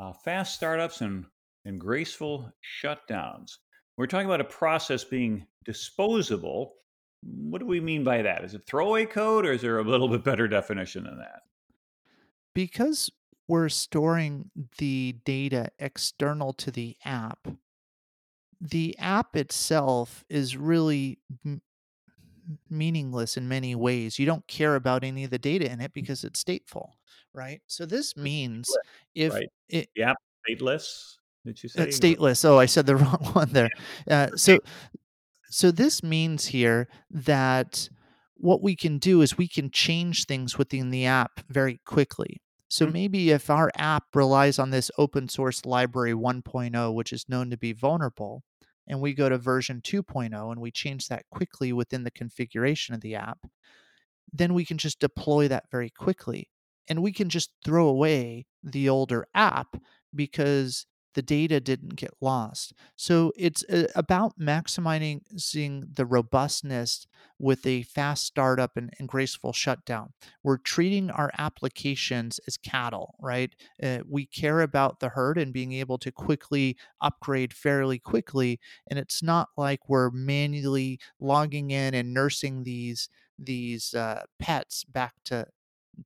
uh, 0.00 0.12
fast 0.12 0.54
startups 0.54 1.00
and, 1.00 1.24
and 1.64 1.80
graceful 1.80 2.50
shutdowns. 2.82 3.52
We're 3.96 4.06
talking 4.06 4.26
about 4.26 4.40
a 4.40 4.44
process 4.44 5.04
being 5.04 5.46
disposable 5.64 6.74
what 7.22 7.58
do 7.58 7.66
we 7.66 7.80
mean 7.80 8.04
by 8.04 8.22
that? 8.22 8.44
Is 8.44 8.54
it 8.54 8.66
throwaway 8.66 9.06
code 9.06 9.46
or 9.46 9.52
is 9.52 9.62
there 9.62 9.78
a 9.78 9.84
little 9.84 10.08
bit 10.08 10.24
better 10.24 10.48
definition 10.48 11.04
than 11.04 11.18
that? 11.18 11.42
Because 12.54 13.10
we're 13.48 13.68
storing 13.68 14.50
the 14.78 15.16
data 15.24 15.68
external 15.78 16.52
to 16.54 16.70
the 16.70 16.96
app, 17.04 17.46
the 18.60 18.96
app 18.98 19.36
itself 19.36 20.24
is 20.28 20.56
really 20.56 21.18
m- 21.44 21.60
meaningless 22.70 23.36
in 23.36 23.48
many 23.48 23.74
ways. 23.74 24.18
You 24.18 24.26
don't 24.26 24.46
care 24.46 24.74
about 24.74 25.04
any 25.04 25.24
of 25.24 25.30
the 25.30 25.38
data 25.38 25.70
in 25.70 25.80
it 25.80 25.92
because 25.92 26.24
it's 26.24 26.42
stateful, 26.42 26.90
right? 27.34 27.60
So 27.66 27.86
this 27.86 28.16
means 28.16 28.68
if 29.14 29.32
right. 29.32 29.48
it, 29.68 29.88
yeah, 29.94 30.14
stateless. 30.48 31.16
Did 31.44 31.62
you 31.62 31.68
say 31.68 31.86
stateless? 31.88 32.44
Oh, 32.44 32.58
I 32.58 32.66
said 32.66 32.86
the 32.86 32.96
wrong 32.96 33.30
one 33.32 33.50
there. 33.52 33.70
Uh, 34.10 34.28
so 34.34 34.58
so 35.56 35.70
this 35.70 36.02
means 36.02 36.46
here 36.46 36.88
that 37.10 37.88
what 38.36 38.62
we 38.62 38.76
can 38.76 38.98
do 38.98 39.22
is 39.22 39.38
we 39.38 39.48
can 39.48 39.70
change 39.70 40.24
things 40.24 40.58
within 40.58 40.90
the 40.90 41.06
app 41.06 41.40
very 41.48 41.80
quickly. 41.86 42.42
So 42.68 42.84
Hmm. 42.84 42.92
maybe 42.92 43.30
if 43.30 43.48
our 43.48 43.70
app 43.76 44.04
relies 44.14 44.58
on 44.58 44.70
this 44.70 44.90
open 44.98 45.28
source 45.28 45.64
library 45.64 46.12
1.0, 46.14 46.92
which 46.94 47.12
is 47.12 47.28
known 47.28 47.50
to 47.50 47.56
be 47.56 47.72
vulnerable, 47.72 48.42
and 48.86 49.00
we 49.00 49.14
go 49.14 49.28
to 49.30 49.38
version 49.38 49.80
2.0 49.82 50.52
and 50.52 50.60
we 50.60 50.70
change 50.70 51.08
that 51.08 51.24
quickly 51.30 51.72
within 51.72 52.04
the 52.04 52.10
configuration 52.10 52.94
of 52.94 53.00
the 53.00 53.14
app, 53.14 53.38
then 54.32 54.54
we 54.54 54.64
can 54.64 54.78
just 54.78 54.98
deploy 54.98 55.48
that 55.48 55.70
very 55.70 55.90
quickly. 55.90 56.50
And 56.88 57.02
we 57.02 57.12
can 57.12 57.28
just 57.28 57.50
throw 57.64 57.88
away 57.88 58.46
the 58.62 58.88
older 58.88 59.26
app 59.34 59.76
because 60.14 60.86
the 61.16 61.22
data 61.22 61.60
didn't 61.60 61.96
get 61.96 62.12
lost. 62.20 62.74
So 62.94 63.32
it's 63.36 63.64
uh, 63.64 63.86
about 63.94 64.38
maximizing 64.38 65.22
the 65.94 66.04
robustness 66.04 67.06
with 67.38 67.66
a 67.66 67.84
fast 67.84 68.26
startup 68.26 68.76
and, 68.76 68.90
and 68.98 69.08
graceful 69.08 69.54
shutdown. 69.54 70.12
We're 70.42 70.58
treating 70.58 71.10
our 71.10 71.30
applications 71.38 72.38
as 72.46 72.58
cattle, 72.58 73.14
right? 73.18 73.50
Uh, 73.82 74.00
we 74.06 74.26
care 74.26 74.60
about 74.60 75.00
the 75.00 75.08
herd 75.08 75.38
and 75.38 75.54
being 75.54 75.72
able 75.72 75.96
to 75.98 76.12
quickly 76.12 76.76
upgrade 77.00 77.54
fairly 77.54 77.98
quickly. 77.98 78.60
And 78.90 78.98
it's 78.98 79.22
not 79.22 79.48
like 79.56 79.88
we're 79.88 80.10
manually 80.10 81.00
logging 81.18 81.70
in 81.70 81.94
and 81.94 82.12
nursing 82.12 82.64
these 82.64 83.08
these 83.38 83.92
uh, 83.94 84.22
pets 84.38 84.84
back 84.84 85.14
to 85.24 85.46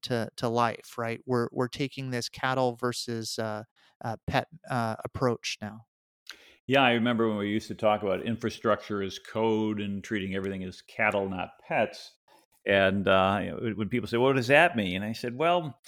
to 0.03 0.31
to 0.37 0.48
life, 0.48 0.96
right? 0.98 1.20
We're 1.26 1.48
we're 1.53 1.68
taking 1.68 2.11
this 2.11 2.29
cattle 2.29 2.76
versus 2.76 3.38
uh, 3.38 3.64
uh, 4.05 4.16
pet 4.26 4.48
uh, 4.70 4.96
approach 5.05 5.59
now. 5.61 5.87
Yeah, 6.66 6.83
I 6.83 6.92
remember 6.92 7.29
when 7.29 7.38
we 7.38 7.48
used 7.48 7.68
to 7.68 7.74
talk 7.74 8.03
about 8.03 8.22
infrastructure 8.22 9.03
as 9.03 9.18
code 9.18 9.81
and 9.81 10.05
treating 10.05 10.35
everything 10.37 10.62
as 10.62 10.83
cattle, 10.83 11.29
not 11.29 11.50
pets. 11.66 12.12
And 12.66 13.09
uh, 13.09 13.40
when 13.74 13.88
people 13.88 14.09
say, 14.09 14.18
"What 14.18 14.37
does 14.37 14.48
that 14.48 14.76
mean?" 14.76 14.96
and 14.96 15.05
I 15.05 15.12
said, 15.12 15.37
"Well, 15.37 15.79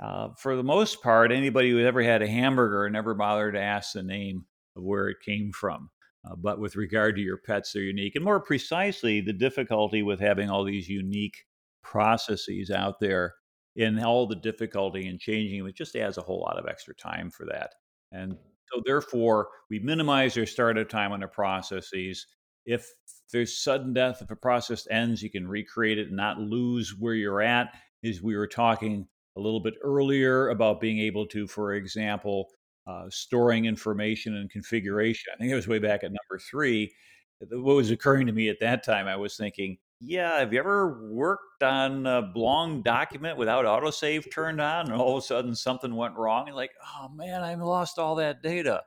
uh, 0.00 0.30
for 0.36 0.56
the 0.56 0.64
most 0.64 1.02
part, 1.02 1.30
anybody 1.30 1.70
who 1.70 1.78
ever 1.80 2.02
had 2.02 2.22
a 2.22 2.26
hamburger 2.26 2.88
never 2.90 3.14
bothered 3.14 3.54
to 3.54 3.60
ask 3.60 3.92
the 3.92 4.02
name 4.02 4.46
of 4.76 4.82
where 4.82 5.08
it 5.08 5.18
came 5.24 5.52
from. 5.52 5.90
Uh, 6.24 6.36
but 6.36 6.60
with 6.60 6.76
regard 6.76 7.16
to 7.16 7.22
your 7.22 7.36
pets, 7.36 7.72
they're 7.72 7.82
unique. 7.82 8.14
And 8.14 8.24
more 8.24 8.40
precisely, 8.40 9.20
the 9.20 9.32
difficulty 9.32 10.02
with 10.02 10.20
having 10.20 10.50
all 10.50 10.64
these 10.64 10.88
unique 10.88 11.44
processes 11.82 12.70
out 12.70 13.00
there 13.00 13.34
and 13.76 14.02
all 14.04 14.26
the 14.26 14.36
difficulty 14.36 15.08
in 15.08 15.18
changing 15.18 15.66
it 15.66 15.74
just 15.74 15.96
adds 15.96 16.18
a 16.18 16.22
whole 16.22 16.40
lot 16.40 16.58
of 16.58 16.66
extra 16.68 16.94
time 16.94 17.30
for 17.30 17.46
that. 17.46 17.74
And 18.10 18.36
so, 18.72 18.82
therefore, 18.84 19.48
we 19.70 19.78
minimize 19.78 20.34
their 20.34 20.46
startup 20.46 20.88
time 20.88 21.12
on 21.12 21.20
the 21.20 21.28
processes. 21.28 22.26
If 22.64 22.88
there's 23.32 23.58
sudden 23.58 23.92
death, 23.92 24.22
if 24.22 24.30
a 24.30 24.36
process 24.36 24.86
ends, 24.90 25.22
you 25.22 25.30
can 25.30 25.48
recreate 25.48 25.98
it 25.98 26.08
and 26.08 26.16
not 26.16 26.38
lose 26.38 26.96
where 26.98 27.14
you're 27.14 27.42
at. 27.42 27.74
As 28.04 28.22
we 28.22 28.36
were 28.36 28.46
talking 28.48 29.06
a 29.36 29.40
little 29.40 29.60
bit 29.60 29.74
earlier 29.82 30.50
about 30.50 30.80
being 30.80 30.98
able 30.98 31.26
to, 31.26 31.46
for 31.46 31.74
example, 31.74 32.50
uh, 32.86 33.04
storing 33.08 33.64
information 33.64 34.36
and 34.36 34.50
configuration. 34.50 35.32
I 35.34 35.38
think 35.38 35.52
it 35.52 35.56
was 35.56 35.68
way 35.68 35.78
back 35.78 36.02
at 36.04 36.10
number 36.10 36.40
three. 36.50 36.92
What 37.40 37.76
was 37.76 37.90
occurring 37.90 38.26
to 38.26 38.32
me 38.32 38.48
at 38.48 38.60
that 38.60 38.84
time, 38.84 39.06
I 39.06 39.16
was 39.16 39.36
thinking, 39.36 39.78
yeah, 40.04 40.40
have 40.40 40.52
you 40.52 40.58
ever 40.58 41.08
worked 41.12 41.62
on 41.62 42.06
a 42.06 42.32
long 42.34 42.82
document 42.82 43.38
without 43.38 43.64
autosave 43.64 44.32
turned 44.32 44.60
on 44.60 44.90
and 44.90 45.00
all 45.00 45.16
of 45.16 45.22
a 45.22 45.26
sudden 45.26 45.54
something 45.54 45.94
went 45.94 46.16
wrong? 46.16 46.48
And 46.48 46.56
like, 46.56 46.72
oh 46.96 47.08
man, 47.08 47.42
I 47.42 47.54
lost 47.54 48.00
all 48.00 48.16
that 48.16 48.42
data. 48.42 48.82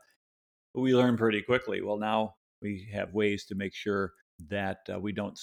We 0.73 0.93
learned 0.93 1.17
pretty 1.17 1.41
quickly. 1.41 1.81
Well, 1.81 1.97
now 1.97 2.35
we 2.61 2.89
have 2.91 3.13
ways 3.13 3.45
to 3.45 3.55
make 3.55 3.73
sure 3.73 4.11
that 4.49 4.79
uh, 4.93 4.99
we 4.99 5.13
don't, 5.13 5.39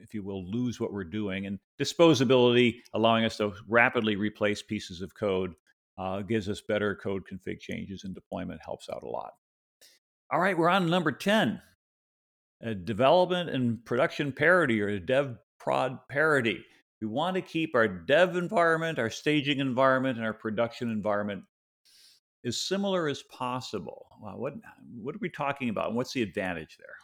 if 0.00 0.12
you 0.12 0.24
will, 0.24 0.44
lose 0.50 0.80
what 0.80 0.92
we're 0.92 1.04
doing. 1.04 1.46
And 1.46 1.60
disposability, 1.80 2.78
allowing 2.92 3.24
us 3.24 3.36
to 3.36 3.52
rapidly 3.68 4.16
replace 4.16 4.60
pieces 4.60 5.02
of 5.02 5.14
code 5.14 5.54
uh, 5.98 6.22
gives 6.22 6.48
us 6.48 6.60
better 6.66 6.96
code 6.96 7.22
config 7.32 7.60
changes 7.60 8.02
and 8.02 8.12
deployment 8.12 8.60
helps 8.64 8.88
out 8.92 9.04
a 9.04 9.08
lot. 9.08 9.30
All 10.32 10.40
right, 10.40 10.58
we're 10.58 10.68
on 10.68 10.90
number 10.90 11.12
10 11.12 11.62
uh, 12.64 12.74
development 12.84 13.50
and 13.50 13.84
production 13.84 14.32
parity 14.32 14.80
or 14.80 14.88
a 14.88 15.00
dev 15.00 15.36
prod 15.58 15.98
parity. 16.08 16.64
We 17.00 17.08
want 17.08 17.34
to 17.34 17.42
keep 17.42 17.74
our 17.74 17.88
dev 17.88 18.36
environment, 18.36 18.98
our 18.98 19.10
staging 19.10 19.58
environment, 19.58 20.18
and 20.18 20.26
our 20.26 20.32
production 20.32 20.90
environment 20.90 21.42
as 22.44 22.60
similar 22.60 23.08
as 23.08 23.22
possible. 23.24 24.06
Wow, 24.20 24.36
what, 24.36 24.54
what 25.00 25.14
are 25.14 25.20
we 25.20 25.28
talking 25.28 25.68
about? 25.68 25.88
And 25.88 25.96
what's 25.96 26.12
the 26.12 26.22
advantage 26.22 26.76
there? 26.78 26.96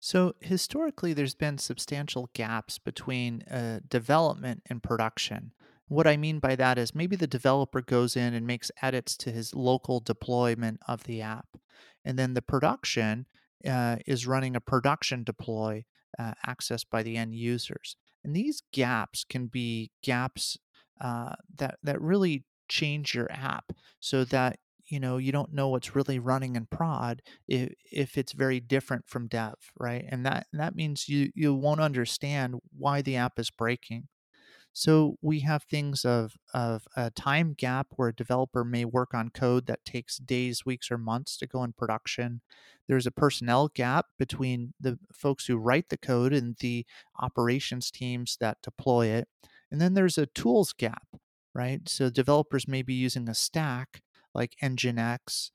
So, 0.00 0.34
historically, 0.40 1.12
there's 1.12 1.34
been 1.34 1.58
substantial 1.58 2.28
gaps 2.34 2.78
between 2.78 3.42
uh, 3.42 3.80
development 3.88 4.62
and 4.66 4.82
production. 4.82 5.52
What 5.86 6.06
I 6.06 6.16
mean 6.16 6.38
by 6.38 6.56
that 6.56 6.78
is 6.78 6.94
maybe 6.94 7.14
the 7.14 7.26
developer 7.26 7.82
goes 7.82 8.16
in 8.16 8.34
and 8.34 8.46
makes 8.46 8.70
edits 8.80 9.16
to 9.18 9.30
his 9.30 9.54
local 9.54 10.00
deployment 10.00 10.80
of 10.88 11.04
the 11.04 11.22
app. 11.22 11.46
And 12.04 12.18
then 12.18 12.34
the 12.34 12.42
production 12.42 13.26
uh, 13.66 13.96
is 14.06 14.26
running 14.26 14.56
a 14.56 14.60
production 14.60 15.24
deploy 15.24 15.84
uh, 16.18 16.32
accessed 16.46 16.86
by 16.90 17.02
the 17.02 17.16
end 17.16 17.34
users. 17.34 17.96
And 18.24 18.34
these 18.34 18.62
gaps 18.72 19.24
can 19.24 19.46
be 19.46 19.90
gaps 20.02 20.58
uh, 21.00 21.34
that, 21.56 21.78
that 21.82 22.00
really 22.00 22.44
change 22.68 23.14
your 23.14 23.30
app 23.30 23.72
so 24.00 24.24
that 24.24 24.58
you 24.86 24.98
know 24.98 25.16
you 25.16 25.32
don't 25.32 25.52
know 25.52 25.68
what's 25.68 25.94
really 25.94 26.18
running 26.18 26.56
in 26.56 26.66
prod 26.66 27.22
if, 27.46 27.72
if 27.90 28.16
it's 28.16 28.32
very 28.32 28.60
different 28.60 29.06
from 29.06 29.28
dev 29.28 29.54
right 29.78 30.04
and 30.08 30.24
that 30.24 30.46
that 30.52 30.74
means 30.74 31.08
you 31.08 31.30
you 31.34 31.54
won't 31.54 31.80
understand 31.80 32.56
why 32.76 33.02
the 33.02 33.16
app 33.16 33.38
is 33.38 33.50
breaking 33.50 34.08
so 34.72 35.18
we 35.20 35.40
have 35.40 35.64
things 35.64 36.04
of 36.04 36.36
of 36.54 36.86
a 36.96 37.10
time 37.10 37.54
gap 37.56 37.88
where 37.96 38.08
a 38.08 38.14
developer 38.14 38.64
may 38.64 38.84
work 38.84 39.14
on 39.14 39.28
code 39.30 39.66
that 39.66 39.84
takes 39.84 40.16
days, 40.18 40.64
weeks, 40.64 40.90
or 40.90 40.98
months 40.98 41.36
to 41.38 41.46
go 41.46 41.62
in 41.62 41.72
production. 41.72 42.40
There's 42.88 43.06
a 43.06 43.10
personnel 43.10 43.68
gap 43.68 44.06
between 44.18 44.74
the 44.80 44.98
folks 45.12 45.46
who 45.46 45.56
write 45.56 45.88
the 45.88 45.98
code 45.98 46.32
and 46.32 46.56
the 46.60 46.86
operations 47.20 47.90
teams 47.90 48.36
that 48.40 48.62
deploy 48.62 49.08
it. 49.08 49.28
And 49.70 49.80
then 49.80 49.94
there's 49.94 50.18
a 50.18 50.26
tools 50.26 50.72
gap, 50.72 51.06
right? 51.54 51.88
So 51.88 52.10
developers 52.10 52.66
may 52.66 52.82
be 52.82 52.94
using 52.94 53.28
a 53.28 53.34
stack 53.34 54.02
like 54.34 54.56
Nginx, 54.62 55.50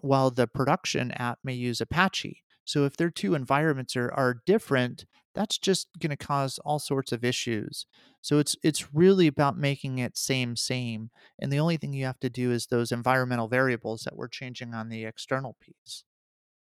while 0.00 0.30
the 0.30 0.46
production 0.46 1.10
app 1.12 1.40
may 1.42 1.54
use 1.54 1.80
Apache. 1.80 2.42
So 2.64 2.84
if 2.84 2.96
their 2.96 3.10
two 3.10 3.34
environments 3.34 3.96
are, 3.96 4.12
are 4.12 4.42
different, 4.46 5.06
that's 5.34 5.58
just 5.58 5.88
going 5.98 6.10
to 6.10 6.16
cause 6.16 6.58
all 6.64 6.78
sorts 6.78 7.12
of 7.12 7.24
issues. 7.24 7.86
So 8.20 8.38
it's 8.38 8.56
it's 8.62 8.92
really 8.94 9.26
about 9.26 9.56
making 9.56 9.98
it 9.98 10.16
same 10.16 10.56
same, 10.56 11.10
and 11.38 11.52
the 11.52 11.60
only 11.60 11.76
thing 11.76 11.92
you 11.92 12.04
have 12.04 12.20
to 12.20 12.30
do 12.30 12.50
is 12.52 12.66
those 12.66 12.92
environmental 12.92 13.48
variables 13.48 14.02
that 14.02 14.16
we're 14.16 14.28
changing 14.28 14.74
on 14.74 14.88
the 14.88 15.04
external 15.04 15.56
piece. 15.60 16.04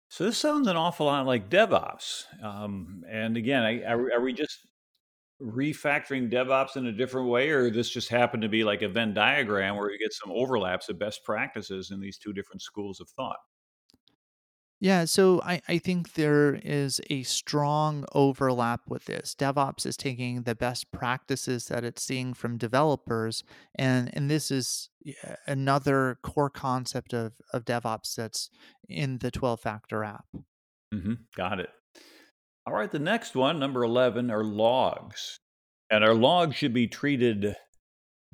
So 0.08 0.24
this 0.24 0.38
sounds 0.38 0.66
an 0.66 0.76
awful 0.76 1.06
lot 1.06 1.26
like 1.26 1.48
DevOps. 1.48 2.24
Um, 2.42 3.04
and 3.08 3.36
again, 3.36 3.62
I, 3.62 3.82
are, 3.84 4.12
are 4.14 4.20
we 4.20 4.32
just 4.32 4.66
refactoring 5.40 6.30
DevOps 6.30 6.76
in 6.76 6.86
a 6.86 6.92
different 6.92 7.28
way, 7.28 7.50
or 7.50 7.70
this 7.70 7.90
just 7.90 8.08
happened 8.08 8.42
to 8.42 8.48
be 8.48 8.64
like 8.64 8.82
a 8.82 8.88
Venn 8.88 9.14
diagram 9.14 9.76
where 9.76 9.90
you 9.90 9.98
get 9.98 10.12
some 10.12 10.32
overlaps 10.32 10.88
of 10.88 10.98
best 10.98 11.24
practices 11.24 11.90
in 11.92 12.00
these 12.00 12.18
two 12.18 12.32
different 12.32 12.62
schools 12.62 13.00
of 13.00 13.08
thought? 13.10 13.38
Yeah, 14.82 15.04
so 15.04 15.42
I, 15.42 15.60
I 15.68 15.76
think 15.76 16.14
there 16.14 16.54
is 16.54 17.02
a 17.10 17.22
strong 17.24 18.06
overlap 18.12 18.80
with 18.88 19.04
this. 19.04 19.34
DevOps 19.38 19.84
is 19.84 19.94
taking 19.96 20.42
the 20.42 20.54
best 20.54 20.90
practices 20.90 21.66
that 21.66 21.84
it's 21.84 22.02
seeing 22.02 22.32
from 22.32 22.56
developers, 22.56 23.44
and, 23.74 24.10
and 24.14 24.30
this 24.30 24.50
is 24.50 24.88
another 25.46 26.18
core 26.22 26.48
concept 26.48 27.12
of, 27.12 27.34
of 27.52 27.66
DevOps 27.66 28.14
that's 28.14 28.48
in 28.88 29.18
the 29.18 29.30
12 29.30 29.60
factor 29.60 30.02
app. 30.02 30.24
hmm 30.92 31.14
Got 31.36 31.60
it. 31.60 31.70
All 32.66 32.72
right, 32.72 32.90
the 32.90 32.98
next 32.98 33.34
one, 33.34 33.58
number 33.58 33.84
11, 33.84 34.30
are 34.30 34.44
logs. 34.44 35.40
And 35.90 36.04
our 36.04 36.14
logs 36.14 36.56
should 36.56 36.72
be 36.72 36.86
treated 36.86 37.54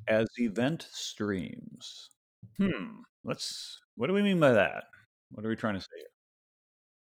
as 0.09 0.29
event 0.39 0.87
streams. 0.93 2.11
Hmm, 2.59 3.01
let's, 3.25 3.81
what 3.97 4.09
do 4.09 4.13
we 4.13 4.23
mean 4.23 4.41
by 4.41 4.53
that? 4.53 4.85
What 5.31 5.45
are 5.45 5.49
we 5.49 5.57
trying 5.57 5.75
to 5.75 5.81
say 5.81 5.87
here? 5.97 6.07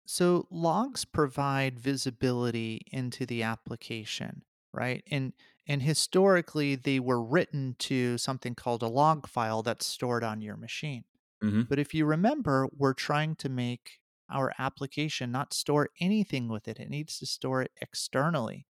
So 0.07 0.47
logs 0.49 1.05
provide 1.05 1.79
visibility 1.79 2.81
into 2.91 3.25
the 3.27 3.43
application, 3.43 4.43
right? 4.73 5.03
And 5.11 5.33
and 5.67 5.81
historically 5.83 6.75
they 6.75 6.99
were 6.99 7.21
written 7.23 7.75
to 7.79 8.17
something 8.17 8.55
called 8.55 8.81
a 8.81 8.87
log 8.87 9.27
file 9.27 9.61
that's 9.63 9.85
stored 9.85 10.23
on 10.23 10.41
your 10.41 10.55
machine. 10.57 11.03
hmm 11.41 11.69
But 11.69 11.79
if 11.79 11.93
you 11.93 12.05
remember, 12.05 12.67
we're 12.73 12.93
trying 12.93 13.35
to 13.37 13.49
make 13.49 13.99
our 14.29 14.53
application 14.59 15.31
not 15.31 15.53
store 15.53 15.89
anything 15.99 16.47
with 16.49 16.67
it. 16.67 16.79
It 16.79 16.89
needs 16.89 17.19
to 17.19 17.25
store 17.27 17.61
it 17.63 17.71
externally. 17.81 18.67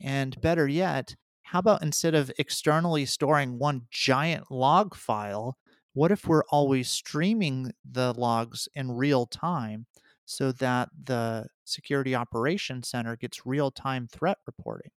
And 0.00 0.40
better 0.40 0.68
yet, 0.68 1.16
how 1.42 1.60
about 1.60 1.82
instead 1.82 2.14
of 2.14 2.32
externally 2.38 3.06
storing 3.06 3.58
one 3.58 3.86
giant 3.90 4.50
log 4.50 4.94
file, 4.94 5.58
what 5.92 6.10
if 6.12 6.26
we're 6.26 6.44
always 6.50 6.90
streaming 6.90 7.72
the 7.84 8.12
logs 8.14 8.68
in 8.74 8.92
real 8.92 9.26
time 9.26 9.86
so 10.26 10.52
that 10.52 10.88
the 11.04 11.46
security 11.64 12.14
operations 12.14 12.88
center 12.88 13.16
gets 13.16 13.46
real 13.46 13.70
time 13.70 14.08
threat 14.08 14.38
reporting? 14.46 14.90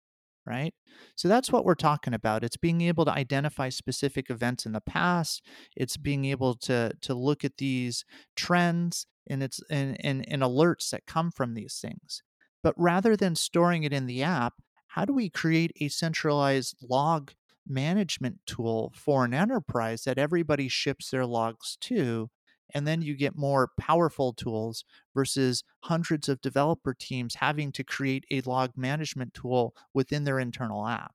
right? 0.47 0.75
So 1.17 1.29
that's 1.29 1.51
what 1.51 1.65
we're 1.65 1.75
talking 1.75 2.15
about. 2.15 2.45
It's 2.45 2.57
being 2.57 2.83
able 2.83 3.05
to 3.07 3.13
identify 3.13 3.69
specific 3.69 4.31
events 4.31 4.67
in 4.67 4.73
the 4.73 4.81
past. 4.81 5.43
It's 5.77 5.97
being 5.97 6.25
able 6.27 6.55
to 6.57 6.93
to 7.01 7.15
look 7.15 7.45
at 7.45 7.57
these 7.59 8.05
trends 8.37 9.07
and 9.29 9.43
it's 9.43 9.61
and, 9.71 9.97
and, 10.05 10.25
and 10.29 10.43
alerts 10.43 10.91
that 10.91 11.07
come 11.07 11.31
from 11.31 11.55
these 11.55 11.79
things. 11.81 12.23
But 12.63 12.75
rather 12.77 13.17
than 13.17 13.37
storing 13.37 13.85
it 13.85 13.93
in 13.93 14.07
the 14.07 14.23
app, 14.23 14.55
how 14.89 15.05
do 15.05 15.13
we 15.13 15.29
create 15.31 15.73
a 15.81 15.89
centralized 15.89 16.77
log 16.83 17.33
management 17.67 18.41
tool 18.47 18.93
for 18.95 19.25
an 19.25 19.33
enterprise 19.35 20.05
that 20.05 20.19
everybody 20.19 20.69
ships 20.69 21.11
their 21.11 21.27
logs 21.27 21.79
to 21.81 22.31
and 22.73 22.87
then 22.87 23.03
you 23.03 23.15
get 23.15 23.37
more 23.37 23.71
powerful 23.79 24.33
tools 24.33 24.85
versus 25.15 25.63
hundreds 25.81 26.29
of 26.29 26.41
developer 26.41 26.95
teams 26.95 27.37
having 27.37 27.73
to 27.73 27.85
create 27.85 28.25
a 28.31 28.41
log 28.43 28.71
management 28.77 29.35
tool 29.35 29.75
within 29.93 30.25
their 30.25 30.39
internal 30.39 30.87
app. 30.87 31.15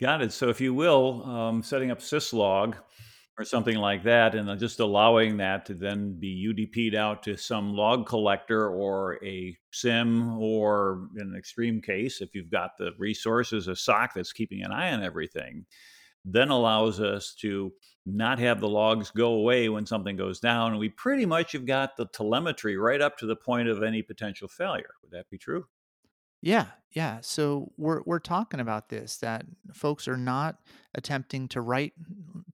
Got 0.00 0.22
it. 0.22 0.32
So, 0.32 0.48
if 0.48 0.60
you 0.60 0.72
will, 0.72 1.22
um, 1.24 1.62
setting 1.62 1.90
up 1.90 2.00
syslog 2.00 2.74
or 3.38 3.44
something 3.44 3.76
like 3.76 4.02
that, 4.04 4.34
and 4.34 4.58
just 4.58 4.80
allowing 4.80 5.36
that 5.38 5.64
to 5.66 5.74
then 5.74 6.18
be 6.18 6.46
UDP'd 6.46 6.94
out 6.94 7.22
to 7.22 7.36
some 7.36 7.74
log 7.74 8.06
collector 8.06 8.68
or 8.68 9.22
a 9.24 9.56
SIEM, 9.72 10.38
or 10.38 11.08
in 11.16 11.28
an 11.28 11.36
extreme 11.36 11.80
case, 11.80 12.20
if 12.20 12.34
you've 12.34 12.50
got 12.50 12.76
the 12.78 12.92
resources, 12.98 13.68
a 13.68 13.76
SOC 13.76 14.14
that's 14.14 14.32
keeping 14.32 14.62
an 14.62 14.72
eye 14.72 14.92
on 14.92 15.02
everything, 15.02 15.64
then 16.24 16.50
allows 16.50 17.00
us 17.00 17.34
to 17.40 17.72
not 18.06 18.38
have 18.38 18.60
the 18.60 18.68
logs 18.68 19.10
go 19.10 19.34
away 19.34 19.68
when 19.68 19.86
something 19.86 20.16
goes 20.16 20.40
down. 20.40 20.72
And 20.72 20.80
we 20.80 20.88
pretty 20.88 21.26
much 21.26 21.52
have 21.52 21.66
got 21.66 21.96
the 21.96 22.06
telemetry 22.06 22.76
right 22.76 23.00
up 23.00 23.18
to 23.18 23.26
the 23.26 23.36
point 23.36 23.68
of 23.68 23.82
any 23.82 24.02
potential 24.02 24.48
failure. 24.48 24.94
Would 25.02 25.12
that 25.12 25.30
be 25.30 25.38
true? 25.38 25.66
Yeah, 26.42 26.66
yeah. 26.92 27.18
So 27.20 27.70
we're 27.76 28.02
we're 28.06 28.18
talking 28.18 28.60
about 28.60 28.88
this 28.88 29.18
that 29.18 29.44
folks 29.74 30.08
are 30.08 30.16
not 30.16 30.56
attempting 30.94 31.48
to 31.48 31.60
write 31.60 31.92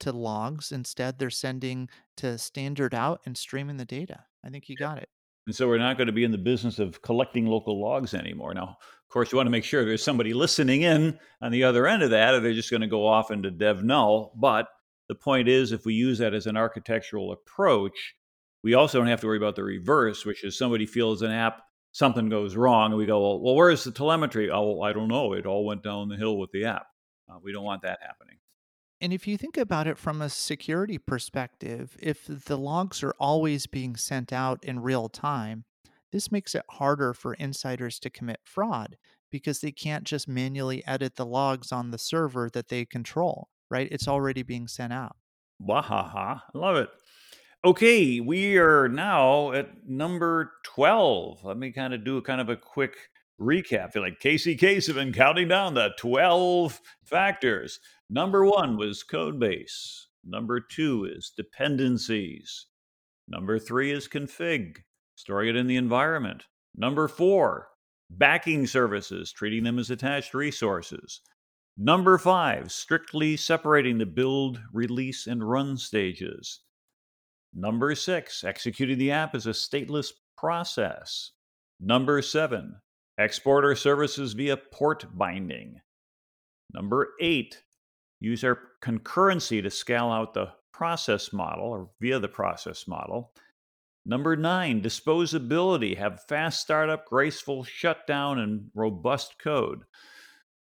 to 0.01 0.13
logs. 0.13 0.73
Instead, 0.73 1.19
they're 1.19 1.31
sending 1.31 1.89
to 2.17 2.37
standard 2.37 2.95
out 2.95 3.21
and 3.25 3.37
streaming 3.37 3.77
the 3.77 3.85
data. 3.85 4.25
I 4.45 4.51
think 4.51 4.69
you 4.69 4.77
got 4.77 4.99
it. 4.99 5.09
And 5.47 5.55
so 5.55 5.69
we're 5.69 5.79
not 5.79 5.97
going 5.97 6.09
to 6.09 6.13
be 6.13 6.25
in 6.25 6.33
the 6.33 6.39
business 6.39 6.81
of 6.81 7.01
collecting 7.03 7.47
local 7.47 7.81
logs 7.81 8.15
anymore. 8.15 8.53
Now, 8.53 8.79
of 9.07 9.13
course, 9.13 9.31
you 9.31 9.37
want 9.37 9.47
to 9.47 9.53
make 9.53 9.65
sure 9.65 9.85
there's 9.85 10.03
somebody 10.03 10.35
listening 10.35 10.83
in 10.83 11.19
on 11.41 11.53
the 11.53 11.63
other 11.63 11.87
end 11.87 12.03
of 12.03 12.11
that, 12.11 12.35
or 12.35 12.41
they're 12.41 12.53
just 12.53 12.73
going 12.73 12.81
to 12.81 12.89
go 12.89 13.07
off 13.07 13.31
into 13.31 13.53
dev 13.53 13.85
null. 13.85 14.33
But 14.35 14.67
the 15.09 15.15
point 15.15 15.49
is, 15.49 15.71
if 15.71 15.87
we 15.87 15.95
use 15.95 16.19
that 16.19 16.35
as 16.35 16.49
an 16.49 16.57
architectural 16.57 17.31
approach, 17.31 18.17
we 18.65 18.75
also 18.75 18.99
don't 18.99 19.07
have 19.07 19.21
to 19.21 19.29
worry 19.29 19.37
about 19.37 19.55
the 19.55 19.63
reverse, 19.63 20.27
which 20.27 20.43
is 20.43 20.59
somebody 20.59 20.87
feels 20.87 21.23
an 21.23 21.31
app, 21.31 21.63
something 21.93 22.29
goes 22.29 22.57
wrong, 22.57 22.91
and 22.91 22.99
we 22.99 23.07
go, 23.07 23.21
well, 23.21 23.41
well 23.41 23.55
where's 23.55 23.85
the 23.85 23.93
telemetry? 23.93 24.51
Oh, 24.51 24.81
I 24.81 24.93
don't 24.93 25.07
know. 25.07 25.35
It 25.35 25.47
all 25.47 25.65
went 25.65 25.85
down 25.85 26.09
the 26.09 26.17
hill 26.17 26.37
with 26.37 26.51
the 26.51 26.65
app. 26.65 26.87
Uh, 27.31 27.39
we 27.41 27.53
don't 27.53 27.65
want 27.65 27.83
that 27.83 28.01
happening. 28.03 28.39
And 29.01 29.13
if 29.13 29.29
you 29.29 29.37
think 29.37 29.57
about 29.57 29.87
it 29.87 29.99
from 29.99 30.21
a 30.21 30.29
security 30.29 30.99
perspective, 30.99 31.97
if 32.01 32.27
the 32.27 32.59
logs 32.59 33.05
are 33.05 33.15
always 33.21 33.67
being 33.67 33.95
sent 33.95 34.33
out 34.33 34.65
in 34.65 34.81
real 34.81 35.09
time, 35.09 35.65
this 36.13 36.33
makes 36.33 36.55
it 36.55 36.65
harder 36.71 37.13
for 37.13 37.35
insiders 37.35 37.99
to 38.01 38.11
commit 38.11 38.41
fraud 38.45 38.97
because 39.31 39.61
they 39.61 39.73
can't 39.73 40.05
just 40.05 40.29
manually 40.29 40.87
edit 40.87 41.17
the 41.17 41.27
logs 41.27 41.73
on 41.73 41.91
the 41.91 41.99
server 41.99 42.49
that 42.51 42.69
they 42.69 42.85
control 42.85 43.49
right? 43.71 43.89
It's 43.91 44.09
already 44.09 44.43
being 44.43 44.69
sent 44.69 44.93
out. 44.93 45.17
Wahaha. 45.63 46.43
I 46.55 46.59
love 46.59 46.77
it. 46.77 46.89
Okay, 47.65 48.21
we 48.21 48.59
are 48.59 48.89
now 48.89 49.53
at 49.53 49.71
number 49.87 50.53
12. 50.65 51.45
Let 51.45 51.57
me 51.57 51.73
kind 51.73 51.95
of 51.95 52.05
do 52.05 52.17
a 52.19 52.23
kind 52.23 52.41
of 52.41 52.49
a 52.49 52.57
quick 52.57 52.95
recap. 53.41 53.87
I 53.87 53.91
feel 53.91 54.03
like 54.03 54.21
Casey 54.21 54.57
Kasem 54.57 54.89
have 54.89 54.97
been 54.97 55.13
counting 55.13 55.49
down 55.49 55.75
the 55.75 55.91
12 55.99 56.81
factors. 57.05 57.81
Number 58.09 58.45
one 58.45 58.77
was 58.77 59.03
code 59.03 59.41
base. 59.41 60.09
Number 60.25 60.61
two 60.61 61.09
is 61.11 61.33
dependencies. 61.37 62.67
Number 63.29 63.59
three 63.59 63.91
is 63.91 64.07
config, 64.07 64.77
storing 65.17 65.49
it 65.49 65.57
in 65.57 65.67
the 65.67 65.77
environment. 65.77 66.45
Number 66.77 67.09
four, 67.09 67.69
backing 68.11 68.67
services, 68.67 69.33
treating 69.33 69.65
them 69.65 69.79
as 69.79 69.91
attached 69.91 70.35
resources. 70.35 71.21
Number 71.77 72.17
five, 72.17 72.71
strictly 72.71 73.37
separating 73.37 73.99
the 73.99 74.07
build, 74.07 74.61
release, 74.73 75.27
and 75.27 75.47
run 75.47 75.77
stages. 75.77 76.61
Number 77.55 77.95
six, 77.95 78.45
executing 78.45 78.99
the 78.99 79.11
app 79.11 79.35
as 79.35 79.47
a 79.47 79.51
stateless 79.51 80.13
process. 80.37 81.33
Number 81.81 82.23
seven, 82.23 82.77
exporter 83.19 83.75
services 83.75 84.35
via 84.35 84.57
port 84.57 85.07
binding. 85.17 85.81
Number 86.73 87.15
eight, 87.21 87.63
use 88.21 88.45
our 88.45 88.59
concurrency 88.83 89.63
to 89.63 89.71
scale 89.71 90.11
out 90.11 90.35
the 90.35 90.53
process 90.73 91.33
model 91.33 91.67
or 91.67 91.91
via 92.01 92.19
the 92.19 92.29
process 92.29 92.87
model. 92.87 93.33
Number 94.09 94.37
nine, 94.37 94.83
disposability, 94.83 95.97
have 95.97 96.23
fast 96.29 96.61
startup, 96.61 97.07
graceful 97.07 97.65
shutdown, 97.65 98.39
and 98.39 98.71
robust 98.73 99.37
code. 99.41 99.81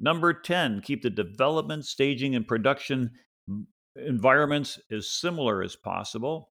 Number 0.00 0.34
10, 0.34 0.80
keep 0.80 1.02
the 1.02 1.10
development, 1.10 1.86
staging, 1.86 2.34
and 2.34 2.48
production 2.48 3.12
environments 3.94 4.80
as 4.90 5.08
similar 5.08 5.62
as 5.62 5.76
possible. 5.76 6.50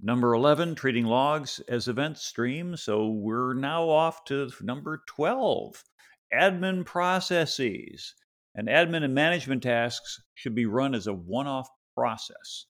Number 0.00 0.32
11, 0.32 0.74
treating 0.74 1.04
logs 1.04 1.60
as 1.68 1.86
event 1.86 2.16
streams. 2.16 2.82
So 2.82 3.10
we're 3.10 3.52
now 3.52 3.86
off 3.86 4.24
to 4.24 4.50
number 4.62 5.02
12, 5.06 5.84
admin 6.32 6.86
processes. 6.86 8.14
And 8.54 8.68
admin 8.68 9.04
and 9.04 9.14
management 9.14 9.62
tasks 9.62 10.22
should 10.34 10.54
be 10.54 10.64
run 10.64 10.94
as 10.94 11.08
a 11.08 11.12
one 11.12 11.46
off 11.46 11.68
process. 11.94 12.64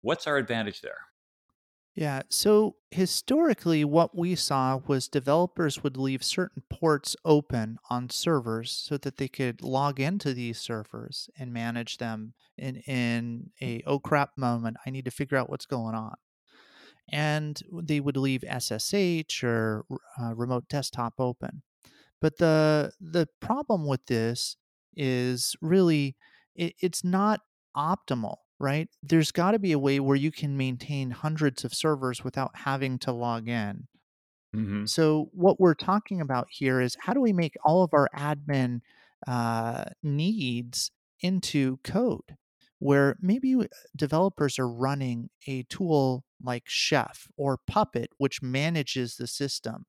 What's 0.00 0.26
our 0.26 0.36
advantage 0.36 0.80
there? 0.80 0.98
Yeah. 1.98 2.22
So 2.28 2.76
historically, 2.92 3.84
what 3.84 4.16
we 4.16 4.36
saw 4.36 4.78
was 4.86 5.08
developers 5.08 5.82
would 5.82 5.96
leave 5.96 6.22
certain 6.22 6.62
ports 6.70 7.16
open 7.24 7.78
on 7.90 8.08
servers 8.08 8.70
so 8.70 8.98
that 8.98 9.16
they 9.16 9.26
could 9.26 9.62
log 9.62 9.98
into 9.98 10.32
these 10.32 10.60
servers 10.60 11.28
and 11.36 11.52
manage 11.52 11.98
them 11.98 12.34
in, 12.56 12.76
in 12.86 13.50
a 13.60 13.82
oh 13.84 13.98
crap 13.98 14.38
moment. 14.38 14.76
I 14.86 14.90
need 14.90 15.06
to 15.06 15.10
figure 15.10 15.36
out 15.36 15.50
what's 15.50 15.66
going 15.66 15.96
on. 15.96 16.14
And 17.10 17.60
they 17.72 17.98
would 17.98 18.16
leave 18.16 18.44
SSH 18.44 19.42
or 19.42 19.84
uh, 20.22 20.36
remote 20.36 20.68
desktop 20.68 21.14
open. 21.18 21.62
But 22.20 22.36
the 22.38 22.92
the 23.00 23.26
problem 23.40 23.88
with 23.88 24.06
this 24.06 24.56
is 24.96 25.56
really 25.60 26.14
it, 26.54 26.74
it's 26.78 27.02
not 27.02 27.40
optimal 27.76 28.36
right? 28.60 28.88
There's 29.02 29.32
got 29.32 29.52
to 29.52 29.58
be 29.58 29.72
a 29.72 29.78
way 29.78 30.00
where 30.00 30.16
you 30.16 30.30
can 30.30 30.56
maintain 30.56 31.10
hundreds 31.10 31.64
of 31.64 31.74
servers 31.74 32.24
without 32.24 32.50
having 32.54 32.98
to 33.00 33.12
log 33.12 33.48
in. 33.48 33.86
Mm-hmm. 34.54 34.86
So, 34.86 35.28
what 35.32 35.60
we're 35.60 35.74
talking 35.74 36.20
about 36.20 36.48
here 36.50 36.80
is 36.80 36.96
how 37.00 37.12
do 37.12 37.20
we 37.20 37.32
make 37.32 37.54
all 37.64 37.82
of 37.82 37.92
our 37.92 38.08
admin 38.16 38.80
uh, 39.26 39.84
needs 40.02 40.90
into 41.20 41.78
code? 41.84 42.36
Where 42.80 43.16
maybe 43.20 43.56
developers 43.96 44.58
are 44.58 44.68
running 44.68 45.30
a 45.46 45.64
tool 45.64 46.24
like 46.42 46.64
Chef 46.66 47.26
or 47.36 47.58
Puppet, 47.66 48.10
which 48.18 48.40
manages 48.40 49.16
the 49.16 49.26
system. 49.26 49.84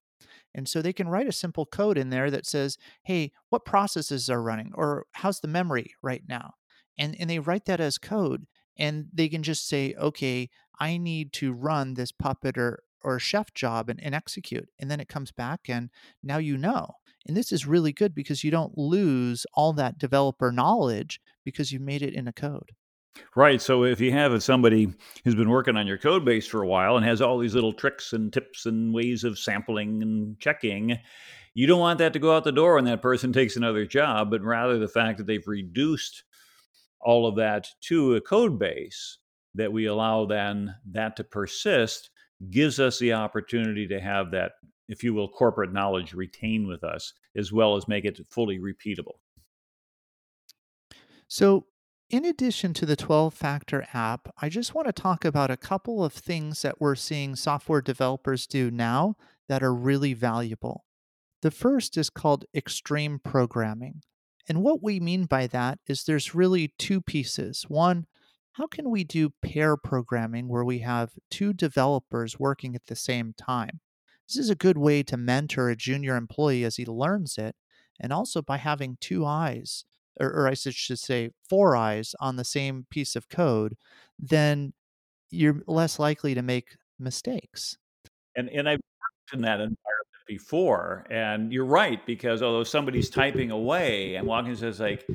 And 0.55 0.67
so 0.67 0.81
they 0.81 0.93
can 0.93 1.07
write 1.07 1.27
a 1.27 1.31
simple 1.31 1.65
code 1.65 1.97
in 1.97 2.09
there 2.09 2.31
that 2.31 2.47
says, 2.47 2.77
hey, 3.03 3.31
what 3.49 3.63
processes 3.63 4.29
are 4.29 4.41
running? 4.41 4.71
Or 4.73 5.05
how's 5.13 5.39
the 5.39 5.47
memory 5.47 5.93
right 6.01 6.23
now? 6.27 6.55
And, 6.97 7.15
and 7.19 7.29
they 7.29 7.39
write 7.39 7.65
that 7.65 7.79
as 7.79 7.97
code 7.97 8.47
and 8.79 9.07
they 9.13 9.29
can 9.29 9.43
just 9.43 9.67
say, 9.67 9.93
okay, 9.99 10.49
I 10.79 10.97
need 10.97 11.33
to 11.33 11.53
run 11.53 11.93
this 11.93 12.11
puppet 12.11 12.57
or, 12.57 12.81
or 13.03 13.19
chef 13.19 13.53
job 13.53 13.89
and, 13.89 14.01
and 14.01 14.15
execute. 14.15 14.69
And 14.79 14.89
then 14.89 14.99
it 14.99 15.09
comes 15.09 15.31
back, 15.31 15.69
and 15.69 15.89
now 16.23 16.37
you 16.37 16.57
know. 16.57 16.95
And 17.27 17.35
this 17.35 17.51
is 17.51 17.67
really 17.67 17.91
good 17.91 18.15
because 18.15 18.43
you 18.43 18.49
don't 18.49 18.77
lose 18.77 19.45
all 19.53 19.73
that 19.73 19.99
developer 19.99 20.51
knowledge 20.51 21.19
because 21.43 21.71
you 21.71 21.79
made 21.79 22.01
it 22.01 22.13
in 22.13 22.27
a 22.27 22.33
code. 22.33 22.71
Right. 23.35 23.61
So 23.61 23.83
if 23.83 23.99
you 23.99 24.11
have 24.13 24.41
somebody 24.41 24.87
who's 25.23 25.35
been 25.35 25.49
working 25.49 25.75
on 25.75 25.87
your 25.87 25.97
code 25.97 26.23
base 26.23 26.47
for 26.47 26.63
a 26.63 26.67
while 26.67 26.95
and 26.95 27.05
has 27.05 27.21
all 27.21 27.37
these 27.37 27.55
little 27.55 27.73
tricks 27.73 28.13
and 28.13 28.31
tips 28.31 28.65
and 28.65 28.93
ways 28.93 29.25
of 29.25 29.37
sampling 29.37 30.01
and 30.01 30.39
checking, 30.39 30.97
you 31.53 31.67
don't 31.67 31.79
want 31.79 31.99
that 31.99 32.13
to 32.13 32.19
go 32.19 32.33
out 32.35 32.45
the 32.45 32.51
door 32.53 32.75
when 32.75 32.85
that 32.85 33.01
person 33.01 33.33
takes 33.33 33.57
another 33.57 33.85
job, 33.85 34.29
but 34.31 34.41
rather 34.41 34.79
the 34.79 34.87
fact 34.87 35.17
that 35.17 35.27
they've 35.27 35.47
reduced 35.47 36.23
all 37.01 37.27
of 37.27 37.35
that 37.35 37.67
to 37.81 38.15
a 38.15 38.21
code 38.21 38.59
base 38.59 39.17
that 39.55 39.71
we 39.71 39.85
allow 39.85 40.25
then 40.25 40.75
that 40.91 41.15
to 41.15 41.23
persist 41.23 42.09
gives 42.49 42.79
us 42.79 42.99
the 42.99 43.13
opportunity 43.13 43.87
to 43.87 43.99
have 43.99 44.31
that 44.31 44.53
if 44.87 45.03
you 45.03 45.13
will 45.13 45.27
corporate 45.27 45.73
knowledge 45.73 46.13
retain 46.13 46.67
with 46.67 46.83
us 46.83 47.13
as 47.35 47.51
well 47.51 47.75
as 47.75 47.87
make 47.87 48.05
it 48.05 48.19
fully 48.29 48.59
repeatable. 48.59 49.19
So 51.27 51.65
in 52.09 52.25
addition 52.25 52.73
to 52.73 52.85
the 52.87 52.95
12 52.95 53.35
factor 53.35 53.85
app 53.93 54.33
i 54.41 54.49
just 54.49 54.73
want 54.73 54.87
to 54.87 54.91
talk 54.91 55.23
about 55.23 55.51
a 55.51 55.57
couple 55.57 56.03
of 56.03 56.11
things 56.11 56.63
that 56.63 56.81
we're 56.81 56.95
seeing 56.95 57.35
software 57.35 57.81
developers 57.81 58.47
do 58.47 58.71
now 58.71 59.15
that 59.47 59.61
are 59.61 59.73
really 59.73 60.13
valuable. 60.13 60.85
The 61.41 61.51
first 61.51 61.97
is 61.97 62.09
called 62.09 62.45
extreme 62.55 63.19
programming 63.19 64.03
And 64.49 64.63
what 64.63 64.81
we 64.81 64.99
mean 64.99 65.25
by 65.25 65.45
that 65.47 65.77
is 65.87 66.03
there's 66.03 66.33
really 66.33 66.73
two 66.79 67.01
pieces. 67.01 67.65
One, 67.67 68.07
how 68.53 68.65
can 68.65 68.89
we 68.89 69.03
do 69.03 69.31
pair 69.43 69.77
programming 69.77 70.49
where 70.49 70.65
we 70.65 70.79
have 70.79 71.11
two 71.29 71.53
developers 71.53 72.39
working 72.39 72.75
at 72.75 72.87
the 72.87 72.95
same 72.95 73.33
time? 73.37 73.79
This 74.27 74.37
is 74.37 74.49
a 74.49 74.55
good 74.55 74.77
way 74.77 75.03
to 75.03 75.17
mentor 75.17 75.69
a 75.69 75.75
junior 75.75 76.15
employee 76.15 76.63
as 76.63 76.75
he 76.77 76.85
learns 76.85 77.37
it, 77.37 77.55
and 77.99 78.11
also 78.11 78.41
by 78.41 78.57
having 78.57 78.97
two 78.99 79.25
eyes, 79.25 79.85
or, 80.19 80.27
or 80.27 80.47
I 80.47 80.55
should 80.55 80.99
say 80.99 81.29
four 81.47 81.75
eyes 81.75 82.15
on 82.19 82.35
the 82.35 82.43
same 82.43 82.87
piece 82.89 83.15
of 83.15 83.29
code, 83.29 83.77
then 84.17 84.73
you're 85.29 85.61
less 85.67 85.99
likely 85.99 86.33
to 86.33 86.41
make 86.41 86.75
mistakes. 86.97 87.77
And 88.35 88.49
and 88.49 88.67
I've 88.67 88.79
worked 88.79 89.33
in 89.33 89.41
that 89.41 89.61
environment 89.61 89.77
before, 90.29 91.05
and 91.09 91.51
you're 91.51 91.65
right 91.65 92.05
because 92.05 92.41
although 92.41 92.63
somebody's 92.63 93.09
typing 93.09 93.51
away 93.51 94.15
and 94.15 94.25
walking 94.25 94.55
says 94.55 94.79
like, 94.79 95.05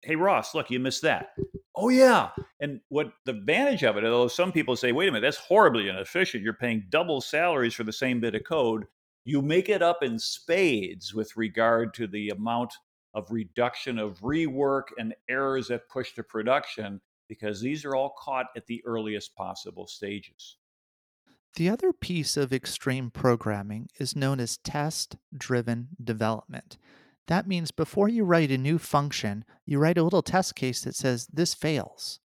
"Hey 0.00 0.16
Ross, 0.16 0.54
look, 0.54 0.70
you 0.70 0.80
missed 0.80 1.02
that." 1.02 1.36
Oh 1.76 1.90
yeah. 1.90 2.30
And 2.58 2.80
what 2.88 3.12
the 3.24 3.32
advantage 3.32 3.84
of 3.84 3.96
it, 3.96 4.04
although 4.04 4.26
some 4.26 4.50
people 4.50 4.74
say, 4.74 4.90
"Wait 4.90 5.08
a 5.08 5.12
minute, 5.12 5.26
that's 5.26 5.46
horribly 5.46 5.88
inefficient. 5.88 6.42
You're 6.42 6.54
paying 6.54 6.86
double 6.88 7.20
salaries 7.20 7.74
for 7.74 7.84
the 7.84 7.92
same 7.92 8.18
bit 8.18 8.34
of 8.34 8.42
code." 8.44 8.86
You 9.24 9.40
make 9.40 9.68
it 9.68 9.82
up 9.82 10.02
in 10.02 10.18
spades 10.18 11.14
with 11.14 11.36
regard 11.36 11.94
to 11.94 12.08
the 12.08 12.30
amount 12.30 12.74
of 13.14 13.30
reduction 13.30 13.98
of 13.98 14.18
rework 14.20 14.84
and 14.98 15.14
errors 15.28 15.68
that 15.68 15.88
push 15.88 16.14
to 16.14 16.24
production 16.24 17.00
because 17.28 17.60
these 17.60 17.84
are 17.84 17.94
all 17.94 18.14
caught 18.18 18.46
at 18.56 18.66
the 18.66 18.82
earliest 18.84 19.36
possible 19.36 19.86
stages. 19.86 20.56
The 21.56 21.68
other 21.68 21.92
piece 21.92 22.38
of 22.38 22.52
extreme 22.52 23.10
programming 23.10 23.88
is 23.98 24.16
known 24.16 24.40
as 24.40 24.56
test 24.56 25.16
driven 25.36 25.88
development. 26.02 26.78
That 27.26 27.46
means 27.46 27.70
before 27.70 28.08
you 28.08 28.24
write 28.24 28.50
a 28.50 28.58
new 28.58 28.78
function, 28.78 29.44
you 29.66 29.78
write 29.78 29.98
a 29.98 30.02
little 30.02 30.22
test 30.22 30.54
case 30.54 30.82
that 30.82 30.94
says 30.94 31.28
this 31.32 31.52
fails. 31.52 32.20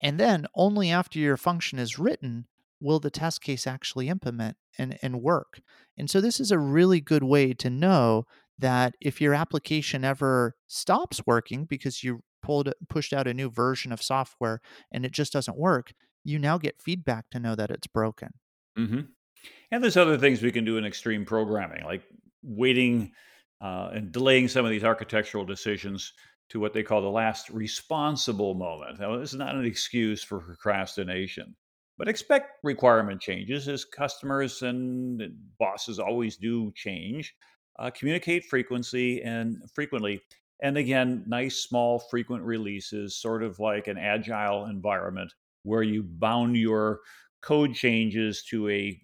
And 0.00 0.18
then 0.18 0.46
only 0.54 0.90
after 0.90 1.18
your 1.18 1.36
function 1.36 1.78
is 1.78 1.98
written 1.98 2.46
will 2.80 3.00
the 3.00 3.10
test 3.10 3.42
case 3.42 3.66
actually 3.66 4.08
implement 4.08 4.56
and, 4.78 4.98
and 5.02 5.22
work. 5.22 5.60
And 5.96 6.10
so 6.10 6.20
this 6.20 6.40
is 6.40 6.50
a 6.50 6.58
really 6.58 7.00
good 7.00 7.22
way 7.22 7.52
to 7.54 7.70
know 7.70 8.26
that 8.58 8.94
if 9.00 9.20
your 9.20 9.34
application 9.34 10.04
ever 10.04 10.54
stops 10.68 11.22
working 11.26 11.64
because 11.64 12.02
you 12.02 12.20
pulled 12.42 12.72
pushed 12.88 13.12
out 13.12 13.26
a 13.26 13.34
new 13.34 13.50
version 13.50 13.92
of 13.92 14.02
software 14.02 14.60
and 14.92 15.04
it 15.04 15.12
just 15.12 15.32
doesn't 15.32 15.56
work, 15.56 15.92
you 16.22 16.38
now 16.38 16.58
get 16.58 16.80
feedback 16.80 17.30
to 17.30 17.40
know 17.40 17.54
that 17.54 17.70
it's 17.70 17.86
broken. 17.86 18.30
Hmm 18.76 19.00
And 19.70 19.84
there's 19.84 19.96
other 19.96 20.18
things 20.18 20.42
we 20.42 20.52
can 20.52 20.64
do 20.64 20.78
in 20.78 20.86
extreme 20.86 21.24
programming, 21.24 21.84
like 21.84 22.04
waiting 22.42 23.12
uh, 23.60 23.90
and 23.94 24.12
delaying 24.12 24.48
some 24.48 24.64
of 24.64 24.72
these 24.72 24.84
architectural 24.84 25.44
decisions 25.46 26.12
to 26.50 26.60
what 26.60 26.72
they 26.74 26.82
call 26.84 27.02
the 27.02 27.10
last 27.10 27.50
responsible 27.50 28.54
moment. 28.54 29.00
Now, 29.00 29.18
this 29.18 29.32
is 29.32 29.38
not 29.38 29.56
an 29.56 29.64
excuse 29.64 30.22
for 30.22 30.40
procrastination, 30.40 31.56
but 31.98 32.08
expect 32.08 32.52
requirement 32.64 33.20
changes 33.20 33.68
as 33.68 33.84
customers 33.84 34.62
and 34.62 35.22
bosses 35.58 35.98
always 35.98 36.36
do 36.36 36.72
change. 36.76 37.34
Uh, 37.78 37.90
communicate 37.90 38.44
frequency 38.44 39.22
and 39.22 39.58
frequently. 39.74 40.20
And 40.62 40.76
again, 40.78 41.24
nice, 41.26 41.56
small, 41.56 41.98
frequent 41.98 42.44
releases, 42.44 43.16
sort 43.16 43.42
of 43.42 43.58
like 43.58 43.88
an 43.88 43.98
agile 43.98 44.66
environment 44.66 45.32
where 45.64 45.82
you 45.82 46.02
bound 46.02 46.56
your 46.56 47.00
code 47.44 47.74
changes 47.74 48.42
to 48.42 48.70
a 48.70 48.98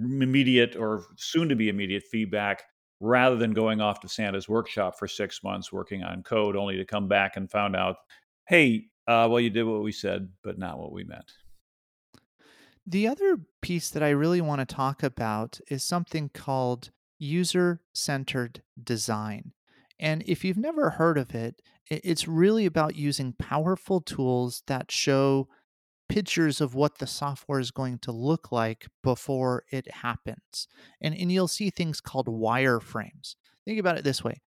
immediate 0.00 0.76
or 0.76 1.04
soon 1.16 1.48
to 1.50 1.54
be 1.54 1.68
immediate 1.68 2.02
feedback 2.10 2.62
rather 3.00 3.36
than 3.36 3.52
going 3.52 3.82
off 3.82 4.00
to 4.00 4.08
Santa's 4.08 4.48
workshop 4.48 4.98
for 4.98 5.06
six 5.06 5.42
months 5.44 5.70
working 5.70 6.02
on 6.02 6.22
code 6.22 6.56
only 6.56 6.76
to 6.76 6.86
come 6.86 7.06
back 7.06 7.36
and 7.36 7.50
found 7.50 7.76
out, 7.76 7.96
hey, 8.48 8.86
uh, 9.06 9.28
well, 9.30 9.40
you 9.40 9.50
did 9.50 9.64
what 9.64 9.82
we 9.82 9.92
said, 9.92 10.28
but 10.42 10.58
not 10.58 10.78
what 10.78 10.92
we 10.92 11.04
meant. 11.04 11.32
The 12.86 13.06
other 13.08 13.40
piece 13.60 13.90
that 13.90 14.02
I 14.02 14.10
really 14.10 14.40
want 14.40 14.66
to 14.66 14.74
talk 14.74 15.02
about 15.02 15.60
is 15.68 15.84
something 15.84 16.30
called 16.32 16.90
user 17.18 17.82
centered 17.92 18.62
design. 18.82 19.52
And 19.98 20.22
if 20.26 20.44
you've 20.44 20.56
never 20.56 20.90
heard 20.90 21.18
of 21.18 21.34
it, 21.34 21.60
it's 21.90 22.26
really 22.26 22.64
about 22.64 22.96
using 22.96 23.34
powerful 23.34 24.00
tools 24.00 24.62
that 24.66 24.90
show 24.90 25.48
pictures 26.12 26.60
of 26.60 26.74
what 26.74 26.98
the 26.98 27.06
software 27.06 27.58
is 27.58 27.70
going 27.70 27.98
to 27.98 28.12
look 28.12 28.52
like 28.52 28.86
before 29.02 29.64
it 29.70 29.90
happens. 29.90 30.68
And, 31.00 31.14
and 31.16 31.32
you'll 31.32 31.48
see 31.48 31.70
things 31.70 32.02
called 32.02 32.26
wireframes. 32.26 33.36
Think 33.64 33.80
about 33.80 33.96
it 33.96 34.04
this 34.04 34.22
way 34.22 34.42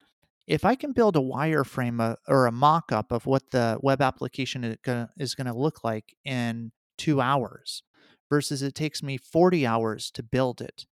if 0.46 0.64
I 0.64 0.74
can 0.74 0.92
build 0.92 1.16
a 1.16 1.20
wireframe 1.20 2.00
uh, 2.02 2.16
or 2.28 2.46
a 2.46 2.52
mock 2.52 2.92
up 2.92 3.12
of 3.12 3.24
what 3.24 3.50
the 3.50 3.78
web 3.82 4.02
application 4.02 4.76
is 5.16 5.34
gonna 5.34 5.56
look 5.56 5.82
like 5.82 6.14
in 6.24 6.72
two 6.98 7.20
hours 7.20 7.82
versus 8.28 8.62
it 8.62 8.74
takes 8.74 9.02
me 9.02 9.16
40 9.16 9.66
hours 9.66 10.10
to 10.10 10.22
build 10.22 10.60
it, 10.60 10.84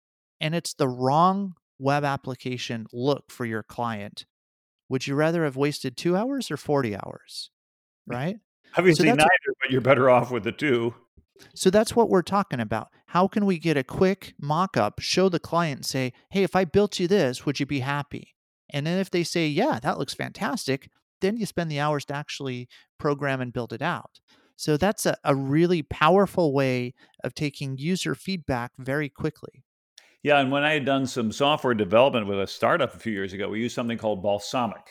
and 0.40 0.54
it's 0.54 0.74
the 0.74 0.88
wrong 0.88 1.54
web 1.80 2.04
application 2.04 2.86
look 2.92 3.30
for 3.30 3.44
your 3.44 3.64
client, 3.64 4.24
would 4.88 5.06
you 5.06 5.14
rather 5.16 5.42
have 5.44 5.56
wasted 5.56 5.96
two 5.96 6.16
hours 6.16 6.50
or 6.50 6.56
40 6.56 6.94
hours? 6.94 7.50
Right? 8.06 8.38
So 8.74 8.78
Obviously, 8.78 9.06
that's 9.06 9.18
neither, 9.18 9.56
but 9.60 9.70
you're 9.70 9.80
better 9.80 10.08
off 10.10 10.30
with 10.30 10.44
the 10.44 10.52
two. 10.52 10.94
So 11.54 11.70
that's 11.70 11.96
what 11.96 12.08
we're 12.08 12.22
talking 12.22 12.60
about. 12.60 12.88
How 13.06 13.26
can 13.26 13.46
we 13.46 13.58
get 13.58 13.76
a 13.76 13.84
quick 13.84 14.34
mock 14.40 14.76
up, 14.76 15.00
show 15.00 15.28
the 15.28 15.40
client, 15.40 15.84
say, 15.86 16.12
hey, 16.30 16.42
if 16.42 16.54
I 16.54 16.64
built 16.64 17.00
you 17.00 17.08
this, 17.08 17.46
would 17.46 17.58
you 17.58 17.66
be 17.66 17.80
happy? 17.80 18.34
And 18.70 18.86
then 18.86 18.98
if 18.98 19.10
they 19.10 19.24
say, 19.24 19.48
yeah, 19.48 19.80
that 19.82 19.98
looks 19.98 20.14
fantastic, 20.14 20.90
then 21.20 21.36
you 21.36 21.46
spend 21.46 21.70
the 21.70 21.80
hours 21.80 22.04
to 22.06 22.14
actually 22.14 22.68
program 22.98 23.40
and 23.40 23.52
build 23.52 23.72
it 23.72 23.82
out. 23.82 24.20
So 24.56 24.76
that's 24.76 25.06
a, 25.06 25.16
a 25.24 25.34
really 25.34 25.82
powerful 25.82 26.52
way 26.52 26.94
of 27.24 27.34
taking 27.34 27.78
user 27.78 28.14
feedback 28.14 28.72
very 28.78 29.08
quickly. 29.08 29.64
Yeah, 30.22 30.38
and 30.38 30.52
when 30.52 30.62
I 30.62 30.74
had 30.74 30.84
done 30.84 31.06
some 31.06 31.32
software 31.32 31.72
development 31.72 32.26
with 32.26 32.40
a 32.40 32.46
startup 32.46 32.94
a 32.94 32.98
few 32.98 33.12
years 33.12 33.32
ago, 33.32 33.48
we 33.48 33.60
used 33.60 33.74
something 33.74 33.96
called 33.96 34.22
Balsamiq, 34.22 34.82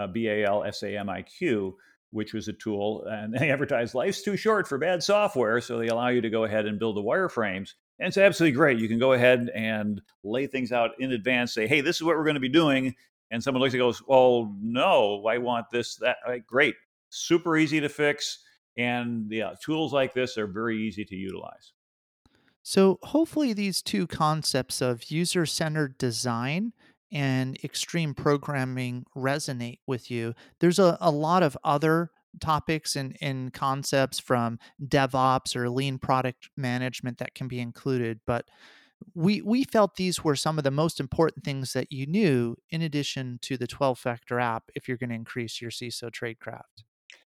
uh, 0.00 0.06
B 0.06 0.28
A 0.28 0.46
L 0.46 0.64
S 0.64 0.82
A 0.82 0.96
M 0.96 1.10
I 1.10 1.22
Q, 1.22 1.76
which 2.10 2.32
was 2.32 2.48
a 2.48 2.52
tool, 2.52 3.04
and 3.10 3.34
they 3.34 3.50
advertised 3.50 3.94
life's 3.94 4.22
too 4.22 4.36
short 4.36 4.66
for 4.66 4.78
bad 4.78 5.02
software, 5.02 5.60
so 5.60 5.78
they 5.78 5.88
allow 5.88 6.08
you 6.08 6.20
to 6.20 6.30
go 6.30 6.44
ahead 6.44 6.66
and 6.66 6.78
build 6.78 6.96
the 6.96 7.02
wireframes. 7.02 7.74
And 7.98 8.08
it's 8.08 8.16
absolutely 8.16 8.56
great. 8.56 8.78
You 8.78 8.88
can 8.88 8.98
go 8.98 9.12
ahead 9.12 9.50
and 9.54 10.00
lay 10.22 10.46
things 10.46 10.70
out 10.70 10.90
in 11.00 11.12
advance, 11.12 11.52
say, 11.52 11.66
hey, 11.66 11.80
this 11.80 11.96
is 11.96 12.02
what 12.02 12.16
we're 12.16 12.24
going 12.24 12.34
to 12.34 12.40
be 12.40 12.48
doing. 12.48 12.94
And 13.30 13.42
someone 13.42 13.60
looks 13.60 13.74
and 13.74 13.80
goes, 13.80 14.02
well, 14.06 14.54
no, 14.60 15.26
I 15.26 15.38
want 15.38 15.66
this, 15.70 15.96
that. 15.96 16.18
Right, 16.26 16.46
great. 16.46 16.74
Super 17.10 17.56
easy 17.56 17.80
to 17.80 17.88
fix. 17.88 18.38
And 18.76 19.30
yeah, 19.30 19.54
tools 19.62 19.92
like 19.92 20.14
this 20.14 20.38
are 20.38 20.46
very 20.46 20.80
easy 20.80 21.04
to 21.04 21.16
utilize. 21.16 21.72
So, 22.62 22.98
hopefully, 23.02 23.52
these 23.52 23.82
two 23.82 24.06
concepts 24.06 24.82
of 24.82 25.10
user 25.10 25.46
centered 25.46 25.96
design 25.96 26.74
and 27.12 27.58
extreme 27.64 28.14
programming 28.14 29.04
resonate 29.16 29.78
with 29.86 30.10
you. 30.10 30.34
There's 30.60 30.78
a, 30.78 30.98
a 31.00 31.10
lot 31.10 31.42
of 31.42 31.56
other 31.64 32.10
topics 32.40 32.96
and, 32.96 33.16
and 33.20 33.52
concepts 33.52 34.18
from 34.18 34.58
DevOps 34.84 35.56
or 35.56 35.70
lean 35.70 35.98
product 35.98 36.50
management 36.56 37.18
that 37.18 37.34
can 37.34 37.48
be 37.48 37.60
included, 37.60 38.20
but 38.26 38.46
we, 39.14 39.40
we 39.42 39.64
felt 39.64 39.94
these 39.94 40.24
were 40.24 40.36
some 40.36 40.58
of 40.58 40.64
the 40.64 40.70
most 40.70 41.00
important 41.00 41.44
things 41.44 41.72
that 41.72 41.92
you 41.92 42.06
knew 42.06 42.56
in 42.70 42.82
addition 42.82 43.38
to 43.42 43.56
the 43.56 43.66
12 43.66 43.98
factor 43.98 44.40
app 44.40 44.64
if 44.74 44.88
you're 44.88 44.96
going 44.96 45.10
to 45.10 45.16
increase 45.16 45.60
your 45.60 45.70
CISO 45.70 46.10
tradecraft. 46.10 46.84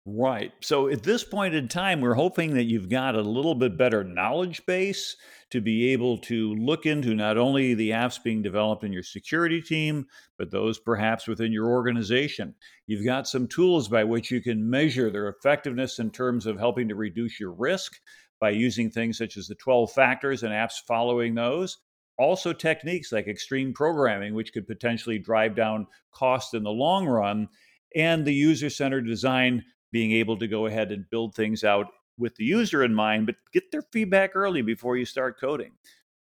Right. 0.07 0.53
So 0.63 0.89
at 0.89 1.03
this 1.03 1.23
point 1.23 1.55
in 1.55 1.69
time, 1.69 2.01
we're 2.01 2.15
hoping 2.15 2.55
that 2.55 2.65
you've 2.65 2.89
got 2.89 3.15
a 3.15 3.21
little 3.21 3.55
bit 3.55 3.77
better 3.77 4.03
knowledge 4.03 4.65
base 4.65 5.15
to 5.51 5.61
be 5.61 5.93
able 5.93 6.17
to 6.19 6.55
look 6.55 6.87
into 6.87 7.15
not 7.15 7.37
only 7.37 7.75
the 7.75 7.91
apps 7.91 8.23
being 8.23 8.41
developed 8.41 8.83
in 8.83 8.95
your 8.95 9.03
security 9.03 9.61
team, 9.61 10.07
but 10.39 10.51
those 10.51 10.79
perhaps 10.79 11.29
within 11.29 11.53
your 11.53 11.67
organization. 11.67 12.55
You've 12.87 13.05
got 13.05 13.29
some 13.29 13.47
tools 13.47 13.89
by 13.89 14.05
which 14.05 14.31
you 14.31 14.41
can 14.41 14.69
measure 14.71 15.11
their 15.11 15.29
effectiveness 15.29 15.99
in 15.99 16.11
terms 16.11 16.47
of 16.47 16.59
helping 16.59 16.89
to 16.89 16.95
reduce 16.95 17.39
your 17.39 17.53
risk 17.53 17.93
by 18.41 18.51
using 18.51 18.91
things 18.91 19.19
such 19.19 19.37
as 19.37 19.49
the 19.49 19.55
12 19.57 19.93
factors 19.93 20.43
and 20.43 20.53
apps 20.53 20.81
following 20.89 21.35
those. 21.35 21.77
Also, 22.19 22.55
techniques 22.55 23.13
like 23.13 23.29
extreme 23.29 23.75
programming, 23.75 24.35
which 24.35 24.53
could 24.53 24.67
potentially 24.67 25.19
drive 25.19 25.55
down 25.55 25.87
cost 26.11 26.55
in 26.55 26.63
the 26.63 26.71
long 26.71 27.07
run, 27.07 27.49
and 27.95 28.25
the 28.25 28.35
user 28.35 28.71
centered 28.71 29.07
design 29.07 29.63
being 29.93 30.12
able 30.12 30.36
to 30.38 30.47
go 30.47 30.66
ahead 30.66 30.93
and 30.93 31.09
build 31.11 31.34
things 31.34 31.64
out 31.64 31.86
with 32.18 32.36
the 32.36 32.45
user 32.45 32.84
in 32.84 32.95
mind, 32.95 33.26
but 33.26 33.36
get 33.53 33.70
their 33.72 33.82
feedback 33.93 34.36
early 34.36 34.62
before 34.62 34.97
you 34.97 35.05
start 35.05 35.41
coding. 35.41 35.72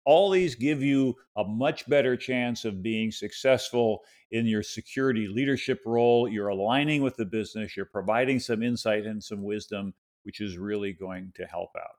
All 0.05 0.31
these 0.31 0.55
give 0.55 0.83
you 0.83 1.15
a 1.37 1.45
much 1.45 1.89
better 1.89 2.17
chance 2.17 2.65
of 2.65 2.83
being 2.83 3.11
successful 3.11 4.03
in 4.33 4.47
your 4.47 4.63
security 4.63 5.29
leadership 5.29 5.81
role. 5.87 6.29
You're 6.29 6.49
aligning 6.49 7.03
with 7.03 7.17
the 7.17 7.25
business, 7.25 7.77
you're 7.77 7.87
providing 7.87 8.39
some 8.39 8.63
insight 8.63 9.07
and 9.07 9.23
some 9.23 9.43
wisdom, 9.43 9.95
which 10.25 10.41
is 10.41 10.59
really 10.59 10.93
going 10.93 11.33
to 11.37 11.47
help 11.47 11.71
out. 11.79 11.97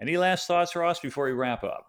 Any 0.00 0.16
last 0.16 0.46
thoughts, 0.46 0.74
Ross, 0.74 1.00
before 1.00 1.26
we 1.26 1.32
wrap 1.32 1.62
up? 1.62 1.88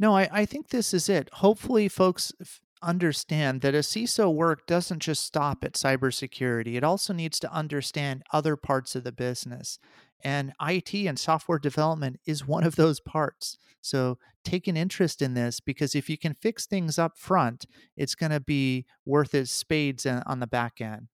No, 0.00 0.16
I, 0.16 0.28
I 0.32 0.44
think 0.46 0.68
this 0.68 0.92
is 0.94 1.08
it. 1.08 1.28
Hopefully, 1.34 1.88
folks 1.88 2.32
f- 2.40 2.60
understand 2.82 3.60
that 3.62 3.74
a 3.74 3.78
CISO 3.78 4.32
work 4.32 4.66
doesn't 4.66 5.00
just 5.00 5.24
stop 5.24 5.64
at 5.64 5.74
cybersecurity. 5.74 6.74
It 6.76 6.84
also 6.84 7.12
needs 7.12 7.38
to 7.40 7.52
understand 7.52 8.22
other 8.32 8.56
parts 8.56 8.94
of 8.94 9.04
the 9.04 9.12
business. 9.12 9.78
And 10.24 10.52
IT 10.60 10.94
and 10.94 11.18
software 11.18 11.58
development 11.58 12.20
is 12.26 12.46
one 12.46 12.64
of 12.64 12.76
those 12.76 13.00
parts. 13.00 13.56
So 13.80 14.18
take 14.44 14.66
an 14.66 14.76
interest 14.76 15.22
in 15.22 15.34
this 15.34 15.60
because 15.60 15.94
if 15.94 16.10
you 16.10 16.18
can 16.18 16.34
fix 16.34 16.66
things 16.66 16.98
up 16.98 17.16
front, 17.16 17.66
it's 17.96 18.14
going 18.14 18.32
to 18.32 18.40
be 18.40 18.86
worth 19.06 19.34
its 19.34 19.50
spades 19.50 20.06
on 20.06 20.40
the 20.40 20.46
back 20.46 20.80
end. 20.80 21.08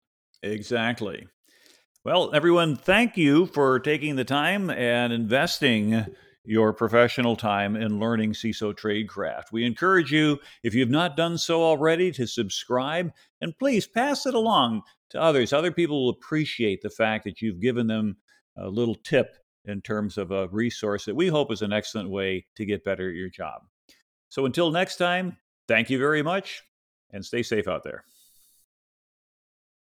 Exactly. 0.44 1.28
Well, 2.04 2.32
everyone, 2.34 2.76
thank 2.76 3.18
you 3.18 3.46
for 3.46 3.80
taking 3.80 4.16
the 4.16 4.24
time 4.24 4.70
and 4.70 5.14
investing 5.14 6.06
your 6.44 6.74
professional 6.74 7.36
time 7.36 7.76
in 7.76 8.00
learning 8.00 8.34
CISO 8.34 8.74
tradecraft. 8.74 9.52
We 9.52 9.66
encourage 9.66 10.12
you, 10.12 10.40
if 10.64 10.74
you've 10.74 10.90
not 10.90 11.16
done 11.16 11.38
so 11.38 11.62
already, 11.62 12.12
to 12.14 12.26
subscribe 12.26 13.12
and 13.42 13.58
please 13.58 13.88
pass 13.88 14.26
it 14.26 14.34
along 14.34 14.82
to 15.12 15.22
others. 15.22 15.54
Other 15.54 15.72
people 15.72 16.06
will 16.06 16.10
appreciate 16.10 16.82
the 16.82 16.90
fact 16.90 17.26
that 17.26 17.42
you've 17.42 17.62
given 17.62 17.88
them 17.88 18.18
a 18.58 18.68
little 18.68 18.96
tip 18.96 19.38
in 19.66 19.82
terms 19.82 20.18
of 20.18 20.32
a 20.32 20.48
resource 20.48 21.06
that 21.06 21.16
we 21.16 21.28
hope 21.28 21.52
is 21.52 21.62
an 21.62 21.74
excellent 21.74 22.10
way 22.10 22.48
to 22.56 22.66
get 22.66 22.84
better 22.84 23.10
at 23.10 23.16
your 23.16 23.30
job. 23.30 23.62
So 24.30 24.46
until 24.46 24.72
next 24.72 24.96
time, 24.96 25.38
thank 25.68 25.90
you 25.90 26.00
very 26.00 26.24
much 26.24 26.64
and 27.12 27.24
stay 27.24 27.44
safe 27.44 27.68
out 27.68 27.84
there. 27.84 28.04